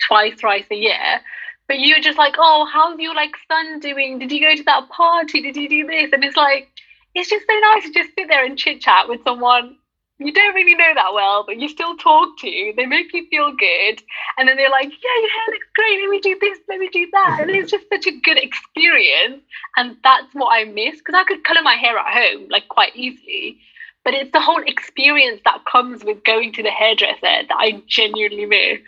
twice, 0.07 0.39
thrice 0.39 0.65
a 0.71 0.75
year. 0.75 1.21
But 1.67 1.79
you're 1.79 1.99
just 1.99 2.17
like, 2.17 2.35
oh, 2.37 2.67
how's 2.71 2.99
your 2.99 3.15
like 3.15 3.33
son 3.51 3.79
doing? 3.79 4.19
Did 4.19 4.31
you 4.31 4.41
go 4.41 4.55
to 4.55 4.63
that 4.63 4.89
party? 4.89 5.41
Did 5.41 5.55
you 5.55 5.67
do 5.67 5.87
this? 5.87 6.11
And 6.13 6.23
it's 6.23 6.37
like 6.37 6.69
it's 7.15 7.29
just 7.29 7.45
so 7.49 7.59
nice 7.59 7.83
to 7.83 7.93
just 7.93 8.09
sit 8.17 8.27
there 8.27 8.45
and 8.45 8.57
chit 8.57 8.81
chat 8.81 9.07
with 9.07 9.21
someone 9.23 9.77
you 10.17 10.31
don't 10.31 10.55
really 10.55 10.75
know 10.75 10.93
that 10.95 11.13
well, 11.13 11.43
but 11.45 11.59
you 11.59 11.67
still 11.67 11.97
talk 11.97 12.37
to. 12.39 12.73
They 12.75 12.85
make 12.85 13.13
you 13.13 13.27
feel 13.29 13.51
good. 13.51 14.01
And 14.37 14.47
then 14.47 14.55
they're 14.55 14.69
like, 14.69 14.87
yeah, 14.87 15.21
your 15.21 15.29
hair 15.29 15.47
looks 15.51 15.67
great. 15.75 15.99
Let 16.01 16.09
me 16.09 16.19
do 16.21 16.37
this. 16.39 16.59
Let 16.69 16.79
me 16.79 16.89
do 16.91 17.07
that. 17.11 17.39
And 17.41 17.51
it's 17.51 17.69
just 17.69 17.89
such 17.89 18.07
a 18.07 18.17
good 18.21 18.37
experience. 18.37 19.43
And 19.75 19.97
that's 20.03 20.33
what 20.33 20.57
I 20.57 20.63
miss 20.65 20.99
because 20.99 21.15
I 21.15 21.25
could 21.25 21.43
color 21.43 21.61
my 21.63 21.75
hair 21.75 21.97
at 21.97 22.13
home 22.13 22.47
like 22.49 22.69
quite 22.69 22.95
easily. 22.95 23.59
But 24.05 24.13
it's 24.13 24.31
the 24.31 24.39
whole 24.39 24.63
experience 24.65 25.41
that 25.43 25.65
comes 25.69 26.03
with 26.05 26.23
going 26.23 26.53
to 26.53 26.63
the 26.63 26.71
hairdresser 26.71 27.19
that 27.21 27.57
I 27.57 27.83
genuinely 27.87 28.45
miss. 28.45 28.79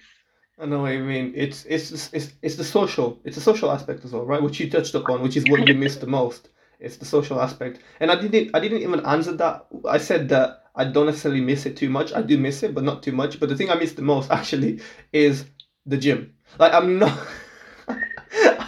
I 0.59 0.65
know 0.65 0.81
what 0.81 0.93
you 0.93 1.03
mean. 1.03 1.33
It's 1.35 1.65
it's 1.65 2.11
it's 2.13 2.33
it's 2.41 2.55
the 2.55 2.63
social. 2.63 3.19
It's 3.23 3.37
a 3.37 3.41
social 3.41 3.71
aspect 3.71 4.03
as 4.05 4.11
well, 4.11 4.25
right? 4.25 4.41
Which 4.41 4.59
you 4.59 4.69
touched 4.69 4.95
upon, 4.95 5.21
which 5.21 5.37
is 5.37 5.45
what 5.47 5.67
you 5.67 5.75
miss 5.75 5.97
the 5.97 6.07
most. 6.07 6.49
It's 6.79 6.97
the 6.97 7.05
social 7.05 7.39
aspect, 7.39 7.79
and 7.99 8.09
I 8.09 8.19
didn't. 8.19 8.55
I 8.55 8.59
didn't 8.59 8.81
even 8.81 9.05
answer 9.05 9.33
that. 9.33 9.67
I 9.87 9.99
said 9.99 10.29
that 10.29 10.63
I 10.75 10.85
don't 10.85 11.05
necessarily 11.05 11.41
miss 11.41 11.67
it 11.67 11.77
too 11.77 11.89
much. 11.89 12.11
I 12.13 12.23
do 12.23 12.37
miss 12.39 12.63
it, 12.63 12.73
but 12.73 12.83
not 12.83 13.03
too 13.03 13.11
much. 13.11 13.39
But 13.39 13.49
the 13.49 13.55
thing 13.55 13.69
I 13.69 13.75
miss 13.75 13.93
the 13.93 14.01
most 14.01 14.31
actually 14.39 14.81
is 15.13 15.45
the 15.85 15.97
gym. 15.97 16.33
Like 16.57 16.73
I'm 16.73 16.97
not. 16.97 17.17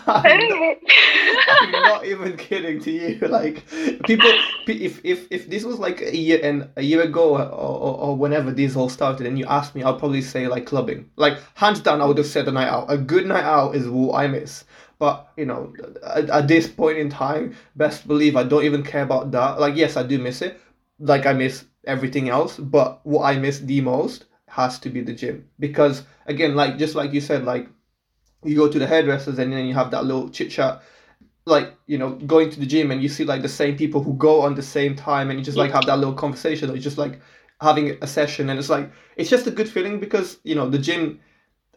I'm, 0.05 0.49
not 0.49 0.77
Not 1.71 2.05
even 2.05 2.37
kidding 2.37 2.79
to 2.81 2.91
you. 2.91 3.19
Like 3.29 3.67
people, 4.03 4.31
if 4.67 5.01
if 5.03 5.27
if 5.29 5.49
this 5.49 5.63
was 5.63 5.77
like 5.79 6.01
a 6.01 6.15
year 6.15 6.39
and 6.41 6.69
a 6.75 6.81
year 6.81 7.01
ago 7.01 7.37
or, 7.37 7.41
or, 7.43 7.97
or 7.99 8.17
whenever 8.17 8.51
this 8.51 8.75
all 8.75 8.89
started, 8.89 9.27
and 9.27 9.37
you 9.37 9.45
asked 9.45 9.75
me, 9.75 9.83
I'll 9.83 9.99
probably 9.99 10.21
say 10.21 10.47
like 10.47 10.65
clubbing. 10.65 11.09
Like 11.15 11.37
hands 11.55 11.79
down, 11.79 12.01
I 12.01 12.05
would 12.05 12.17
have 12.17 12.27
said 12.27 12.47
a 12.47 12.51
night 12.51 12.67
out. 12.67 12.91
A 12.91 12.97
good 12.97 13.25
night 13.25 13.43
out 13.43 13.75
is 13.75 13.87
what 13.87 14.15
I 14.15 14.27
miss. 14.27 14.63
But 14.97 15.31
you 15.37 15.45
know, 15.45 15.73
at, 16.03 16.29
at 16.29 16.47
this 16.47 16.67
point 16.67 16.97
in 16.97 17.09
time, 17.09 17.55
best 17.75 18.07
believe 18.07 18.35
I 18.35 18.43
don't 18.43 18.63
even 18.63 18.83
care 18.83 19.03
about 19.03 19.31
that. 19.31 19.59
Like, 19.59 19.75
yes, 19.75 19.95
I 19.95 20.03
do 20.03 20.17
miss 20.19 20.41
it. 20.41 20.59
Like 20.99 21.25
I 21.25 21.33
miss 21.33 21.65
everything 21.85 22.29
else, 22.29 22.57
but 22.57 23.05
what 23.05 23.23
I 23.23 23.37
miss 23.37 23.59
the 23.59 23.81
most 23.81 24.25
has 24.47 24.79
to 24.79 24.89
be 24.89 25.01
the 25.01 25.13
gym 25.13 25.47
because 25.59 26.03
again, 26.25 26.55
like 26.55 26.77
just 26.77 26.95
like 26.95 27.13
you 27.13 27.21
said, 27.21 27.45
like 27.45 27.67
you 28.43 28.55
go 28.55 28.67
to 28.67 28.79
the 28.79 28.87
hairdressers 28.87 29.37
and 29.39 29.53
then 29.53 29.65
you 29.65 29.73
have 29.73 29.91
that 29.91 30.05
little 30.05 30.29
chit 30.29 30.49
chat 30.49 30.81
like 31.49 31.75
you 31.87 31.97
know 31.97 32.11
going 32.11 32.49
to 32.49 32.59
the 32.59 32.65
gym 32.65 32.91
and 32.91 33.01
you 33.01 33.09
see 33.09 33.23
like 33.23 33.41
the 33.41 33.49
same 33.49 33.77
people 33.77 34.01
who 34.03 34.13
go 34.13 34.41
on 34.41 34.55
the 34.55 34.61
same 34.61 34.95
time 34.95 35.29
and 35.29 35.39
you 35.39 35.45
just 35.45 35.57
like 35.57 35.71
have 35.71 35.85
that 35.85 35.97
little 35.97 36.13
conversation 36.13 36.69
or 36.69 36.75
you 36.75 36.81
just 36.81 36.97
like 36.97 37.19
having 37.61 37.97
a 38.01 38.07
session 38.07 38.49
and 38.49 38.59
it's 38.59 38.69
like 38.69 38.91
it's 39.17 39.29
just 39.29 39.47
a 39.47 39.51
good 39.51 39.69
feeling 39.69 39.99
because 39.99 40.37
you 40.43 40.55
know 40.55 40.69
the 40.69 40.77
gym 40.77 41.19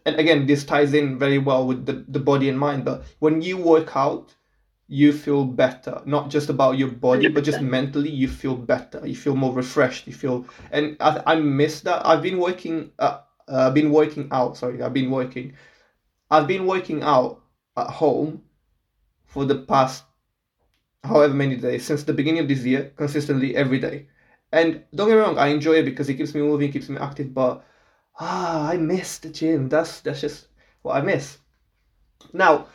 and 0.06 0.16
again 0.16 0.46
this 0.46 0.64
ties 0.64 0.94
in 0.94 1.18
very 1.18 1.38
well 1.38 1.66
with 1.66 1.86
the, 1.86 2.04
the 2.08 2.20
body 2.20 2.48
and 2.48 2.58
mind 2.58 2.84
but 2.84 3.04
when 3.18 3.42
you 3.42 3.56
work 3.56 3.96
out 3.96 4.34
you 4.92 5.10
feel 5.10 5.46
better. 5.46 6.02
Not 6.04 6.28
just 6.28 6.50
about 6.50 6.76
your 6.76 6.88
body 6.88 7.26
100%. 7.26 7.34
but 7.34 7.44
just 7.44 7.62
mentally 7.62 8.10
you 8.10 8.28
feel 8.28 8.54
better. 8.54 9.00
You 9.06 9.16
feel 9.16 9.34
more 9.34 9.54
refreshed. 9.54 10.06
You 10.06 10.12
feel 10.12 10.44
and 10.70 10.96
i, 11.00 11.22
I 11.26 11.34
miss 11.36 11.80
that. 11.82 12.06
I've 12.06 12.20
been 12.22 12.38
working 12.38 12.90
uh, 12.98 13.20
uh, 13.48 13.68
i've 13.68 13.74
been 13.74 13.90
working 13.90 14.28
out. 14.30 14.56
Sorry 14.58 14.82
i've 14.82 14.92
been 14.92 15.10
working. 15.10 15.54
I've 16.30 16.46
been 16.46 16.66
working 16.66 17.02
out 17.02 17.40
at 17.76 17.88
home 17.88 18.42
for 19.32 19.44
the 19.46 19.56
past 19.72 20.04
however 21.04 21.34
many 21.34 21.56
days 21.56 21.84
since 21.84 22.04
the 22.04 22.12
beginning 22.12 22.40
of 22.42 22.48
this 22.48 22.64
year 22.64 22.92
consistently 22.96 23.56
every 23.56 23.78
day. 23.80 24.06
And 24.52 24.84
don't 24.94 25.08
get 25.08 25.14
me 25.14 25.20
wrong 25.20 25.38
i 25.38 25.48
enjoy 25.48 25.74
it 25.76 25.84
because 25.84 26.08
it 26.08 26.14
keeps 26.16 26.34
me 26.34 26.42
moving 26.42 26.70
keeps 26.72 26.88
me 26.90 26.98
active 26.98 27.32
but 27.34 27.64
ah 28.20 28.68
i 28.70 28.76
miss 28.76 29.18
the 29.18 29.30
gym. 29.30 29.68
That's 29.68 30.00
that's 30.00 30.20
just 30.20 30.48
what 30.82 30.96
i 30.96 31.00
miss. 31.00 31.38
Now 32.32 32.66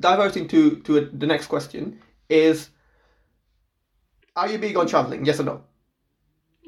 diverting 0.00 0.48
to 0.48 0.80
to 0.82 1.06
the 1.06 1.26
next 1.26 1.46
question 1.46 2.00
is 2.28 2.70
are 4.36 4.48
you 4.48 4.58
big 4.58 4.76
on 4.76 4.86
traveling? 4.88 5.24
Yes 5.24 5.40
or 5.40 5.44
no? 5.44 5.64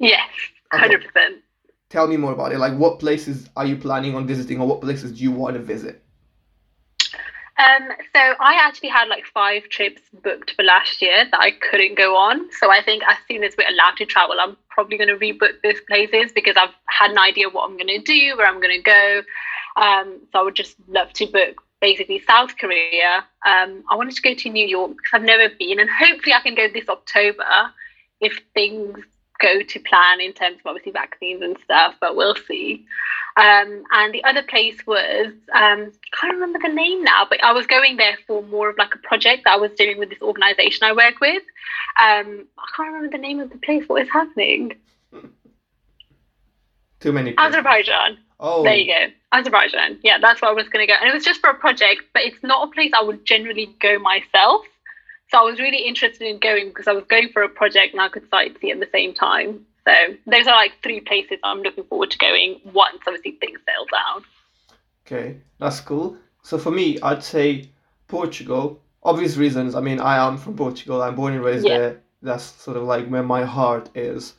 Yes 0.01 0.29
100% 0.73 0.95
okay. 0.95 1.43
tell 1.91 2.07
me 2.09 2.17
more 2.17 2.33
about 2.33 2.53
it. 2.53 2.59
Like 2.59 2.77
what 2.79 2.99
places 3.01 3.49
are 3.57 3.67
you 3.67 3.77
planning 3.77 4.15
on 4.15 4.27
visiting 4.27 4.61
or 4.61 4.67
what 4.69 4.81
places 4.81 5.13
do 5.13 5.23
you 5.23 5.33
want 5.33 5.57
to 5.57 5.63
visit 5.63 6.06
um, 7.59 7.89
so 8.15 8.21
I 8.41 8.59
actually 8.61 8.91
had 8.91 9.09
like 9.09 9.25
five 9.33 9.69
trips 9.71 10.03
booked 10.23 10.53
for 10.53 10.63
last 10.63 11.01
year 11.01 11.27
that 11.31 11.41
I 11.41 11.53
couldn't 11.53 11.97
go 11.97 12.15
on. 12.17 12.51
So 12.53 12.71
I 12.71 12.83
think 12.83 13.03
as 13.09 13.17
soon 13.29 13.45
as 13.45 13.55
we're 13.57 13.69
allowed 13.69 13.97
to 13.97 14.05
travel, 14.05 14.37
I'm 14.39 14.57
probably 14.69 14.99
going 14.99 15.09
to 15.09 15.17
rebook 15.17 15.63
those 15.63 15.81
places 15.89 16.33
because 16.33 16.57
I've 16.59 16.75
had 16.87 17.13
an 17.13 17.19
idea 17.19 17.49
what 17.49 17.69
I'm 17.69 17.77
going 17.77 17.87
to 17.87 17.99
do, 18.01 18.37
where 18.37 18.47
I'm 18.47 18.61
going 18.61 18.77
to 18.77 18.83
go. 18.83 19.23
Um, 19.77 20.21
so 20.33 20.41
I 20.41 20.43
would 20.43 20.55
just 20.55 20.77
love 20.89 21.13
to 21.15 21.27
book 21.27 21.63
basically 21.81 22.23
South 22.27 22.57
Korea. 22.59 23.25
Um, 23.47 23.85
I 23.91 23.97
wanted 23.97 24.17
to 24.17 24.23
go 24.23 24.35
to 24.35 24.51
New 24.51 24.67
York 24.67 24.91
because 24.91 25.11
I've 25.15 25.23
never 25.23 25.55
been, 25.59 25.81
and 25.81 25.89
hopefully 25.89 26.35
I 26.35 26.41
can 26.41 26.55
go 26.55 26.69
this 26.69 26.89
October 26.89 27.45
if 28.21 28.41
things 28.55 28.99
go 29.39 29.63
to 29.63 29.81
plan 29.81 30.21
in 30.21 30.33
terms 30.33 30.59
of 30.61 30.67
obviously 30.67 30.93
vaccines 30.93 31.43
and 31.43 31.57
stuff, 31.65 31.95
but 32.01 32.17
we'll 32.17 32.37
see. 32.49 32.87
Um, 33.37 33.85
and 33.93 34.15
the 34.15 34.25
other 34.25 34.43
place 34.43 34.79
was 34.87 35.27
um, 35.55 35.93
I 35.93 36.17
can't 36.19 36.33
remember 36.33 36.59
the 36.63 36.73
name 36.73 37.05
now, 37.05 37.27
but 37.29 37.43
I 37.45 37.53
was 37.53 37.67
going 37.67 37.99
there 37.99 38.17
for 38.27 38.43
more 38.45 38.71
of 38.71 38.79
like 38.79 38.95
a 38.95 38.99
project 38.99 39.43
that 39.45 39.55
I 39.55 39.57
was 39.57 39.73
doing 39.73 39.99
with 39.99 40.09
this 40.09 40.23
organization 40.23 40.85
I 40.85 40.93
work 40.93 41.21
with. 41.21 41.43
Um, 42.03 42.47
I 42.59 42.65
can't 42.75 42.93
remember 42.93 43.11
the 43.11 43.21
name 43.21 43.41
of 43.41 43.51
the 43.51 43.59
place. 43.59 43.85
What 43.87 44.03
is 44.03 44.09
happening? 44.11 44.77
Too 47.01 47.13
many. 47.13 47.33
Places. 47.33 47.55
Azerbaijan. 47.55 48.19
Oh, 48.41 48.63
there 48.63 48.75
you 48.75 48.87
go. 48.87 49.13
Azerbaijan. 49.33 49.99
Yeah, 50.03 50.19
that's 50.21 50.41
where 50.41 50.51
I 50.51 50.55
was 50.55 50.69
going 50.69 50.87
to 50.87 50.93
go, 50.93 50.99
and 50.99 51.09
it 51.09 51.15
was 51.15 51.25
just 51.25 51.41
for 51.41 51.51
a 51.51 51.55
project, 51.55 52.03
but 52.15 52.23
it's 52.23 52.43
not 52.43 52.69
a 52.69 52.71
place 52.71 52.93
I 52.99 53.03
would 53.03 53.27
generally 53.27 53.75
go 53.81 53.99
myself. 53.99 54.65
So 55.31 55.39
I 55.39 55.43
was 55.43 55.59
really 55.59 55.87
interested 55.87 56.23
in 56.23 56.39
going 56.39 56.69
because 56.69 56.87
I 56.87 56.93
was 56.93 57.05
going 57.05 57.31
for 57.33 57.43
a 57.43 57.49
project 57.49 57.93
and 57.93 58.01
I 58.01 58.09
could 58.09 58.29
sightsee 58.31 58.71
at 58.71 58.81
the 58.81 58.89
same 58.93 59.15
time. 59.15 59.67
So 59.87 59.93
those 60.27 60.47
are 60.47 60.55
like 60.55 60.73
three 60.83 61.01
places 61.01 61.39
I'm 61.45 61.63
looking 61.63 61.85
forward 61.85 62.11
to 62.13 62.19
going 62.19 62.61
once 62.73 62.99
obviously 63.07 63.33
things 63.33 63.61
settle 63.65 63.87
down. 63.93 64.25
Okay, 65.07 65.39
that's 65.59 65.81
cool. 65.81 66.17
So 66.43 66.59
for 66.59 66.71
me, 66.71 67.01
I'd 67.03 67.23
say 67.23 67.71
Portugal. 68.09 68.81
Obvious 69.03 69.37
reasons. 69.37 69.75
I 69.77 69.81
mean, 69.81 70.01
I 70.01 70.17
am 70.27 70.37
from 70.37 70.57
Portugal. 70.57 71.03
I'm 71.03 71.15
born 71.15 71.35
and 71.35 71.45
raised 71.45 71.67
yeah. 71.67 71.79
there. 71.79 72.01
That's 72.23 72.45
sort 72.45 72.77
of 72.77 72.85
like 72.85 73.07
where 73.09 73.23
my 73.23 73.45
heart 73.45 73.89
is, 73.95 74.35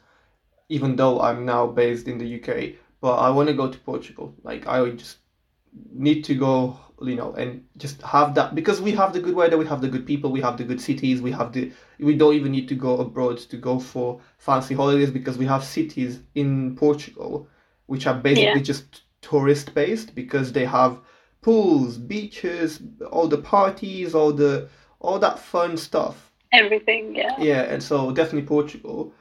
even 0.68 0.98
though 0.98 1.22
I'm 1.22 1.46
now 1.46 1.68
based 1.68 2.08
in 2.08 2.18
the 2.18 2.42
UK. 2.42 2.76
But 3.00 3.16
I 3.16 3.30
want 3.30 3.48
to 3.48 3.54
go 3.54 3.72
to 3.72 3.80
Portugal. 3.80 4.34
Like 4.44 4.68
I 4.68 4.90
just 4.90 5.18
need 5.92 6.24
to 6.24 6.36
go 6.36 6.80
you 7.02 7.16
know 7.16 7.34
and 7.34 7.64
just 7.78 8.02
have 8.02 8.34
that 8.34 8.56
because 8.56 8.82
we 8.82 8.92
have 8.92 9.14
the 9.14 9.20
good 9.20 9.36
weather 9.36 9.58
we 9.58 9.66
have 9.66 9.82
the 9.82 9.88
good 9.88 10.06
people 10.06 10.32
we 10.32 10.42
have 10.42 10.58
the 10.58 10.64
good 10.64 10.82
cities 10.82 11.22
we 11.22 11.32
have 11.32 11.54
the 11.54 11.72
we 12.00 12.16
don't 12.16 12.34
even 12.34 12.52
need 12.52 12.68
to 12.68 12.76
go 12.76 12.98
abroad 12.98 13.38
to 13.38 13.56
go 13.56 13.80
for 13.80 14.20
fancy 14.40 14.74
holidays 14.74 15.12
because 15.12 15.38
we 15.38 15.46
have 15.46 15.64
cities 15.64 16.20
in 16.34 16.76
portugal 16.76 17.48
which 17.86 18.08
are 18.08 18.16
basically 18.16 18.60
yeah. 18.60 18.64
just 18.64 19.02
tourist 19.22 19.74
based 19.76 20.16
because 20.16 20.52
they 20.54 20.66
have 20.66 21.00
pools 21.42 21.98
beaches 21.98 22.82
all 23.12 23.28
the 23.28 23.38
parties 23.38 24.16
all 24.16 24.32
the 24.32 24.68
all 25.00 25.20
that 25.20 25.40
fun 25.40 25.78
stuff. 25.78 26.32
Everything 26.54 27.16
yeah. 27.16 27.36
Yeah 27.40 27.62
and 27.64 27.82
so 27.82 28.12
definitely 28.12 28.48
portugal. 28.48 29.14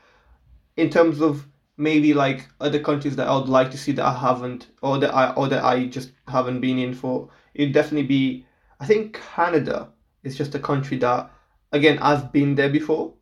In 0.76 0.90
terms 0.90 1.20
of 1.20 1.46
maybe 1.76 2.14
like 2.14 2.46
other 2.60 2.78
countries 2.78 3.16
that 3.16 3.28
I 3.28 3.36
would 3.36 3.48
like 3.48 3.70
to 3.70 3.78
see 3.78 3.92
that 3.92 4.04
I 4.04 4.16
haven't 4.18 4.68
or 4.82 4.98
that 4.98 5.14
I 5.14 5.32
or 5.32 5.48
that 5.48 5.64
I 5.64 5.86
just 5.86 6.12
haven't 6.28 6.60
been 6.60 6.78
in 6.78 6.94
for 6.94 7.28
it'd 7.54 7.74
definitely 7.74 8.06
be 8.06 8.46
I 8.80 8.86
think 8.86 9.20
Canada 9.34 9.88
is 10.22 10.36
just 10.36 10.54
a 10.54 10.58
country 10.58 10.96
that 10.98 11.30
again 11.72 11.98
I've 11.98 12.32
been 12.32 12.54
there 12.54 12.70
before. 12.70 13.12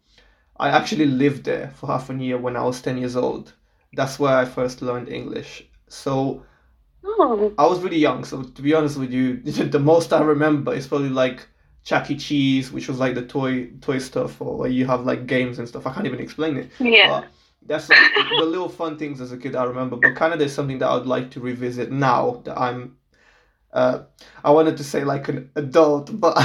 I 0.56 0.68
actually 0.68 1.06
lived 1.06 1.44
there 1.44 1.72
for 1.74 1.88
half 1.88 2.10
a 2.10 2.14
year 2.14 2.38
when 2.38 2.56
I 2.56 2.62
was 2.62 2.80
10 2.80 2.98
years 2.98 3.16
old. 3.16 3.52
That's 3.92 4.20
where 4.20 4.36
I 4.36 4.44
first 4.44 4.82
learned 4.82 5.08
English. 5.08 5.66
So 5.88 6.44
oh. 7.04 7.52
I 7.58 7.66
was 7.66 7.80
really 7.80 7.98
young, 7.98 8.24
so 8.24 8.42
to 8.42 8.62
be 8.62 8.72
honest 8.72 8.96
with 8.96 9.12
you, 9.12 9.36
the 9.42 9.80
most 9.80 10.12
I 10.12 10.20
remember 10.20 10.72
is 10.72 10.86
probably 10.86 11.08
like 11.08 11.46
Chuck 11.82 12.10
E. 12.10 12.16
Cheese, 12.16 12.72
which 12.72 12.88
was 12.88 12.98
like 12.98 13.14
the 13.14 13.26
toy 13.26 13.70
toy 13.80 13.98
stuff, 13.98 14.40
or 14.40 14.56
where 14.56 14.70
you 14.70 14.86
have 14.86 15.04
like 15.04 15.26
games 15.26 15.58
and 15.58 15.68
stuff. 15.68 15.86
I 15.86 15.92
can't 15.92 16.06
even 16.06 16.20
explain 16.20 16.56
it. 16.56 16.70
Yeah. 16.78 17.08
But 17.08 17.28
that's 17.66 17.88
like 17.88 17.98
the 18.14 18.44
little 18.44 18.68
fun 18.68 18.98
things 18.98 19.20
as 19.20 19.32
a 19.32 19.36
kid 19.36 19.56
I 19.56 19.64
remember. 19.64 19.96
But 19.96 20.16
Canada 20.16 20.44
is 20.44 20.54
something 20.54 20.78
that 20.78 20.88
I 20.88 20.94
would 20.96 21.06
like 21.06 21.30
to 21.32 21.40
revisit 21.40 21.90
now 21.90 22.42
that 22.44 22.58
I'm. 22.58 22.96
Uh, 23.72 24.04
I 24.44 24.50
wanted 24.50 24.76
to 24.76 24.84
say 24.84 25.02
like 25.02 25.28
an 25.28 25.50
adult, 25.56 26.20
but 26.20 26.34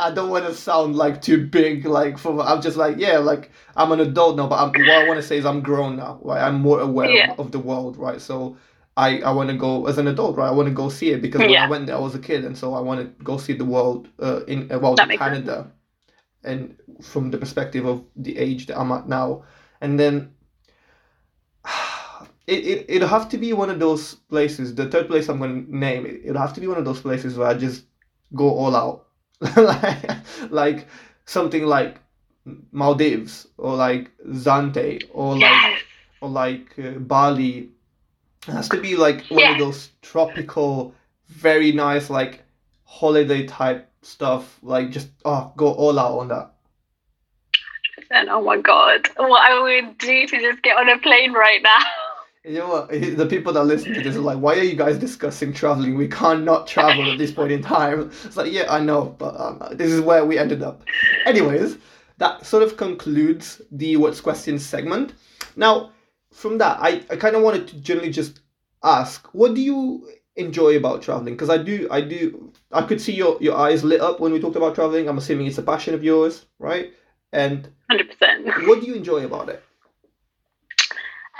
I 0.00 0.10
don't 0.14 0.30
want 0.30 0.46
to 0.46 0.54
sound 0.54 0.96
like 0.96 1.20
too 1.20 1.46
big. 1.46 1.84
Like 1.84 2.18
for 2.18 2.40
I'm 2.40 2.62
just 2.62 2.76
like 2.76 2.96
yeah, 2.98 3.18
like 3.18 3.50
I'm 3.76 3.92
an 3.92 4.00
adult 4.00 4.36
now, 4.36 4.46
but 4.46 4.56
I'm, 4.56 4.68
what 4.68 4.90
I 4.90 5.06
want 5.06 5.20
to 5.20 5.26
say 5.26 5.38
is 5.38 5.44
I'm 5.44 5.60
grown 5.60 5.96
now. 5.96 6.18
Right, 6.22 6.42
I'm 6.42 6.60
more 6.60 6.80
aware 6.80 7.10
yeah. 7.10 7.34
of 7.38 7.52
the 7.52 7.58
world. 7.58 7.96
Right, 7.98 8.20
so 8.20 8.56
I, 8.96 9.20
I 9.20 9.30
want 9.30 9.50
to 9.50 9.56
go 9.56 9.86
as 9.86 9.98
an 9.98 10.06
adult, 10.06 10.36
right? 10.36 10.48
I 10.48 10.52
want 10.52 10.68
to 10.68 10.74
go 10.74 10.88
see 10.88 11.10
it 11.10 11.22
because 11.22 11.40
when 11.40 11.54
I 11.54 11.68
went 11.68 11.86
there, 11.86 11.96
I 11.96 12.00
was 12.00 12.14
a 12.14 12.18
kid, 12.18 12.44
and 12.44 12.56
so 12.56 12.74
I 12.74 12.80
want 12.80 13.00
to 13.00 13.24
go 13.24 13.36
see 13.36 13.52
the 13.52 13.64
world 13.64 14.08
uh, 14.20 14.44
in 14.44 14.70
uh, 14.72 14.78
well, 14.78 14.96
Canada. 14.96 15.56
Sense 15.56 15.79
and 16.44 16.76
from 17.02 17.30
the 17.30 17.38
perspective 17.38 17.86
of 17.86 18.04
the 18.16 18.36
age 18.38 18.66
that 18.66 18.78
I'm 18.78 18.92
at 18.92 19.08
now. 19.08 19.44
And 19.80 19.98
then 19.98 20.32
it, 22.46 22.64
it, 22.64 22.86
it'll 22.88 23.08
have 23.08 23.28
to 23.30 23.38
be 23.38 23.52
one 23.52 23.70
of 23.70 23.78
those 23.78 24.14
places, 24.14 24.74
the 24.74 24.88
third 24.88 25.08
place 25.08 25.28
I'm 25.28 25.38
going 25.38 25.66
to 25.66 25.76
name, 25.76 26.06
it, 26.06 26.22
it'll 26.24 26.40
have 26.40 26.54
to 26.54 26.60
be 26.60 26.66
one 26.66 26.78
of 26.78 26.84
those 26.84 27.00
places 27.00 27.36
where 27.36 27.48
I 27.48 27.54
just 27.54 27.84
go 28.34 28.50
all 28.50 28.76
out. 28.76 29.06
like, 29.56 30.10
like 30.50 30.86
something 31.24 31.64
like 31.64 31.98
Maldives 32.72 33.46
or 33.58 33.76
like 33.76 34.10
Zante 34.28 35.02
or 35.12 35.38
like 35.38 35.84
or 36.20 36.28
like 36.28 36.78
uh, 36.78 36.92
Bali. 36.92 37.70
It 38.48 38.52
has 38.52 38.68
to 38.70 38.80
be 38.80 38.96
like 38.96 39.26
one 39.28 39.52
of 39.52 39.58
those 39.58 39.90
tropical, 40.00 40.94
very 41.28 41.72
nice 41.72 42.08
like 42.08 42.42
holiday 42.84 43.46
type 43.46 43.89
stuff. 44.02 44.58
Like 44.62 44.90
just 44.90 45.08
oh, 45.24 45.52
go 45.56 45.72
all 45.72 45.98
out 45.98 46.18
on 46.18 46.28
that. 46.28 46.52
And 48.10 48.28
oh 48.28 48.42
my 48.42 48.60
god, 48.60 49.08
what 49.16 49.42
I 49.42 49.60
would 49.62 49.98
do 49.98 50.26
to 50.26 50.40
just 50.40 50.62
get 50.62 50.76
on 50.76 50.88
a 50.88 50.98
plane 50.98 51.32
right 51.32 51.62
now. 51.62 51.78
You 52.42 52.54
know 52.54 52.68
what? 52.68 52.88
The 52.88 53.26
people 53.26 53.52
that 53.52 53.64
listen 53.64 53.92
to 53.92 54.00
this 54.00 54.16
are 54.16 54.20
like, 54.20 54.38
why 54.38 54.54
are 54.56 54.62
you 54.62 54.74
guys 54.74 54.96
discussing 54.96 55.52
traveling? 55.52 55.94
We 55.94 56.08
can't 56.08 56.42
not 56.42 56.66
travel 56.66 57.12
at 57.12 57.18
this 57.18 57.30
point 57.30 57.52
in 57.52 57.60
time. 57.60 58.10
It's 58.24 58.34
like, 58.34 58.50
yeah, 58.50 58.64
I 58.72 58.80
know, 58.80 59.14
but 59.18 59.38
um, 59.38 59.62
this 59.72 59.92
is 59.92 60.00
where 60.00 60.24
we 60.24 60.38
ended 60.38 60.62
up. 60.62 60.82
Anyways, 61.26 61.76
that 62.16 62.46
sort 62.46 62.62
of 62.62 62.78
concludes 62.78 63.60
the 63.70 63.96
What's 63.98 64.22
Question 64.22 64.58
segment. 64.58 65.12
Now, 65.54 65.92
from 66.32 66.56
that, 66.58 66.78
I, 66.80 67.02
I 67.10 67.16
kind 67.16 67.36
of 67.36 67.42
wanted 67.42 67.68
to 67.68 67.76
generally 67.76 68.10
just 68.10 68.40
ask, 68.82 69.28
what 69.34 69.54
do 69.54 69.60
you 69.60 70.08
enjoy 70.36 70.78
about 70.78 71.02
traveling? 71.02 71.34
Because 71.34 71.50
I 71.50 71.58
do, 71.58 71.88
I 71.90 72.00
do, 72.00 72.49
I 72.72 72.82
could 72.82 73.00
see 73.00 73.12
your, 73.12 73.36
your 73.40 73.56
eyes 73.56 73.82
lit 73.82 74.00
up 74.00 74.20
when 74.20 74.32
we 74.32 74.40
talked 74.40 74.56
about 74.56 74.74
traveling. 74.74 75.08
I'm 75.08 75.18
assuming 75.18 75.46
it's 75.46 75.58
a 75.58 75.62
passion 75.62 75.94
of 75.94 76.04
yours, 76.04 76.46
right? 76.58 76.92
And 77.32 77.68
100%. 77.90 78.66
What 78.66 78.80
do 78.80 78.86
you 78.86 78.94
enjoy 78.94 79.24
about 79.24 79.48
it? 79.48 79.62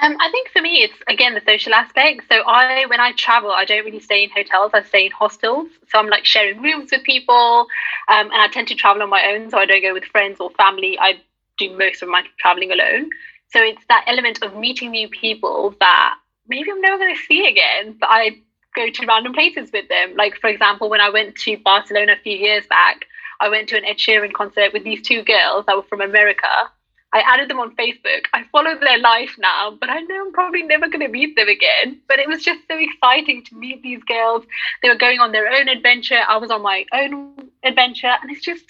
Um, 0.02 0.16
I 0.18 0.30
think 0.30 0.48
for 0.48 0.62
me, 0.62 0.82
it's 0.82 0.94
again 1.08 1.34
the 1.34 1.42
social 1.46 1.74
aspect. 1.74 2.22
So 2.30 2.40
I, 2.46 2.86
when 2.86 3.00
I 3.00 3.12
travel, 3.12 3.50
I 3.50 3.66
don't 3.66 3.84
really 3.84 4.00
stay 4.00 4.24
in 4.24 4.30
hotels. 4.30 4.70
I 4.72 4.82
stay 4.82 5.06
in 5.06 5.12
hostels. 5.12 5.68
So 5.88 5.98
I'm 5.98 6.08
like 6.08 6.24
sharing 6.24 6.62
rooms 6.62 6.90
with 6.90 7.02
people, 7.02 7.66
um, 8.08 8.30
and 8.32 8.34
I 8.34 8.48
tend 8.48 8.68
to 8.68 8.74
travel 8.74 9.02
on 9.02 9.10
my 9.10 9.22
own. 9.26 9.50
So 9.50 9.58
I 9.58 9.66
don't 9.66 9.82
go 9.82 9.92
with 9.92 10.04
friends 10.04 10.40
or 10.40 10.50
family. 10.50 10.98
I 10.98 11.20
do 11.58 11.76
most 11.76 12.02
of 12.02 12.08
my 12.08 12.22
traveling 12.38 12.72
alone. 12.72 13.10
So 13.48 13.60
it's 13.62 13.84
that 13.88 14.04
element 14.06 14.42
of 14.42 14.56
meeting 14.56 14.92
new 14.92 15.08
people 15.08 15.74
that 15.80 16.14
maybe 16.48 16.70
I'm 16.70 16.80
never 16.80 16.96
going 16.96 17.14
to 17.14 17.22
see 17.22 17.46
again, 17.46 17.96
but 18.00 18.08
I 18.10 18.40
go 18.74 18.90
to 18.90 19.06
random 19.06 19.32
places 19.32 19.70
with 19.72 19.88
them. 19.88 20.16
Like 20.16 20.36
for 20.36 20.48
example, 20.48 20.88
when 20.88 21.00
I 21.00 21.10
went 21.10 21.36
to 21.36 21.56
Barcelona 21.58 22.12
a 22.12 22.22
few 22.22 22.36
years 22.36 22.66
back, 22.66 23.06
I 23.40 23.48
went 23.48 23.68
to 23.70 23.76
an 23.76 23.84
Ed 23.84 23.96
Sheeran 23.96 24.32
concert 24.32 24.72
with 24.72 24.84
these 24.84 25.02
two 25.02 25.22
girls 25.22 25.66
that 25.66 25.76
were 25.76 25.82
from 25.82 26.00
America 26.00 26.70
I 27.12 27.20
added 27.26 27.50
them 27.50 27.58
on 27.58 27.74
Facebook. 27.74 28.26
I 28.32 28.44
follow 28.52 28.78
their 28.78 28.98
life 28.98 29.34
now, 29.38 29.76
but 29.78 29.90
I 29.90 30.00
know 30.00 30.26
I'm 30.26 30.32
probably 30.32 30.62
never 30.62 30.88
going 30.88 31.00
to 31.00 31.08
meet 31.08 31.34
them 31.34 31.48
again. 31.48 32.00
But 32.06 32.20
it 32.20 32.28
was 32.28 32.44
just 32.44 32.60
so 32.68 32.78
exciting 32.78 33.44
to 33.46 33.56
meet 33.56 33.82
these 33.82 34.02
girls. 34.04 34.44
They 34.82 34.88
were 34.88 34.96
going 34.96 35.18
on 35.18 35.32
their 35.32 35.48
own 35.48 35.68
adventure. 35.68 36.20
I 36.28 36.36
was 36.36 36.50
on 36.50 36.62
my 36.62 36.84
own 36.92 37.50
adventure. 37.64 38.14
And 38.22 38.30
it's 38.30 38.44
just, 38.44 38.64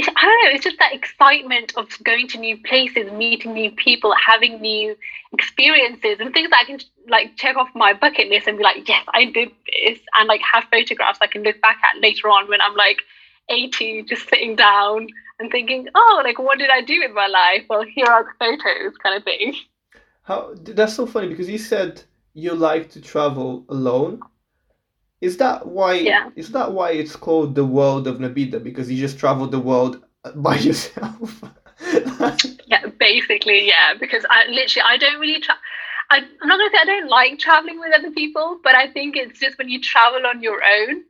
I 0.00 0.04
don't 0.04 0.44
know, 0.44 0.54
it's 0.54 0.64
just 0.64 0.78
that 0.78 0.94
excitement 0.94 1.74
of 1.76 1.86
going 2.02 2.26
to 2.28 2.38
new 2.38 2.56
places, 2.62 3.12
meeting 3.12 3.52
new 3.52 3.70
people, 3.70 4.14
having 4.14 4.60
new 4.60 4.96
experiences 5.32 6.16
and 6.18 6.32
things 6.32 6.50
that 6.50 6.60
I 6.62 6.64
can 6.64 6.80
like 7.08 7.36
check 7.36 7.56
off 7.56 7.68
my 7.74 7.92
bucket 7.92 8.28
list 8.28 8.46
and 8.46 8.56
be 8.56 8.64
like, 8.64 8.88
yes, 8.88 9.04
I 9.12 9.26
did 9.26 9.50
this. 9.66 9.98
And 10.18 10.28
like 10.28 10.40
have 10.50 10.64
photographs 10.70 11.18
I 11.20 11.26
can 11.26 11.42
look 11.42 11.60
back 11.60 11.78
at 11.84 12.00
later 12.00 12.28
on 12.28 12.48
when 12.48 12.60
I'm 12.62 12.74
like 12.74 12.98
80, 13.48 14.04
just 14.04 14.28
sitting 14.28 14.56
down 14.56 15.08
and 15.38 15.50
thinking, 15.50 15.88
oh, 15.94 16.22
like 16.24 16.38
what 16.38 16.58
did 16.58 16.70
I 16.70 16.80
do 16.80 17.00
with 17.00 17.12
my 17.12 17.26
life? 17.26 17.64
Well, 17.68 17.82
here 17.82 18.06
are 18.06 18.24
the 18.24 18.30
photos, 18.38 18.96
kind 18.96 19.16
of 19.16 19.24
thing. 19.24 19.54
How 20.22 20.54
that's 20.54 20.94
so 20.94 21.06
funny 21.06 21.28
because 21.28 21.50
you 21.50 21.58
said 21.58 22.02
you 22.32 22.54
like 22.54 22.90
to 22.90 23.00
travel 23.00 23.64
alone. 23.68 24.20
Is 25.22 25.36
that 25.36 25.66
why? 25.66 25.94
Yeah. 25.94 26.30
Is 26.34 26.50
that 26.50 26.72
why 26.72 26.90
it's 26.90 27.14
called 27.14 27.54
the 27.54 27.64
world 27.64 28.08
of 28.08 28.18
Nabila? 28.18 28.62
Because 28.62 28.90
you 28.90 28.98
just 28.98 29.18
travel 29.18 29.46
the 29.46 29.60
world 29.60 30.02
by 30.34 30.56
yourself. 30.68 31.42
yeah, 32.66 32.86
basically, 32.98 33.66
yeah. 33.68 33.94
Because 33.98 34.26
I 34.28 34.46
literally, 34.48 34.84
I 34.86 34.96
don't 34.98 35.20
really. 35.20 35.40
Tra- 35.40 35.58
I, 36.10 36.18
I'm 36.18 36.48
not 36.48 36.58
gonna 36.58 36.70
say 36.72 36.78
I 36.82 36.84
don't 36.84 37.08
like 37.08 37.38
traveling 37.38 37.78
with 37.78 37.92
other 37.96 38.10
people, 38.10 38.58
but 38.64 38.74
I 38.74 38.88
think 38.90 39.16
it's 39.16 39.38
just 39.38 39.56
when 39.58 39.68
you 39.68 39.80
travel 39.80 40.26
on 40.26 40.42
your 40.42 40.60
own, 40.62 41.04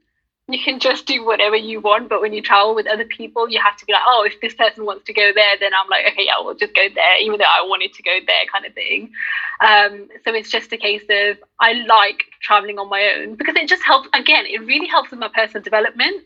you 0.49 0.59
can 0.63 0.81
just 0.81 1.07
do 1.07 1.25
whatever 1.25 1.57
you 1.57 1.81
want. 1.81 2.09
But 2.09 2.21
when 2.21 2.33
you 2.33 2.43
travel 2.43 2.75
with 2.75 2.87
other 2.87 3.05
people, 3.05 3.49
you 3.49 3.61
have 3.61 3.77
to 3.77 3.87
be 3.87 3.93
like, 3.93 4.03
oh, 4.07 4.25
if 4.27 4.41
this 4.41 4.55
person 4.55 4.85
wants 4.85 5.05
to 5.07 5.13
go 5.13 5.33
there, 5.35 5.57
then 5.61 5.73
I'm 5.75 5.89
like, 5.89 6.05
okay, 6.13 6.25
yeah, 6.27 6.35
we'll 6.41 6.55
just 6.55 6.75
go 6.75 6.87
there, 6.95 7.21
even 7.21 7.39
though 7.39 7.45
I 7.45 7.65
wanted 7.67 7.93
to 7.95 8.03
go 8.03 8.19
there, 8.27 8.45
kind 8.53 8.67
of 8.67 8.75
thing. 8.75 9.13
Um, 9.61 10.09
so 10.25 10.35
it's 10.35 10.51
just 10.51 10.73
a 10.73 10.77
case 10.77 11.05
of 11.09 11.39
I 11.61 11.73
like 11.73 12.25
traveling 12.43 12.79
on 12.79 12.89
my 12.89 13.15
own 13.17 13.37
because 13.37 13.55
it 13.57 13.69
just 13.69 13.83
helps. 13.85 14.09
Again, 14.15 14.45
it 14.47 14.61
really 14.67 14.89
helps 14.89 15.11
with 15.11 15.21
my 15.21 15.29
personal 15.29 15.63
development. 15.63 16.25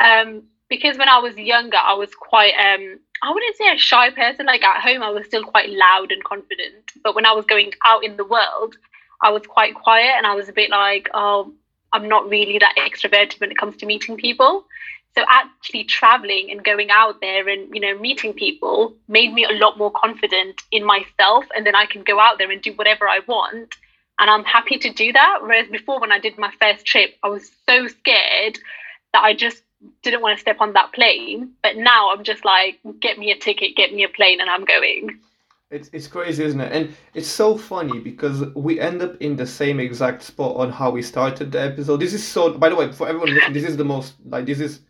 Um, 0.00 0.42
because 0.68 0.96
when 0.98 1.08
I 1.08 1.18
was 1.18 1.36
younger, 1.36 1.76
I 1.76 1.94
was 1.94 2.14
quite 2.14 2.54
um, 2.54 2.98
I 3.22 3.30
wouldn't 3.30 3.56
say 3.56 3.72
a 3.72 3.78
shy 3.78 4.10
person. 4.10 4.46
Like 4.46 4.62
at 4.62 4.82
home, 4.82 5.02
I 5.02 5.10
was 5.10 5.26
still 5.26 5.44
quite 5.44 5.70
loud 5.70 6.10
and 6.10 6.24
confident. 6.24 6.92
But 7.04 7.14
when 7.14 7.26
I 7.26 7.32
was 7.32 7.44
going 7.44 7.72
out 7.84 8.02
in 8.02 8.16
the 8.16 8.24
world, 8.24 8.76
I 9.22 9.30
was 9.30 9.42
quite 9.46 9.74
quiet 9.74 10.14
and 10.16 10.26
I 10.26 10.34
was 10.34 10.48
a 10.48 10.52
bit 10.52 10.70
like, 10.70 11.08
oh, 11.14 11.52
I'm 11.92 12.08
not 12.08 12.28
really 12.28 12.58
that 12.58 12.74
extroverted 12.78 13.40
when 13.40 13.50
it 13.50 13.58
comes 13.58 13.76
to 13.76 13.86
meeting 13.86 14.16
people. 14.16 14.64
So 15.14 15.24
actually 15.28 15.84
traveling 15.84 16.50
and 16.50 16.64
going 16.64 16.90
out 16.90 17.20
there 17.20 17.46
and 17.48 17.72
you 17.74 17.80
know 17.80 17.98
meeting 17.98 18.32
people 18.32 18.94
made 19.08 19.32
me 19.34 19.44
a 19.44 19.52
lot 19.52 19.76
more 19.76 19.90
confident 19.90 20.62
in 20.70 20.84
myself 20.84 21.44
and 21.54 21.66
then 21.66 21.74
I 21.74 21.84
can 21.86 22.02
go 22.02 22.18
out 22.18 22.38
there 22.38 22.50
and 22.50 22.62
do 22.62 22.72
whatever 22.72 23.08
I 23.08 23.20
want. 23.26 23.76
And 24.18 24.30
I'm 24.30 24.44
happy 24.44 24.78
to 24.78 24.92
do 24.92 25.12
that. 25.12 25.38
Whereas 25.42 25.68
before 25.68 26.00
when 26.00 26.12
I 26.12 26.18
did 26.18 26.38
my 26.38 26.52
first 26.60 26.86
trip 26.86 27.14
I 27.22 27.28
was 27.28 27.50
so 27.68 27.88
scared 27.88 28.58
that 29.12 29.22
I 29.22 29.34
just 29.34 29.62
didn't 30.02 30.22
want 30.22 30.38
to 30.38 30.40
step 30.40 30.60
on 30.60 30.72
that 30.72 30.92
plane. 30.92 31.52
But 31.62 31.76
now 31.76 32.10
I'm 32.10 32.24
just 32.24 32.44
like 32.46 32.78
get 33.00 33.18
me 33.18 33.32
a 33.32 33.36
ticket 33.36 33.76
get 33.76 33.92
me 33.92 34.04
a 34.04 34.08
plane 34.08 34.40
and 34.40 34.48
I'm 34.48 34.64
going 34.64 35.20
it's, 35.72 35.88
it's 35.92 36.06
crazy, 36.06 36.44
isn't 36.44 36.60
it? 36.60 36.72
And 36.72 36.94
it's 37.14 37.26
so 37.26 37.56
funny 37.56 37.98
because 37.98 38.42
we 38.54 38.78
end 38.78 39.02
up 39.02 39.16
in 39.20 39.36
the 39.36 39.46
same 39.46 39.80
exact 39.80 40.22
spot 40.22 40.56
on 40.56 40.70
how 40.70 40.90
we 40.90 41.02
started 41.02 41.50
the 41.50 41.60
episode. 41.62 41.98
This 41.98 42.12
is 42.12 42.26
so, 42.26 42.52
by 42.58 42.68
the 42.68 42.76
way, 42.76 42.92
for 42.92 43.08
everyone 43.08 43.30
listening, 43.34 43.54
this 43.54 43.64
is 43.64 43.76
the 43.76 43.84
most, 43.84 44.14
like, 44.26 44.44
this 44.46 44.60
is, 44.60 44.80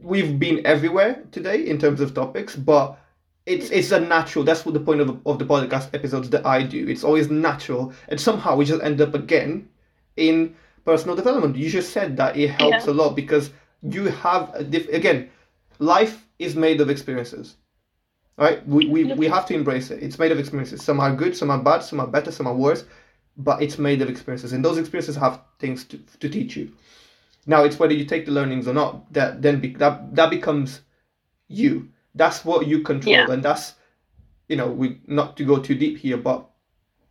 we've 0.00 0.38
been 0.38 0.64
everywhere 0.64 1.24
today 1.32 1.66
in 1.66 1.78
terms 1.78 2.00
of 2.00 2.14
topics, 2.14 2.54
but 2.54 2.98
it's 3.46 3.70
it's 3.70 3.92
a 3.92 4.00
natural, 4.00 4.44
that's 4.44 4.64
what 4.64 4.74
the 4.74 4.80
point 4.80 5.00
of, 5.00 5.20
of 5.24 5.38
the 5.38 5.44
podcast 5.44 5.94
episodes 5.94 6.30
that 6.30 6.44
I 6.46 6.62
do. 6.62 6.88
It's 6.88 7.04
always 7.04 7.30
natural. 7.30 7.92
And 8.08 8.20
somehow 8.20 8.56
we 8.56 8.64
just 8.64 8.82
end 8.82 9.00
up 9.00 9.14
again 9.14 9.68
in 10.16 10.54
personal 10.84 11.16
development. 11.16 11.56
You 11.56 11.68
just 11.68 11.92
said 11.92 12.16
that 12.16 12.36
it 12.36 12.48
helps 12.50 12.86
Yeah. 12.86 12.92
a 12.92 12.94
lot 12.94 13.16
because 13.16 13.50
you 13.82 14.06
have, 14.06 14.52
a 14.54 14.64
diff- 14.64 14.88
again, 14.88 15.30
life 15.78 16.26
is 16.38 16.56
made 16.56 16.80
of 16.80 16.90
experiences 16.90 17.56
right? 18.36 18.66
We, 18.66 18.86
we, 18.86 19.04
we 19.14 19.26
have 19.28 19.46
to 19.46 19.54
embrace 19.54 19.90
it. 19.90 20.02
It's 20.02 20.18
made 20.18 20.32
of 20.32 20.38
experiences. 20.38 20.82
Some 20.82 21.00
are 21.00 21.14
good, 21.14 21.36
some 21.36 21.50
are 21.50 21.58
bad, 21.58 21.82
some 21.82 22.00
are 22.00 22.06
better, 22.06 22.30
some 22.30 22.46
are 22.46 22.54
worse, 22.54 22.84
but 23.36 23.62
it's 23.62 23.78
made 23.78 24.02
of 24.02 24.08
experiences, 24.08 24.52
and 24.52 24.64
those 24.64 24.78
experiences 24.78 25.16
have 25.16 25.40
things 25.58 25.84
to, 25.84 25.98
to 26.20 26.28
teach 26.28 26.56
you. 26.56 26.72
Now 27.46 27.64
it's 27.64 27.78
whether 27.78 27.94
you 27.94 28.04
take 28.04 28.26
the 28.26 28.32
learnings 28.32 28.66
or 28.66 28.74
not. 28.74 29.12
That 29.12 29.42
then 29.42 29.60
be, 29.60 29.74
that 29.74 30.14
that 30.16 30.30
becomes 30.30 30.80
you. 31.48 31.88
That's 32.14 32.44
what 32.44 32.66
you 32.66 32.82
control, 32.82 33.14
Yeah. 33.14 33.30
and 33.30 33.42
that's 33.42 33.74
you 34.48 34.56
know 34.56 34.68
we 34.68 35.00
not 35.06 35.36
to 35.36 35.44
go 35.44 35.58
too 35.58 35.74
deep 35.74 35.98
here, 35.98 36.16
but 36.16 36.48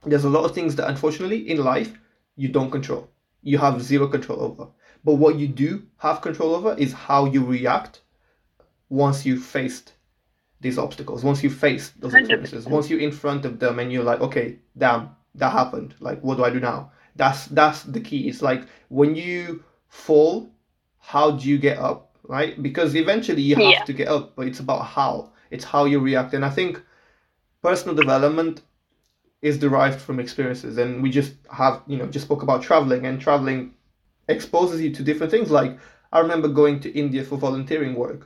there's 0.06 0.26
a 0.26 0.30
lot 0.30 0.44
of 0.46 0.54
things 0.54 0.76
that 0.76 0.90
unfortunately 0.90 1.50
in 1.50 1.64
life 1.64 1.98
you 2.36 2.50
don't 2.50 2.72
control. 2.72 3.10
You 3.44 3.58
have 3.60 3.82
zero 3.82 4.08
control 4.08 4.42
over. 4.42 4.68
But 5.04 5.16
what 5.16 5.36
you 5.36 5.48
do 5.48 5.84
have 5.98 6.22
control 6.22 6.56
over 6.56 6.74
is 6.78 6.92
how 6.92 7.26
you 7.26 7.46
react 7.46 8.02
once 8.90 9.26
you 9.26 9.40
faced 9.40 9.94
these 10.66 10.80
obstacles, 10.86 11.24
once 11.30 11.40
you 11.46 11.50
face 11.66 11.86
those 12.02 12.14
100%. 12.14 12.20
experiences, 12.22 12.66
once 12.78 12.90
you're 12.90 13.06
in 13.10 13.12
front 13.24 13.46
of 13.46 13.54
them 13.64 13.80
and 13.80 13.88
you're 13.92 14.04
like, 14.12 14.22
okay, 14.28 14.48
damn, 14.84 15.04
that 15.42 15.52
happened. 15.62 15.92
Like, 16.08 16.20
what 16.26 16.36
do 16.38 16.44
I 16.46 16.52
do 16.58 16.60
now? 16.60 16.92
That's 17.22 17.42
that's 17.60 17.80
the 17.96 18.02
key. 18.10 18.22
It's 18.30 18.42
like 18.42 18.62
when 18.90 19.16
you 19.16 19.64
fall, 19.88 20.50
how 21.14 21.32
do 21.40 21.44
you 21.52 21.58
get 21.70 21.78
up, 21.90 22.00
right? 22.36 22.54
Because 22.68 22.96
eventually 22.96 23.42
you 23.50 23.56
have 23.56 23.78
Yeah. 23.78 23.84
to 23.90 23.94
get 24.02 24.08
up, 24.18 24.36
but 24.36 24.48
it's 24.50 24.60
about 24.68 24.84
how. 24.98 25.32
It's 25.52 25.66
how 25.74 25.86
you 25.92 26.00
react. 26.10 26.34
And 26.34 26.44
I 26.44 26.50
think 26.60 26.82
personal 27.62 27.96
development 27.96 28.62
is 29.42 29.58
derived 29.60 30.00
from 30.02 30.20
experiences. 30.20 30.78
And 30.78 31.02
we 31.04 31.10
just 31.20 31.34
have, 31.52 31.82
you 31.88 31.98
know, 31.98 32.08
just 32.16 32.26
spoke 32.26 32.44
about 32.44 32.64
traveling, 32.64 33.06
and 33.08 33.22
traveling 33.22 33.74
exposes 34.28 34.82
you 34.82 34.92
to 34.98 35.04
different 35.04 35.32
things. 35.32 35.50
Like 35.52 35.74
I 36.12 36.20
remember 36.20 36.48
going 36.62 36.80
to 36.82 36.90
India 37.04 37.24
for 37.24 37.38
volunteering 37.38 37.94
work 37.96 38.22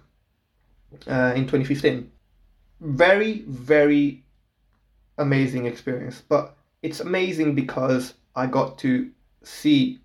uh, 1.08 1.34
in 1.36 1.44
2015. 1.48 2.12
Very, 2.82 3.44
very 3.48 4.24
amazing 5.18 5.66
experience. 5.66 6.22
But 6.28 6.56
it's 6.82 7.00
amazing 7.00 7.56
because 7.56 8.14
I 8.36 8.48
got 8.48 8.78
to 8.80 9.10
see 9.44 10.00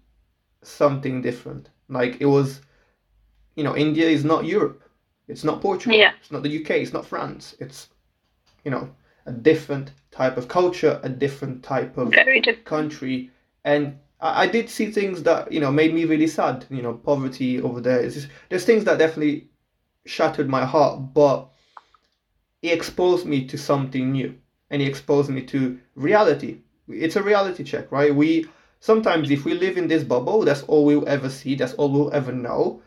something 0.63 1.23
different. 1.23 1.71
Like 1.89 2.21
it 2.21 2.27
was, 2.27 2.61
you 3.57 3.65
know, 3.65 3.77
India 3.77 4.09
is 4.09 4.25
not 4.25 4.45
Europe. 4.45 4.83
It's 5.29 5.45
not 5.45 5.61
Portugal. 5.61 5.99
Yeah. 5.99 6.13
It's 6.21 6.31
not 6.31 6.43
the 6.43 6.61
UK. 6.61 6.71
It's 6.71 6.93
not 6.93 7.07
France. 7.07 7.55
It's, 7.61 7.89
you 8.65 8.71
know, 8.71 8.91
a 9.27 9.33
different 9.33 9.93
type 10.11 10.37
of 10.37 10.49
culture, 10.49 11.01
a 11.03 11.09
different 11.09 11.63
type 11.63 11.97
of 11.97 12.11
different. 12.13 12.65
country 12.65 13.31
and 13.65 13.99
I, 14.21 14.43
I 14.43 14.47
did 14.47 14.69
see 14.69 14.91
things 14.91 15.23
that 15.25 15.51
you 15.51 15.61
know 15.61 15.73
made 15.73 15.95
me 15.95 16.05
really 16.05 16.27
sad 16.27 16.67
you 16.71 16.83
know 16.83 16.95
poverty 16.95 17.61
over 17.61 17.81
there 17.81 18.09
just, 18.09 18.29
there's 18.49 18.65
things 18.65 18.85
that 18.85 18.99
definitely 18.99 19.49
shattered 20.07 20.49
my 20.49 20.65
heart 20.65 21.15
but 21.15 21.51
it 22.65 22.73
exposed 22.73 23.27
me 23.27 23.45
to 23.45 23.59
something 23.59 24.11
new 24.11 24.35
and 24.71 24.81
he 24.81 24.89
exposed 24.89 25.29
me 25.29 25.43
to 25.43 25.79
reality. 25.95 26.63
It's 26.89 27.17
a 27.17 27.23
reality 27.23 27.63
check 27.63 27.93
right? 27.93 28.15
We 28.15 28.49
sometimes 28.81 29.31
if 29.31 29.45
we 29.45 29.53
live 29.55 29.77
in 29.77 29.89
this 29.89 30.03
bubble 30.03 30.43
that's 30.45 30.63
all 30.63 30.87
we'll 30.87 31.09
ever 31.09 31.29
see 31.29 31.55
that's 31.55 31.75
all 31.75 31.93
we'll 31.93 32.15
ever 32.15 32.33
know 32.33 32.81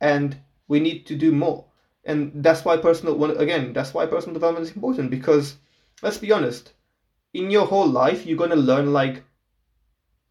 and 0.00 0.36
we 0.68 0.78
need 0.78 1.06
to 1.06 1.16
do 1.16 1.32
more. 1.32 1.64
And 2.04 2.30
that's 2.36 2.64
why 2.64 2.76
personal, 2.76 3.24
again, 3.24 3.72
that's 3.72 3.92
why 3.92 4.06
personal 4.06 4.34
development 4.34 4.68
is 4.68 4.76
important 4.76 5.10
because 5.10 5.56
let's 6.02 6.18
be 6.18 6.30
honest 6.30 6.74
in 7.34 7.50
your 7.50 7.66
whole 7.66 7.88
life 7.88 8.24
you're 8.24 8.38
going 8.38 8.50
to 8.50 8.56
learn 8.56 8.92
like 8.92 9.24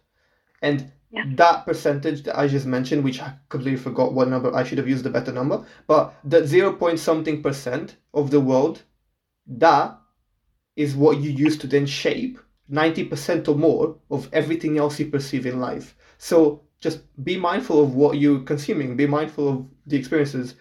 And 0.63 0.91
Yeah. 1.13 1.25
that 1.35 1.65
percentage 1.65 2.23
that 2.23 2.37
i 2.37 2.47
just 2.47 2.65
mentioned 2.65 3.03
which 3.03 3.21
i 3.21 3.33
completely 3.49 3.77
forgot 3.77 4.13
what 4.13 4.29
number 4.29 4.53
i 4.55 4.63
should 4.63 4.79
have 4.79 4.89
used 4.89 5.05
a 5.05 5.11
better 5.11 5.31
number 5.31 5.63
but 5.85 6.15
that 6.23 6.45
0 6.45 6.73
point 6.73 6.99
something 6.99 7.43
percent 7.43 7.97
of 8.15 8.31
the 8.31 8.39
world 8.39 8.81
that 9.45 9.95
is 10.75 10.95
what 10.95 11.19
you 11.19 11.29
use 11.29 11.57
to 11.59 11.67
then 11.67 11.85
shape 11.85 12.39
90% 12.71 13.47
or 13.47 13.55
more 13.55 13.97
of 14.09 14.27
everything 14.33 14.79
else 14.79 14.99
you 14.99 15.05
perceive 15.05 15.45
in 15.45 15.59
life 15.59 15.95
so 16.17 16.63
just 16.79 17.01
be 17.23 17.37
mindful 17.37 17.83
of 17.83 17.93
what 17.93 18.17
you're 18.17 18.39
consuming 18.39 18.97
be 18.97 19.05
mindful 19.05 19.47
of 19.49 19.67
the 19.85 19.97
experiences 19.97 20.55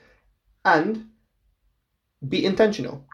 and 0.64 1.06
be 2.28 2.44
intentional. 2.44 3.04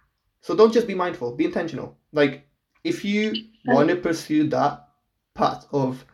So 0.40 0.54
don't 0.54 0.72
just 0.72 0.86
be 0.86 0.94
mindful, 0.94 1.34
be 1.34 1.44
intentional. 1.44 1.96
Like 2.12 2.46
if 2.84 3.04
you 3.04 3.34
want 3.66 3.88
to 3.88 3.96
pursue 3.96 4.48
that 4.48 4.88
path 5.34 5.66
of 5.72 6.04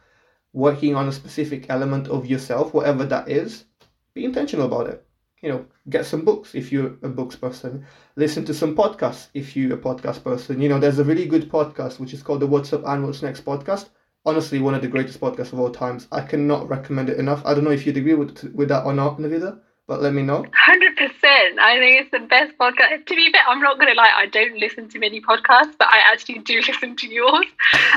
working 0.54 0.94
on 0.94 1.08
a 1.08 1.12
specific 1.12 1.66
element 1.68 2.08
of 2.08 2.24
yourself, 2.24 2.72
whatever 2.72 3.04
that 3.04 3.28
is, 3.28 3.66
be 4.14 4.24
intentional 4.24 4.66
about 4.66 4.88
it. 4.88 5.04
You 5.42 5.50
know, 5.50 5.66
get 5.90 6.06
some 6.06 6.24
books 6.24 6.54
if 6.54 6.72
you're 6.72 6.96
a 7.02 7.08
books 7.08 7.36
person. 7.36 7.84
Listen 8.16 8.46
to 8.46 8.54
some 8.54 8.74
podcasts 8.74 9.28
if 9.34 9.54
you're 9.54 9.74
a 9.74 9.80
podcast 9.80 10.24
person. 10.24 10.62
You 10.62 10.70
know, 10.70 10.78
there's 10.78 11.00
a 11.00 11.04
really 11.04 11.26
good 11.26 11.50
podcast 11.50 12.00
which 12.00 12.14
is 12.14 12.22
called 12.22 12.40
the 12.40 12.46
What's 12.46 12.72
Up 12.72 12.86
and 12.86 13.04
What's 13.04 13.20
Next 13.20 13.44
podcast. 13.44 13.90
Honestly, 14.24 14.58
one 14.58 14.74
of 14.74 14.80
the 14.80 14.88
greatest 14.88 15.20
podcasts 15.20 15.52
of 15.52 15.60
all 15.60 15.70
times. 15.70 16.08
I 16.10 16.22
cannot 16.22 16.70
recommend 16.70 17.10
it 17.10 17.18
enough. 17.18 17.44
I 17.44 17.52
don't 17.52 17.64
know 17.64 17.70
if 17.70 17.84
you'd 17.84 17.98
agree 17.98 18.14
with 18.14 18.54
with 18.54 18.68
that 18.68 18.86
or 18.86 18.94
not, 18.94 19.18
Nabila 19.18 19.60
but 19.86 20.00
let 20.00 20.14
me 20.14 20.22
know. 20.22 20.46
Hundred 20.54 20.96
percent. 20.96 21.58
I 21.58 21.78
think 21.78 22.00
it's 22.00 22.10
the 22.10 22.26
best 22.26 22.56
podcast. 22.58 23.06
To 23.06 23.14
be 23.14 23.30
fair, 23.30 23.42
I'm 23.46 23.60
not 23.60 23.78
going 23.78 23.92
to 23.92 23.96
lie. 23.96 24.12
I 24.16 24.26
don't 24.26 24.58
listen 24.58 24.88
to 24.90 24.98
many 24.98 25.20
podcasts, 25.20 25.74
but 25.78 25.88
I 25.88 26.00
actually 26.10 26.38
do 26.38 26.60
listen 26.66 26.96
to 26.96 27.06
yours. 27.06 27.46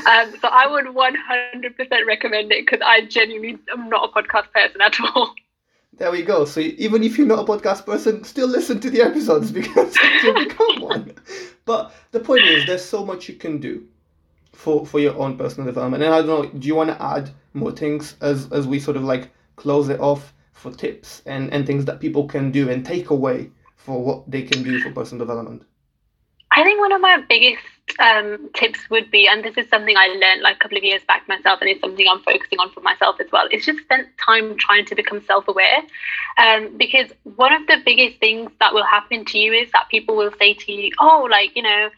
Um, 0.09 0.33
so 0.41 0.49
I 0.49 0.67
would 0.69 0.93
100 0.93 1.77
percent 1.77 2.05
recommend 2.05 2.51
it 2.51 2.65
because 2.65 2.81
I 2.85 3.05
genuinely 3.05 3.57
am 3.71 3.89
not 3.89 4.09
a 4.09 4.11
podcast 4.11 4.51
person 4.53 4.81
at 4.81 4.99
all. 4.99 5.33
There 5.97 6.11
we 6.11 6.21
go. 6.21 6.45
So 6.45 6.59
even 6.59 7.03
if 7.03 7.17
you're 7.17 7.25
not 7.25 7.39
a 7.39 7.43
podcast 7.43 7.85
person, 7.85 8.23
still 8.23 8.47
listen 8.47 8.79
to 8.81 8.89
the 8.89 9.01
episodes 9.01 9.51
because 9.61 9.95
you'll 10.23 10.33
become 10.33 10.81
one. 10.81 11.13
But 11.65 11.93
the 12.11 12.19
point 12.19 12.43
is, 12.45 12.65
there's 12.65 12.85
so 12.85 13.05
much 13.05 13.29
you 13.29 13.35
can 13.35 13.59
do 13.59 13.87
for 14.53 14.85
for 14.85 14.99
your 14.99 15.15
own 15.17 15.37
personal 15.37 15.65
development. 15.65 16.03
And 16.03 16.13
I 16.13 16.21
don't 16.21 16.27
know, 16.27 16.59
do 16.59 16.67
you 16.67 16.75
want 16.75 16.89
to 16.89 17.01
add 17.01 17.29
more 17.53 17.71
things 17.71 18.15
as 18.19 18.51
as 18.51 18.67
we 18.67 18.79
sort 18.79 18.97
of 18.97 19.03
like 19.03 19.31
close 19.55 19.87
it 19.87 20.01
off? 20.01 20.33
For 20.57 20.71
tips 20.71 21.21
and, 21.25 21.51
and 21.53 21.65
things 21.65 21.85
that 21.85 21.99
people 21.99 22.27
can 22.27 22.51
do 22.51 22.69
and 22.69 22.85
take 22.85 23.09
away 23.09 23.51
for 23.75 24.03
what 24.03 24.29
they 24.29 24.41
can 24.41 24.63
do 24.63 24.79
for 24.79 24.91
personal 24.91 25.25
development? 25.25 25.63
I 26.51 26.63
think 26.63 26.79
one 26.79 26.91
of 26.91 27.01
my 27.01 27.23
biggest 27.29 27.63
um, 27.99 28.49
tips 28.55 28.89
would 28.89 29.11
be, 29.11 29.27
and 29.27 29.43
this 29.43 29.57
is 29.57 29.69
something 29.69 29.95
I 29.95 30.07
learned 30.07 30.41
like 30.41 30.55
a 30.55 30.59
couple 30.59 30.77
of 30.77 30.83
years 30.83 31.03
back 31.07 31.27
myself, 31.27 31.59
and 31.61 31.69
it's 31.69 31.81
something 31.81 32.05
I'm 32.09 32.21
focusing 32.21 32.59
on 32.59 32.71
for 32.71 32.81
myself 32.81 33.17
as 33.19 33.27
well. 33.31 33.47
Is 33.51 33.65
just 33.65 33.79
spend 33.79 34.07
time 34.17 34.57
trying 34.57 34.85
to 34.85 34.95
become 34.95 35.21
self-aware, 35.25 35.83
um, 36.37 36.77
because 36.77 37.11
one 37.35 37.53
of 37.53 37.67
the 37.67 37.77
biggest 37.85 38.19
things 38.19 38.51
that 38.59 38.73
will 38.73 38.85
happen 38.85 39.25
to 39.25 39.37
you 39.37 39.53
is 39.53 39.71
that 39.71 39.87
people 39.89 40.15
will 40.15 40.31
say 40.39 40.53
to 40.53 40.71
you, 40.71 40.91
"Oh, 40.99 41.27
like 41.29 41.55
you 41.55 41.63
know, 41.63 41.89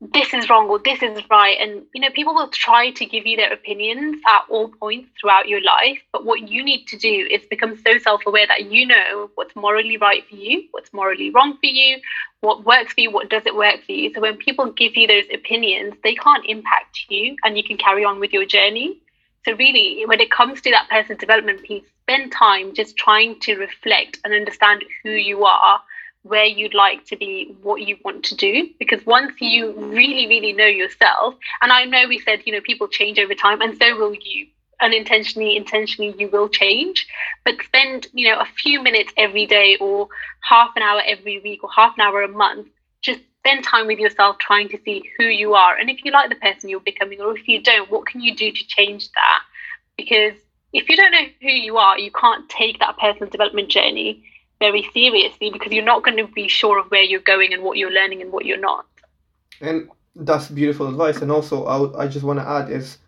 this 0.00 0.34
is 0.34 0.50
wrong 0.50 0.68
or 0.68 0.78
this 0.78 1.02
is 1.02 1.22
right. 1.30 1.56
And 1.58 1.82
you 1.94 2.00
know 2.00 2.10
people 2.10 2.34
will 2.34 2.48
try 2.48 2.90
to 2.90 3.06
give 3.06 3.26
you 3.26 3.36
their 3.36 3.52
opinions 3.52 4.20
at 4.28 4.42
all 4.50 4.68
points 4.68 5.10
throughout 5.18 5.48
your 5.48 5.62
life 5.62 5.98
but 6.12 6.24
what 6.24 6.48
you 6.48 6.62
need 6.62 6.86
to 6.88 6.98
do 6.98 7.28
is 7.30 7.42
become 7.48 7.76
so 7.78 7.96
self-aware 7.98 8.46
that 8.46 8.70
you 8.70 8.86
know 8.86 9.30
what's 9.36 9.56
morally 9.56 9.96
right 9.96 10.22
for 10.28 10.36
you 10.36 10.64
what's 10.72 10.92
morally 10.92 11.30
wrong 11.30 11.54
for 11.54 11.66
you 11.66 11.98
what 12.40 12.64
works 12.64 12.92
for 12.92 13.00
you 13.00 13.10
what 13.10 13.30
doesn't 13.30 13.56
work 13.56 13.82
for 13.84 13.92
you. 13.92 14.12
So 14.12 14.20
when 14.20 14.36
people 14.36 14.70
give 14.72 14.96
you 14.96 15.06
those 15.06 15.24
opinions 15.32 15.94
they 16.04 16.14
can't 16.14 16.44
impact 16.46 17.06
you 17.08 17.36
and 17.44 17.56
you 17.56 17.64
can 17.64 17.78
carry 17.78 18.04
on 18.04 18.20
with 18.20 18.32
your 18.32 18.44
journey. 18.44 19.00
So 19.46 19.54
really 19.56 20.04
when 20.04 20.20
it 20.20 20.30
comes 20.30 20.60
to 20.62 20.70
that 20.70 20.88
personal 20.90 21.18
development 21.18 21.62
piece 21.62 21.84
spend 22.02 22.32
time 22.32 22.74
just 22.74 22.96
trying 22.96 23.40
to 23.40 23.56
reflect 23.56 24.18
and 24.24 24.34
understand 24.34 24.84
who 25.02 25.10
you 25.10 25.44
are 25.44 25.80
where 26.28 26.44
you'd 26.44 26.74
like 26.74 27.04
to 27.06 27.16
be, 27.16 27.54
what 27.62 27.82
you 27.82 27.96
want 28.04 28.24
to 28.24 28.34
do. 28.34 28.68
Because 28.78 29.04
once 29.06 29.32
you 29.40 29.72
really, 29.72 30.26
really 30.26 30.52
know 30.52 30.66
yourself, 30.66 31.34
and 31.62 31.72
I 31.72 31.84
know 31.84 32.06
we 32.08 32.18
said, 32.20 32.42
you 32.44 32.52
know, 32.52 32.60
people 32.60 32.88
change 32.88 33.18
over 33.18 33.34
time, 33.34 33.60
and 33.60 33.76
so 33.76 33.96
will 33.96 34.14
you. 34.14 34.46
Unintentionally, 34.82 35.56
intentionally, 35.56 36.14
you 36.18 36.28
will 36.28 36.48
change. 36.48 37.06
But 37.44 37.54
spend, 37.64 38.08
you 38.12 38.28
know, 38.28 38.38
a 38.40 38.44
few 38.44 38.82
minutes 38.82 39.12
every 39.16 39.46
day, 39.46 39.76
or 39.80 40.08
half 40.40 40.70
an 40.76 40.82
hour 40.82 41.00
every 41.06 41.40
week, 41.40 41.64
or 41.64 41.70
half 41.74 41.94
an 41.96 42.02
hour 42.02 42.22
a 42.22 42.28
month. 42.28 42.68
Just 43.00 43.20
spend 43.38 43.64
time 43.64 43.86
with 43.86 43.98
yourself, 43.98 44.38
trying 44.38 44.68
to 44.68 44.78
see 44.84 45.02
who 45.16 45.24
you 45.24 45.54
are, 45.54 45.76
and 45.76 45.88
if 45.88 46.04
you 46.04 46.12
like 46.12 46.28
the 46.28 46.36
person 46.36 46.68
you're 46.68 46.80
becoming, 46.80 47.20
or 47.20 47.36
if 47.36 47.48
you 47.48 47.62
don't, 47.62 47.90
what 47.90 48.06
can 48.06 48.20
you 48.20 48.34
do 48.34 48.50
to 48.52 48.66
change 48.66 49.10
that? 49.12 49.40
Because 49.96 50.34
if 50.72 50.88
you 50.90 50.96
don't 50.96 51.12
know 51.12 51.26
who 51.40 51.48
you 51.48 51.78
are, 51.78 51.98
you 51.98 52.10
can't 52.10 52.46
take 52.50 52.78
that 52.80 52.98
personal 52.98 53.30
development 53.30 53.70
journey 53.70 54.22
very 54.58 54.88
seriously 54.92 55.50
because 55.50 55.72
you're 55.72 55.84
not 55.84 56.02
going 56.04 56.16
to 56.16 56.26
be 56.32 56.48
sure 56.48 56.78
of 56.78 56.86
where 56.90 57.02
you're 57.02 57.20
going 57.20 57.52
and 57.52 57.62
what 57.62 57.78
you're 57.78 57.92
learning 57.92 58.22
and 58.22 58.32
what 58.32 58.46
you're 58.46 58.60
not. 58.60 58.86
And 59.60 59.90
that's 60.14 60.48
beautiful 60.48 60.88
advice. 60.88 61.22
And 61.22 61.30
also, 61.30 61.64
I, 61.64 62.04
I 62.04 62.08
just 62.08 62.24
want 62.24 62.38
to 62.38 62.48
add 62.48 62.70
is 62.70 62.98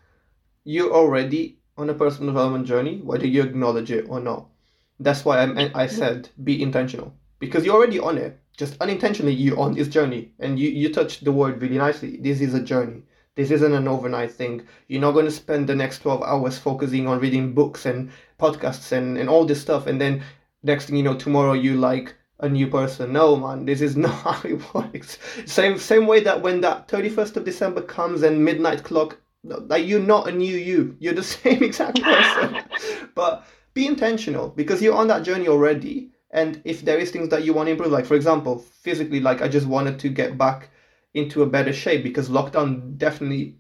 you're 0.65 0.93
already 0.93 1.59
on 1.77 1.89
a 1.91 1.95
personal 1.95 2.33
development 2.33 2.67
journey, 2.67 3.01
whether 3.03 3.27
you 3.27 3.43
acknowledge 3.43 3.91
it 3.91 4.07
or 4.09 4.21
not. 4.21 4.47
That's 5.01 5.25
why 5.25 5.45
I, 5.45 5.71
I 5.75 5.87
said 5.87 6.29
be 6.43 6.61
intentional 6.61 7.15
because 7.39 7.65
you're 7.65 7.77
already 7.77 8.01
on 8.01 8.19
it. 8.19 8.39
Just 8.57 8.77
unintentionally, 8.81 9.33
you're 9.33 9.59
on 9.59 9.75
this 9.75 9.89
journey. 9.89 10.33
And 10.41 10.59
you, 10.59 10.69
you 10.69 10.93
touched 10.93 11.25
the 11.25 11.31
word 11.31 11.63
really 11.63 11.79
nicely. 11.79 12.17
This 12.17 12.41
is 12.41 12.55
a 12.55 12.63
journey. 12.63 13.03
This 13.37 13.53
isn't 13.53 13.73
an 13.73 13.87
overnight 13.87 14.33
thing. 14.33 14.67
You're 14.89 15.01
not 15.01 15.13
going 15.13 15.27
to 15.27 15.31
spend 15.31 15.69
the 15.69 15.77
next 15.77 16.01
12 16.01 16.25
hours 16.25 16.59
focusing 16.59 17.07
on 17.07 17.21
reading 17.21 17.55
books 17.55 17.87
and 17.87 18.11
podcasts 18.41 18.91
and, 18.91 19.17
and 19.17 19.29
all 19.29 19.45
this 19.45 19.61
stuff 19.61 19.87
and 19.87 20.01
then 20.01 20.25
next 20.63 20.87
thing 20.87 20.97
you 20.97 21.03
know 21.03 21.17
tomorrow 21.17 21.53
you 21.53 21.75
like 21.77 22.15
a 22.41 22.49
new 22.49 22.69
person. 22.69 23.13
No 23.13 23.37
man 23.37 23.65
this 23.65 23.81
is 23.81 23.97
not 24.05 24.15
how 24.15 24.49
it 24.49 24.75
works. 24.75 25.19
Same 25.47 25.79
same 25.79 26.07
way 26.07 26.21
that 26.21 26.43
when 26.43 26.61
that 26.61 26.89
31st 26.89 27.37
of 27.37 27.45
december 27.45 27.83
comes 27.83 28.23
and 28.23 28.45
midnight 28.45 28.85
clock 28.85 29.19
like 29.45 29.87
you're 29.87 30.01
not 30.01 30.29
a 30.29 30.33
new 30.33 30.57
you. 30.57 30.97
You're 30.99 31.15
the 31.15 31.23
same 31.39 31.63
exact 31.63 32.03
person. 32.03 32.63
But 33.15 33.45
be 33.75 33.87
intentional 33.87 34.49
because 34.51 34.81
you're 34.81 34.95
on 34.95 35.09
that 35.09 35.25
journey 35.25 35.49
already. 35.49 36.11
And 36.31 36.61
if 36.65 36.83
there 36.85 36.99
is 36.99 37.11
things 37.11 37.31
that 37.31 37.45
you 37.45 37.53
want 37.53 37.67
to 37.67 37.73
improve 37.73 37.91
like 37.91 38.07
for 38.07 38.15
example 38.15 38.59
physically 38.59 39.21
like 39.21 39.41
i 39.41 39.49
just 39.49 39.67
wanted 39.67 39.99
to 40.01 40.09
get 40.09 40.37
back 40.37 40.71
into 41.15 41.43
a 41.43 41.47
better 41.47 41.73
shape 41.73 42.03
because 42.03 42.29
lockdown 42.29 42.97
definitely 42.99 43.57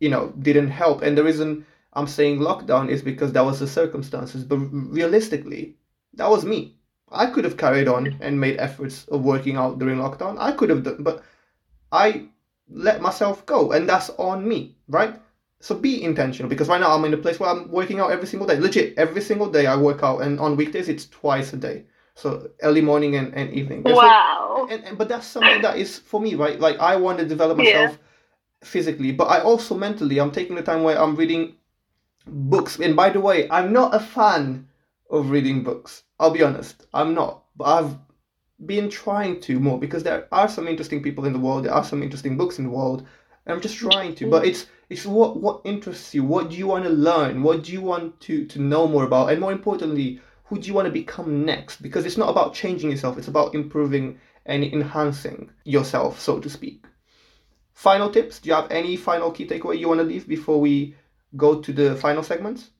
you 0.00 0.08
know 0.08 0.32
didn't 0.40 0.70
help. 0.70 1.02
And 1.02 1.16
the 1.18 1.24
reason 1.24 1.66
i'm 1.94 2.06
saying 2.06 2.38
lockdown 2.38 2.88
is 2.88 3.02
because 3.02 3.32
that 3.32 3.44
was 3.44 3.58
the 3.58 3.66
circumstances. 3.66 4.44
But 4.44 4.58
realistically 4.58 5.76
that 6.14 6.30
was 6.30 6.44
me. 6.44 6.76
I 7.10 7.26
could 7.26 7.44
have 7.44 7.56
carried 7.56 7.88
on 7.88 8.16
and 8.20 8.38
made 8.38 8.58
efforts 8.58 9.06
of 9.08 9.22
working 9.22 9.56
out 9.56 9.78
during 9.78 9.98
lockdown. 9.98 10.36
I 10.38 10.52
could 10.52 10.70
have 10.70 10.82
done, 10.82 11.02
but 11.02 11.22
I 11.90 12.28
let 12.70 13.00
myself 13.00 13.46
go, 13.46 13.72
and 13.72 13.88
that's 13.88 14.10
on 14.10 14.46
me, 14.46 14.76
right? 14.88 15.14
So 15.60 15.74
be 15.74 16.02
intentional 16.02 16.48
because 16.48 16.68
right 16.68 16.80
now 16.80 16.94
I'm 16.94 17.04
in 17.04 17.14
a 17.14 17.16
place 17.16 17.40
where 17.40 17.50
I'm 17.50 17.70
working 17.70 17.98
out 17.98 18.12
every 18.12 18.26
single 18.26 18.46
day. 18.46 18.58
Legit, 18.58 18.96
every 18.96 19.20
single 19.20 19.50
day 19.50 19.66
I 19.66 19.76
work 19.76 20.02
out, 20.02 20.20
and 20.20 20.38
on 20.38 20.56
weekdays 20.56 20.88
it's 20.88 21.06
twice 21.06 21.52
a 21.52 21.56
day. 21.56 21.84
So 22.14 22.50
early 22.62 22.80
morning 22.80 23.16
and, 23.16 23.32
and 23.34 23.52
evening. 23.52 23.82
wow. 23.84 24.66
and, 24.70 24.84
and 24.84 24.98
but 24.98 25.08
that's 25.08 25.26
something 25.26 25.62
that 25.62 25.78
is 25.78 25.98
for 25.98 26.20
me, 26.20 26.34
right? 26.34 26.60
Like 26.60 26.78
I 26.78 26.96
want 26.96 27.18
to 27.18 27.24
develop 27.24 27.58
myself 27.58 27.92
yeah. 27.92 28.66
physically, 28.68 29.12
but 29.12 29.24
I 29.24 29.40
also 29.40 29.74
mentally 29.76 30.20
I'm 30.20 30.30
taking 30.30 30.56
the 30.56 30.62
time 30.62 30.82
where 30.82 31.00
I'm 31.00 31.16
reading 31.16 31.54
books. 32.26 32.78
And 32.78 32.94
by 32.94 33.10
the 33.10 33.20
way, 33.20 33.48
I'm 33.50 33.72
not 33.72 33.94
a 33.94 34.00
fan 34.00 34.67
of 35.10 35.30
reading 35.30 35.62
books. 35.62 36.02
I'll 36.18 36.30
be 36.30 36.42
honest, 36.42 36.86
I'm 36.92 37.14
not, 37.14 37.44
but 37.56 37.64
I've 37.64 37.96
been 38.64 38.90
trying 38.90 39.40
to 39.42 39.60
more 39.60 39.78
because 39.78 40.02
there 40.02 40.26
are 40.32 40.48
some 40.48 40.66
interesting 40.66 41.02
people 41.02 41.24
in 41.24 41.32
the 41.32 41.38
world. 41.38 41.64
There 41.64 41.74
are 41.74 41.84
some 41.84 42.02
interesting 42.02 42.36
books 42.36 42.58
in 42.58 42.64
the 42.64 42.70
world. 42.70 43.06
And 43.46 43.54
I'm 43.54 43.62
just 43.62 43.78
trying 43.78 44.14
to, 44.16 44.28
but 44.28 44.46
it's 44.46 44.66
it's 44.90 45.06
what 45.06 45.40
what 45.40 45.62
interests 45.64 46.14
you. 46.14 46.24
What 46.24 46.50
do 46.50 46.56
you 46.56 46.66
want 46.66 46.84
to 46.84 46.90
learn? 46.90 47.42
What 47.42 47.64
do 47.64 47.72
you 47.72 47.80
want 47.80 48.20
to 48.22 48.44
to 48.46 48.60
know 48.60 48.86
more 48.86 49.04
about? 49.04 49.30
And 49.30 49.40
more 49.40 49.52
importantly, 49.52 50.20
who 50.44 50.58
do 50.58 50.66
you 50.66 50.74
want 50.74 50.86
to 50.86 50.92
become 50.92 51.44
next? 51.44 51.80
Because 51.82 52.04
it's 52.04 52.18
not 52.18 52.28
about 52.28 52.54
changing 52.54 52.90
yourself. 52.90 53.16
It's 53.16 53.28
about 53.28 53.54
improving 53.54 54.18
and 54.44 54.64
enhancing 54.64 55.50
yourself, 55.64 56.20
so 56.20 56.40
to 56.40 56.50
speak. 56.50 56.84
Final 57.72 58.10
tips. 58.10 58.40
Do 58.40 58.48
you 58.48 58.54
have 58.54 58.70
any 58.70 58.96
final 58.96 59.30
key 59.30 59.46
takeaway 59.46 59.78
you 59.78 59.88
want 59.88 60.00
to 60.00 60.04
leave 60.04 60.26
before 60.26 60.60
we 60.60 60.96
go 61.36 61.60
to 61.60 61.72
the 61.72 61.96
final 61.96 62.22
segments? 62.22 62.70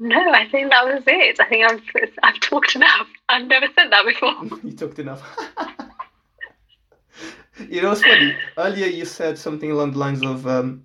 No, 0.00 0.32
I 0.32 0.48
think 0.48 0.70
that 0.70 0.84
was 0.84 1.02
it. 1.06 1.40
I 1.40 1.48
think 1.48 1.64
I've 1.70 1.82
I've 2.22 2.40
talked 2.40 2.76
enough. 2.76 3.08
I've 3.28 3.46
never 3.48 3.66
said 3.74 3.90
that 3.90 4.04
before. 4.06 4.32
you 4.62 4.76
talked 4.76 5.00
enough. 5.00 5.22
you 7.68 7.82
know, 7.82 7.90
it's 7.92 8.02
funny. 8.02 8.36
Earlier, 8.56 8.86
you 8.86 9.04
said 9.04 9.36
something 9.38 9.72
along 9.72 9.92
the 9.92 9.98
lines 9.98 10.22
of, 10.24 10.46
um, 10.46 10.84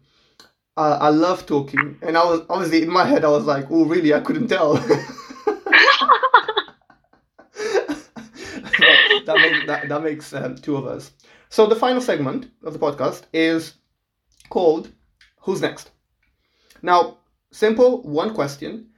I, 0.78 0.88
"I 0.94 1.10
love 1.10 1.46
talking," 1.46 2.00
and 2.02 2.18
I 2.18 2.26
was 2.26 2.42
obviously 2.50 2.82
in 2.82 2.90
my 2.92 3.06
head. 3.06 3.24
I 3.24 3.30
was 3.30 3.46
like, 3.46 3.68
"Oh, 3.70 3.86
really? 3.86 4.16
I 4.16 4.20
couldn't 4.20 4.48
tell." 4.48 4.74
that 4.74 5.06
makes 9.28 9.66
that, 9.68 9.90
that 9.90 10.04
makes 10.04 10.34
um, 10.34 10.56
two 10.56 10.76
of 10.76 10.88
us. 10.88 11.12
So 11.50 11.68
the 11.68 11.76
final 11.76 12.02
segment 12.02 12.50
of 12.64 12.74
the 12.74 12.80
podcast 12.80 13.26
is 13.32 13.76
called 14.50 14.90
"Who's 15.42 15.62
Next." 15.62 15.92
Now, 16.82 17.20
simple, 17.52 18.02
one 18.02 18.34
question 18.34 18.90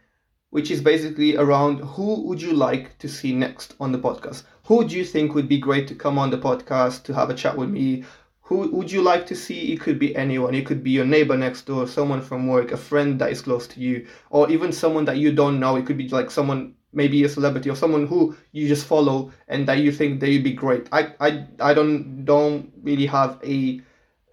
which 0.49 0.71
is 0.71 0.81
basically 0.81 1.35
around 1.35 1.79
who 1.79 2.21
would 2.21 2.41
you 2.41 2.53
like 2.53 2.97
to 2.99 3.09
see 3.09 3.33
next 3.33 3.75
on 3.79 3.91
the 3.91 3.99
podcast? 3.99 4.43
Who 4.65 4.87
do 4.87 4.95
you 4.95 5.03
think 5.05 5.33
would 5.33 5.49
be 5.49 5.57
great 5.57 5.87
to 5.89 5.95
come 5.95 6.17
on 6.17 6.29
the 6.29 6.37
podcast 6.37 7.03
to 7.03 7.13
have 7.13 7.29
a 7.29 7.35
chat 7.35 7.57
with 7.57 7.69
me? 7.69 8.03
Who 8.41 8.69
would 8.71 8.91
you 8.91 9.01
like 9.01 9.25
to 9.27 9.35
see? 9.35 9.73
It 9.73 9.81
could 9.81 9.99
be 9.99 10.15
anyone. 10.15 10.53
It 10.53 10.65
could 10.65 10.83
be 10.83 10.91
your 10.91 11.05
neighbor 11.05 11.35
next 11.35 11.63
door, 11.63 11.87
someone 11.87 12.21
from 12.21 12.47
work, 12.47 12.71
a 12.71 12.77
friend 12.77 13.19
that 13.19 13.31
is 13.31 13.41
close 13.41 13.67
to 13.67 13.79
you, 13.79 14.07
or 14.29 14.49
even 14.51 14.71
someone 14.71 15.05
that 15.05 15.17
you 15.17 15.31
don't 15.31 15.59
know. 15.59 15.75
It 15.75 15.85
could 15.85 15.97
be 15.97 16.09
like 16.09 16.29
someone 16.29 16.75
maybe 16.93 17.23
a 17.25 17.29
celebrity 17.29 17.69
or 17.69 17.75
someone 17.75 18.07
who 18.07 18.35
you 18.53 18.67
just 18.67 18.87
follow 18.87 19.31
and 19.49 19.67
that 19.67 19.79
you 19.79 19.91
think 19.91 20.19
they'd 20.19 20.43
be 20.43 20.53
great. 20.53 20.87
I 20.91 21.13
I, 21.19 21.45
I 21.59 21.73
don't 21.73 22.23
don't 22.25 22.71
really 22.81 23.05
have 23.07 23.39
a, 23.43 23.81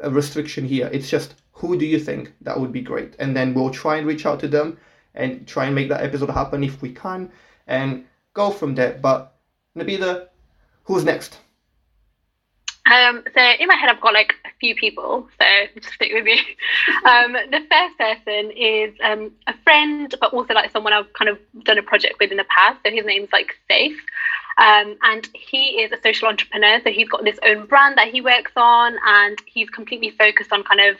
a 0.00 0.10
restriction 0.10 0.64
here. 0.64 0.88
It's 0.92 1.10
just 1.10 1.34
who 1.52 1.76
do 1.76 1.84
you 1.84 1.98
think 1.98 2.32
that 2.42 2.58
would 2.58 2.72
be 2.72 2.80
great, 2.80 3.16
and 3.18 3.36
then 3.36 3.52
we'll 3.54 3.70
try 3.70 3.96
and 3.96 4.06
reach 4.06 4.24
out 4.24 4.40
to 4.40 4.48
them 4.48 4.78
and 5.14 5.46
try 5.46 5.66
and 5.66 5.74
make 5.74 5.88
that 5.88 6.02
episode 6.02 6.30
happen 6.30 6.64
if 6.64 6.80
we 6.82 6.92
can, 6.92 7.30
and 7.66 8.06
go 8.34 8.50
from 8.50 8.74
there. 8.74 8.98
But 9.00 9.34
Nabila, 9.76 10.28
who's 10.84 11.04
next? 11.04 11.38
Um, 12.90 13.22
so 13.32 13.40
in 13.60 13.68
my 13.68 13.76
head, 13.76 13.90
I've 13.90 14.00
got 14.00 14.12
like 14.12 14.34
a 14.44 14.50
few 14.58 14.74
people, 14.74 15.28
so 15.40 15.46
just 15.80 15.94
stick 15.94 16.12
with 16.12 16.24
me. 16.24 16.40
Um, 17.04 17.32
the 17.32 17.64
first 17.70 17.98
person 17.98 18.50
is 18.56 18.94
um, 19.02 19.32
a 19.46 19.54
friend, 19.64 20.12
but 20.20 20.32
also 20.32 20.54
like 20.54 20.70
someone 20.72 20.92
I've 20.92 21.12
kind 21.12 21.28
of 21.28 21.38
done 21.64 21.78
a 21.78 21.82
project 21.82 22.14
with 22.20 22.30
in 22.30 22.36
the 22.36 22.44
past. 22.44 22.78
So 22.84 22.90
his 22.92 23.04
name's 23.04 23.28
like 23.32 23.56
Safe, 23.68 24.00
um, 24.58 24.96
and 25.02 25.28
he 25.32 25.82
is 25.82 25.92
a 25.92 26.00
social 26.02 26.28
entrepreneur. 26.28 26.80
So 26.82 26.90
he's 26.90 27.08
got 27.08 27.24
this 27.24 27.38
own 27.44 27.66
brand 27.66 27.98
that 27.98 28.08
he 28.08 28.20
works 28.20 28.52
on, 28.56 28.96
and 29.04 29.40
he's 29.46 29.70
completely 29.70 30.10
focused 30.10 30.52
on 30.52 30.62
kind 30.64 30.80
of 30.80 30.96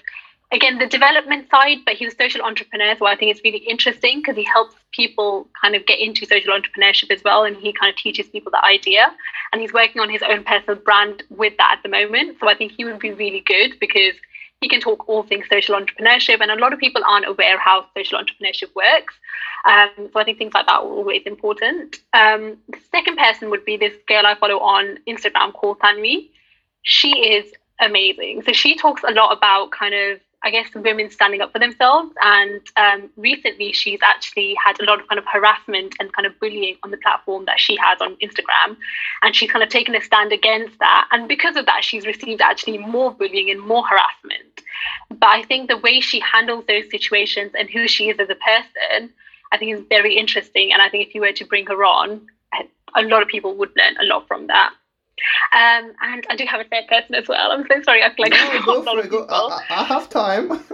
again 0.53 0.78
the 0.78 0.86
development 0.86 1.48
side 1.50 1.78
but 1.84 1.94
he's 1.94 2.12
a 2.12 2.16
social 2.16 2.42
entrepreneur 2.42 2.94
so 2.98 3.07
i 3.07 3.16
think 3.16 3.30
it's 3.30 3.42
really 3.42 3.59
interesting 3.59 4.20
because 4.20 4.36
he 4.36 4.44
helps 4.44 4.74
people 4.92 5.48
kind 5.61 5.74
of 5.74 5.84
get 5.86 5.98
into 5.98 6.26
social 6.26 6.53
entrepreneurship 6.53 7.11
as 7.11 7.24
well 7.24 7.44
and 7.44 7.57
he 7.57 7.72
kind 7.72 7.90
of 7.90 7.96
teaches 7.96 8.26
people 8.28 8.50
the 8.53 8.64
idea. 8.64 9.11
And 9.53 9.61
he's 9.61 9.72
working 9.72 10.00
on 10.00 10.09
his 10.09 10.22
own 10.22 10.44
personal 10.44 10.76
brand 10.76 11.22
with 11.30 11.55
that 11.59 11.76
at 11.78 11.82
the 11.82 11.88
moment 11.88 12.36
so 12.40 12.48
i 12.48 12.55
think 12.55 12.72
he 12.72 12.84
would 12.84 12.98
be 12.98 13.12
really 13.12 13.40
good 13.40 13.78
because 13.80 14.14
he 14.61 14.68
can 14.68 14.80
talk 14.80 15.09
all 15.09 15.24
things 15.24 15.46
social 15.50 15.74
entrepreneurship 15.74 16.40
and 16.40 16.50
a 16.50 16.55
lot 16.55 16.72
of 16.72 16.78
people 16.78 17.03
aren't 17.05 17.26
aware 17.26 17.59
how 17.59 17.84
social 17.96 18.18
entrepreneurship 18.18 18.74
works. 18.76 19.14
Um, 19.64 20.11
so 20.12 20.20
i 20.20 20.24
think 20.24 20.38
things 20.38 20.55
like 20.55 20.66
that 20.66 20.80
are 20.80 20.82
always 20.82 21.22
important. 21.24 21.98
Um, 22.12 22.59
the 22.68 22.78
second 22.90 23.16
person 23.16 23.50
would 23.50 23.64
be 23.64 23.76
this 23.76 23.94
girl 24.07 24.26
i 24.26 24.34
follow 24.34 24.59
on 24.59 24.98
instagram 25.09 25.53
called 25.53 25.80
tanvi. 25.80 26.28
She 26.82 27.11
is 27.11 27.53
amazing. 27.80 28.42
So 28.42 28.53
she 28.53 28.76
talks 28.76 29.03
a 29.03 29.12
lot 29.12 29.36
about 29.36 29.70
kind 29.72 29.94
of 29.94 30.20
I 30.45 30.51
guess 30.51 30.68
women 30.74 31.11
standing 31.11 31.40
up 31.40 31.53
for 31.53 31.59
themselves. 31.59 32.12
And 32.22 32.61
um, 32.76 33.11
recently, 33.16 33.72
she's 33.72 34.01
actually 34.03 34.57
had 34.64 34.80
a 34.80 34.84
lot 34.84 35.01
of 35.01 35.09
kind 35.09 35.18
of 35.18 35.24
harassment 35.32 35.95
and 36.01 36.12
kind 36.12 36.26
of 36.26 36.38
bullying 36.40 36.76
on 36.82 36.90
the 36.90 36.97
platform 36.97 37.45
that 37.47 37.61
she 37.61 37.76
has 37.76 38.01
on 38.01 38.16
Instagram, 38.16 38.76
and 39.22 39.36
she's 39.36 39.51
kind 39.51 39.62
of 39.62 39.68
taken 39.68 39.95
a 39.95 40.01
stand 40.01 40.32
against 40.32 40.78
that. 40.80 41.09
And 41.12 41.28
because 41.28 41.57
of 41.57 41.66
that, 41.66 41.84
she's 41.84 42.07
received 42.07 42.40
actually 42.40 42.78
more 42.78 43.12
bullying 43.12 43.51
and 43.51 43.61
more 43.61 43.84
harassment. 43.86 44.62
But 45.11 45.28
I 45.28 45.43
think 45.45 45.68
the 45.68 45.78
way 45.78 46.01
she 46.01 46.20
handles 46.20 46.64
those 46.66 46.90
situations 46.90 47.53
and 47.59 47.70
who 47.70 47.86
she 47.86 48.09
is 48.09 48.18
as 48.18 48.28
a 48.30 48.34
person, 48.34 49.11
I 49.53 49.59
think 49.59 49.78
is 49.78 49.84
very 49.88 50.16
interesting. 50.16 50.72
And 50.72 50.82
I 50.82 50.88
think 50.88 51.07
if 51.07 51.14
you 51.14 51.20
were 51.20 51.32
to 51.32 51.45
bring 51.45 51.66
her 51.66 51.84
on, 51.84 52.26
a 52.95 53.03
lot 53.03 53.22
of 53.22 53.28
people 53.28 53.55
would 53.57 53.70
learn 53.76 53.97
a 54.01 54.05
lot 54.05 54.26
from 54.26 54.49
that. 54.49 54.74
Um, 55.53 55.93
and 56.03 56.27
I 56.29 56.37
do 56.37 56.45
have 56.47 56.61
a 56.61 56.64
third 56.64 56.87
person 56.89 57.14
as 57.14 57.29
well. 57.29 57.53
I'm 57.53 57.66
so 57.66 57.83
sorry. 57.83 58.03
I 58.03 58.14
feel 58.14 58.25
like 58.25 58.33
no, 58.33 58.62
go 58.64 58.83
for 58.83 58.99
it. 59.01 59.11
Go. 59.11 59.27
I, 59.29 59.64
I, 59.70 59.85
have 59.85 60.09
time. 60.09 60.49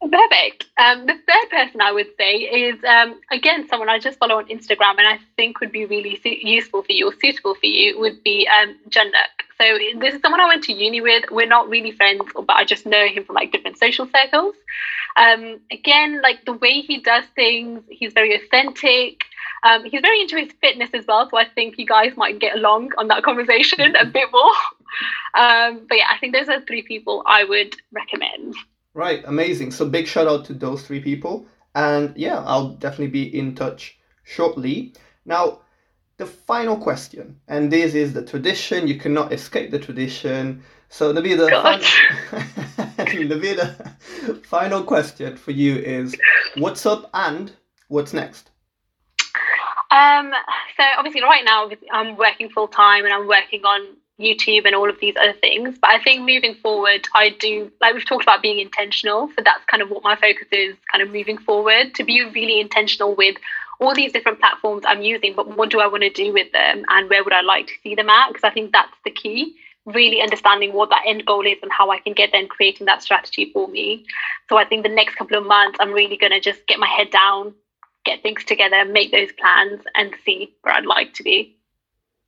Perfect. 0.00 0.66
Um, 0.78 1.06
the 1.06 1.14
third 1.14 1.50
person 1.50 1.80
I 1.80 1.92
would 1.92 2.08
say 2.16 2.34
is 2.36 2.82
um, 2.84 3.20
again 3.30 3.68
someone 3.68 3.88
I 3.88 3.98
just 3.98 4.18
follow 4.18 4.36
on 4.38 4.46
Instagram 4.46 4.96
and 4.98 5.06
I 5.06 5.18
think 5.36 5.60
would 5.60 5.72
be 5.72 5.84
really 5.84 6.18
su- 6.22 6.38
useful 6.40 6.82
for 6.82 6.92
you 6.92 7.08
or 7.08 7.12
suitable 7.20 7.54
for 7.54 7.66
you 7.66 7.98
would 7.98 8.22
be 8.22 8.48
um. 8.48 8.76
So 8.90 9.64
this 10.00 10.14
is 10.14 10.20
someone 10.22 10.40
I 10.40 10.46
went 10.46 10.64
to 10.64 10.72
uni 10.72 11.00
with. 11.00 11.24
We're 11.30 11.46
not 11.46 11.68
really 11.68 11.90
friends, 11.90 12.22
but 12.34 12.50
I 12.50 12.64
just 12.64 12.86
know 12.86 13.06
him 13.06 13.24
from 13.24 13.34
like 13.34 13.52
different 13.52 13.76
social 13.76 14.06
circles. 14.06 14.54
Um, 15.16 15.60
again, 15.72 16.22
like 16.22 16.44
the 16.44 16.52
way 16.52 16.80
he 16.80 17.00
does 17.00 17.24
things, 17.34 17.82
he's 17.90 18.12
very 18.12 18.34
authentic. 18.36 19.24
Um, 19.62 19.84
he's 19.84 20.00
very 20.00 20.20
into 20.20 20.36
his 20.36 20.52
fitness 20.60 20.90
as 20.94 21.06
well, 21.06 21.28
so 21.30 21.36
I 21.36 21.46
think 21.46 21.78
you 21.78 21.86
guys 21.86 22.16
might 22.16 22.38
get 22.38 22.56
along 22.56 22.90
on 22.98 23.08
that 23.08 23.22
conversation 23.22 23.96
a 23.96 24.06
bit 24.06 24.28
more. 24.32 24.52
Um, 25.34 25.86
but 25.88 25.98
yeah, 25.98 26.06
I 26.10 26.18
think 26.18 26.34
those 26.34 26.48
are 26.48 26.60
three 26.62 26.82
people 26.82 27.22
I 27.26 27.44
would 27.44 27.74
recommend. 27.92 28.54
Right, 28.94 29.22
amazing. 29.26 29.70
So 29.72 29.88
big 29.88 30.06
shout 30.06 30.26
out 30.26 30.44
to 30.46 30.54
those 30.54 30.82
three 30.82 31.00
people, 31.00 31.46
and 31.74 32.16
yeah, 32.16 32.42
I'll 32.44 32.70
definitely 32.70 33.08
be 33.08 33.38
in 33.38 33.54
touch 33.54 33.98
shortly. 34.24 34.94
Now, 35.24 35.60
the 36.16 36.26
final 36.26 36.76
question, 36.76 37.40
and 37.46 37.70
this 37.72 37.94
is 37.94 38.12
the 38.12 38.24
tradition. 38.24 38.88
You 38.88 38.98
cannot 38.98 39.32
escape 39.32 39.70
the 39.70 39.78
tradition. 39.78 40.62
So 40.88 41.12
Nabila, 41.12 41.48
Nabila, 42.98 43.96
final 44.46 44.82
question 44.82 45.36
for 45.36 45.52
you 45.52 45.76
is: 45.76 46.16
What's 46.56 46.86
up 46.86 47.08
and 47.14 47.52
what's 47.88 48.12
next? 48.12 48.50
Um, 49.90 50.32
so 50.76 50.84
obviously 50.96 51.22
right 51.22 51.44
now 51.44 51.70
I'm 51.92 52.16
working 52.16 52.50
full 52.50 52.68
time 52.68 53.04
and 53.04 53.12
I'm 53.14 53.26
working 53.26 53.64
on 53.64 53.96
YouTube 54.20 54.66
and 54.66 54.74
all 54.74 54.90
of 54.90 54.98
these 55.00 55.14
other 55.16 55.32
things. 55.32 55.78
But 55.80 55.90
I 55.90 56.02
think 56.02 56.20
moving 56.20 56.54
forward, 56.56 57.06
I 57.14 57.30
do 57.30 57.70
like 57.80 57.94
we've 57.94 58.06
talked 58.06 58.24
about 58.24 58.42
being 58.42 58.58
intentional. 58.58 59.28
So 59.28 59.42
that's 59.44 59.64
kind 59.66 59.82
of 59.82 59.90
what 59.90 60.02
my 60.02 60.16
focus 60.16 60.48
is, 60.50 60.76
kind 60.90 61.02
of 61.02 61.10
moving 61.10 61.38
forward 61.38 61.94
to 61.94 62.04
be 62.04 62.22
really 62.24 62.60
intentional 62.60 63.14
with 63.14 63.36
all 63.80 63.94
these 63.94 64.12
different 64.12 64.40
platforms 64.40 64.82
I'm 64.86 65.02
using. 65.02 65.34
But 65.34 65.56
what 65.56 65.70
do 65.70 65.80
I 65.80 65.86
want 65.86 66.02
to 66.02 66.10
do 66.10 66.32
with 66.32 66.50
them, 66.52 66.84
and 66.88 67.08
where 67.08 67.22
would 67.22 67.32
I 67.32 67.42
like 67.42 67.68
to 67.68 67.74
see 67.82 67.94
them 67.94 68.10
at? 68.10 68.28
Because 68.28 68.44
I 68.44 68.50
think 68.50 68.72
that's 68.72 68.92
the 69.04 69.10
key. 69.10 69.54
Really 69.86 70.20
understanding 70.20 70.74
what 70.74 70.90
that 70.90 71.04
end 71.06 71.24
goal 71.24 71.46
is 71.46 71.58
and 71.62 71.72
how 71.72 71.90
I 71.90 72.00
can 72.00 72.12
get 72.12 72.30
there 72.32 72.40
and 72.40 72.50
creating 72.50 72.86
that 72.86 73.02
strategy 73.02 73.50
for 73.52 73.68
me. 73.68 74.04
So 74.48 74.58
I 74.58 74.64
think 74.64 74.82
the 74.82 74.88
next 74.88 75.14
couple 75.14 75.38
of 75.38 75.46
months, 75.46 75.78
I'm 75.80 75.92
really 75.92 76.16
going 76.16 76.32
to 76.32 76.40
just 76.40 76.66
get 76.66 76.78
my 76.78 76.88
head 76.88 77.10
down, 77.10 77.54
get 78.08 78.22
things 78.22 78.44
together, 78.44 78.84
make 78.84 79.12
those 79.12 79.32
plans, 79.32 79.80
and 79.94 80.14
see 80.24 80.54
where 80.62 80.74
I'd 80.74 80.86
like 80.86 81.14
to 81.14 81.22
be. 81.22 81.56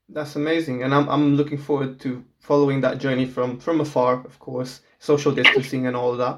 That's 0.09 0.37
amazing, 0.37 0.83
and 0.83 0.93
I'm 0.93 1.09
I'm 1.09 1.37
looking 1.37 1.59
forward 1.59 2.01
to 2.01 2.25
following 2.41 2.81
that 2.81 2.99
journey 2.99 3.27
from 3.27 3.59
from 3.61 3.81
afar, 3.81 4.15
of 4.25 4.39
course, 4.39 4.81
social 4.99 5.33
distancing 5.33 5.87
and 5.87 5.97
all 5.97 6.17
that. 6.17 6.35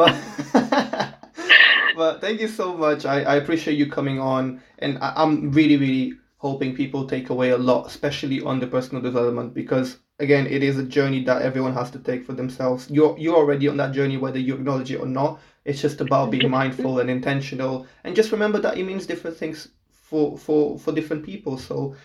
But 0.00 0.14
but 1.96 2.20
thank 2.20 2.40
you 2.40 2.48
so 2.48 2.76
much. 2.76 3.04
I, 3.04 3.22
I 3.22 3.34
appreciate 3.36 3.76
you 3.76 3.90
coming 3.90 4.20
on, 4.20 4.62
and 4.78 4.98
I, 4.98 5.12
I'm 5.16 5.50
really 5.50 5.76
really 5.76 6.14
hoping 6.38 6.76
people 6.76 7.06
take 7.06 7.30
away 7.30 7.50
a 7.50 7.58
lot, 7.58 7.86
especially 7.86 8.40
on 8.42 8.60
the 8.60 8.66
personal 8.66 9.02
development, 9.02 9.54
because 9.54 9.98
again, 10.20 10.46
it 10.46 10.62
is 10.62 10.78
a 10.78 10.84
journey 10.84 11.24
that 11.24 11.42
everyone 11.42 11.74
has 11.74 11.90
to 11.90 11.98
take 11.98 12.24
for 12.24 12.32
themselves. 12.32 12.88
You're 12.90 13.18
you're 13.18 13.36
already 13.36 13.66
on 13.68 13.76
that 13.78 13.92
journey, 13.92 14.16
whether 14.16 14.38
you 14.38 14.54
acknowledge 14.54 14.92
it 14.92 15.00
or 15.00 15.06
not. 15.06 15.40
It's 15.66 15.82
just 15.82 16.00
about 16.00 16.30
being 16.30 16.48
mindful 16.60 17.00
and 17.00 17.10
intentional, 17.10 17.86
and 18.04 18.14
just 18.14 18.30
remember 18.30 18.58
that 18.60 18.78
it 18.78 18.84
means 18.84 19.04
different 19.04 19.36
things 19.36 19.68
for 19.90 20.38
for 20.38 20.78
for 20.78 20.92
different 20.92 21.24
people. 21.24 21.58
So, 21.58 21.96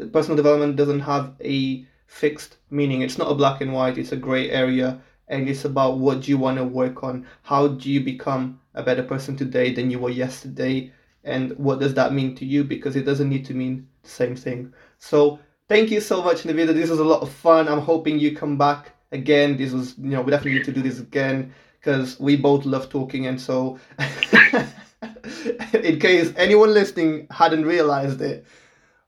uh, 0.00 0.06
personal 0.06 0.36
development 0.36 0.76
doesn't 0.76 1.00
have 1.00 1.34
a 1.44 1.84
fixed 2.06 2.56
meaning. 2.70 3.02
It's 3.02 3.18
not 3.18 3.30
a 3.30 3.34
black 3.34 3.60
and 3.60 3.74
white. 3.74 3.98
It's 3.98 4.12
a 4.12 4.16
gray 4.16 4.50
area, 4.50 5.02
and 5.28 5.48
it's 5.48 5.66
about 5.66 5.98
what 5.98 6.22
do 6.22 6.30
you 6.30 6.38
want 6.38 6.56
to 6.56 6.64
work 6.64 7.04
on. 7.04 7.26
How 7.42 7.68
do 7.68 7.90
you 7.90 8.00
become 8.00 8.58
a 8.74 8.82
better 8.82 9.02
person 9.02 9.36
today 9.36 9.74
than 9.74 9.90
you 9.90 9.98
were 9.98 10.10
yesterday, 10.24 10.90
and 11.22 11.52
what 11.58 11.78
does 11.78 11.92
that 11.94 12.14
mean 12.14 12.34
to 12.36 12.46
you? 12.46 12.64
Because 12.64 12.96
it 12.96 13.04
doesn't 13.04 13.28
need 13.28 13.44
to 13.46 13.54
mean 13.54 13.86
the 14.02 14.08
same 14.08 14.34
thing. 14.34 14.72
So. 14.98 15.38
Thank 15.68 15.92
you 15.92 16.00
so 16.00 16.20
much, 16.20 16.42
Nabila. 16.42 16.74
This 16.74 16.90
was 16.90 16.98
a 16.98 17.04
lot 17.04 17.22
of 17.22 17.30
fun. 17.30 17.68
I'm 17.68 17.78
hoping 17.78 18.18
you 18.18 18.34
come 18.34 18.58
back 18.58 18.90
again. 19.12 19.56
This 19.56 19.70
was, 19.70 19.96
you 19.98 20.10
know, 20.10 20.20
we 20.20 20.32
definitely 20.32 20.58
need 20.58 20.64
to 20.64 20.72
do 20.72 20.82
this 20.82 20.98
again 20.98 21.54
because 21.80 22.20
we 22.20 22.36
both 22.36 22.64
love 22.64 22.88
talking. 22.88 23.26
And 23.26 23.40
so, 23.40 23.78
in 25.72 25.98
case 25.98 26.32
anyone 26.36 26.72
listening 26.74 27.26
hadn't 27.30 27.64
realized 27.64 28.20
it, 28.20 28.46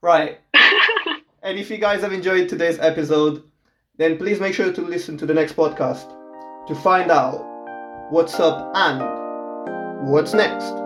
right. 0.00 0.38
and 1.42 1.58
if 1.58 1.70
you 1.70 1.78
guys 1.78 2.00
have 2.00 2.12
enjoyed 2.12 2.48
today's 2.48 2.78
episode, 2.78 3.42
then 3.98 4.16
please 4.18 4.40
make 4.40 4.54
sure 4.54 4.72
to 4.72 4.82
listen 4.82 5.18
to 5.18 5.26
the 5.26 5.34
next 5.34 5.54
podcast 5.54 6.08
to 6.66 6.74
find 6.74 7.10
out 7.10 7.44
what's 8.10 8.40
up 8.40 8.72
and 8.74 10.10
what's 10.10 10.34
next. 10.34 10.81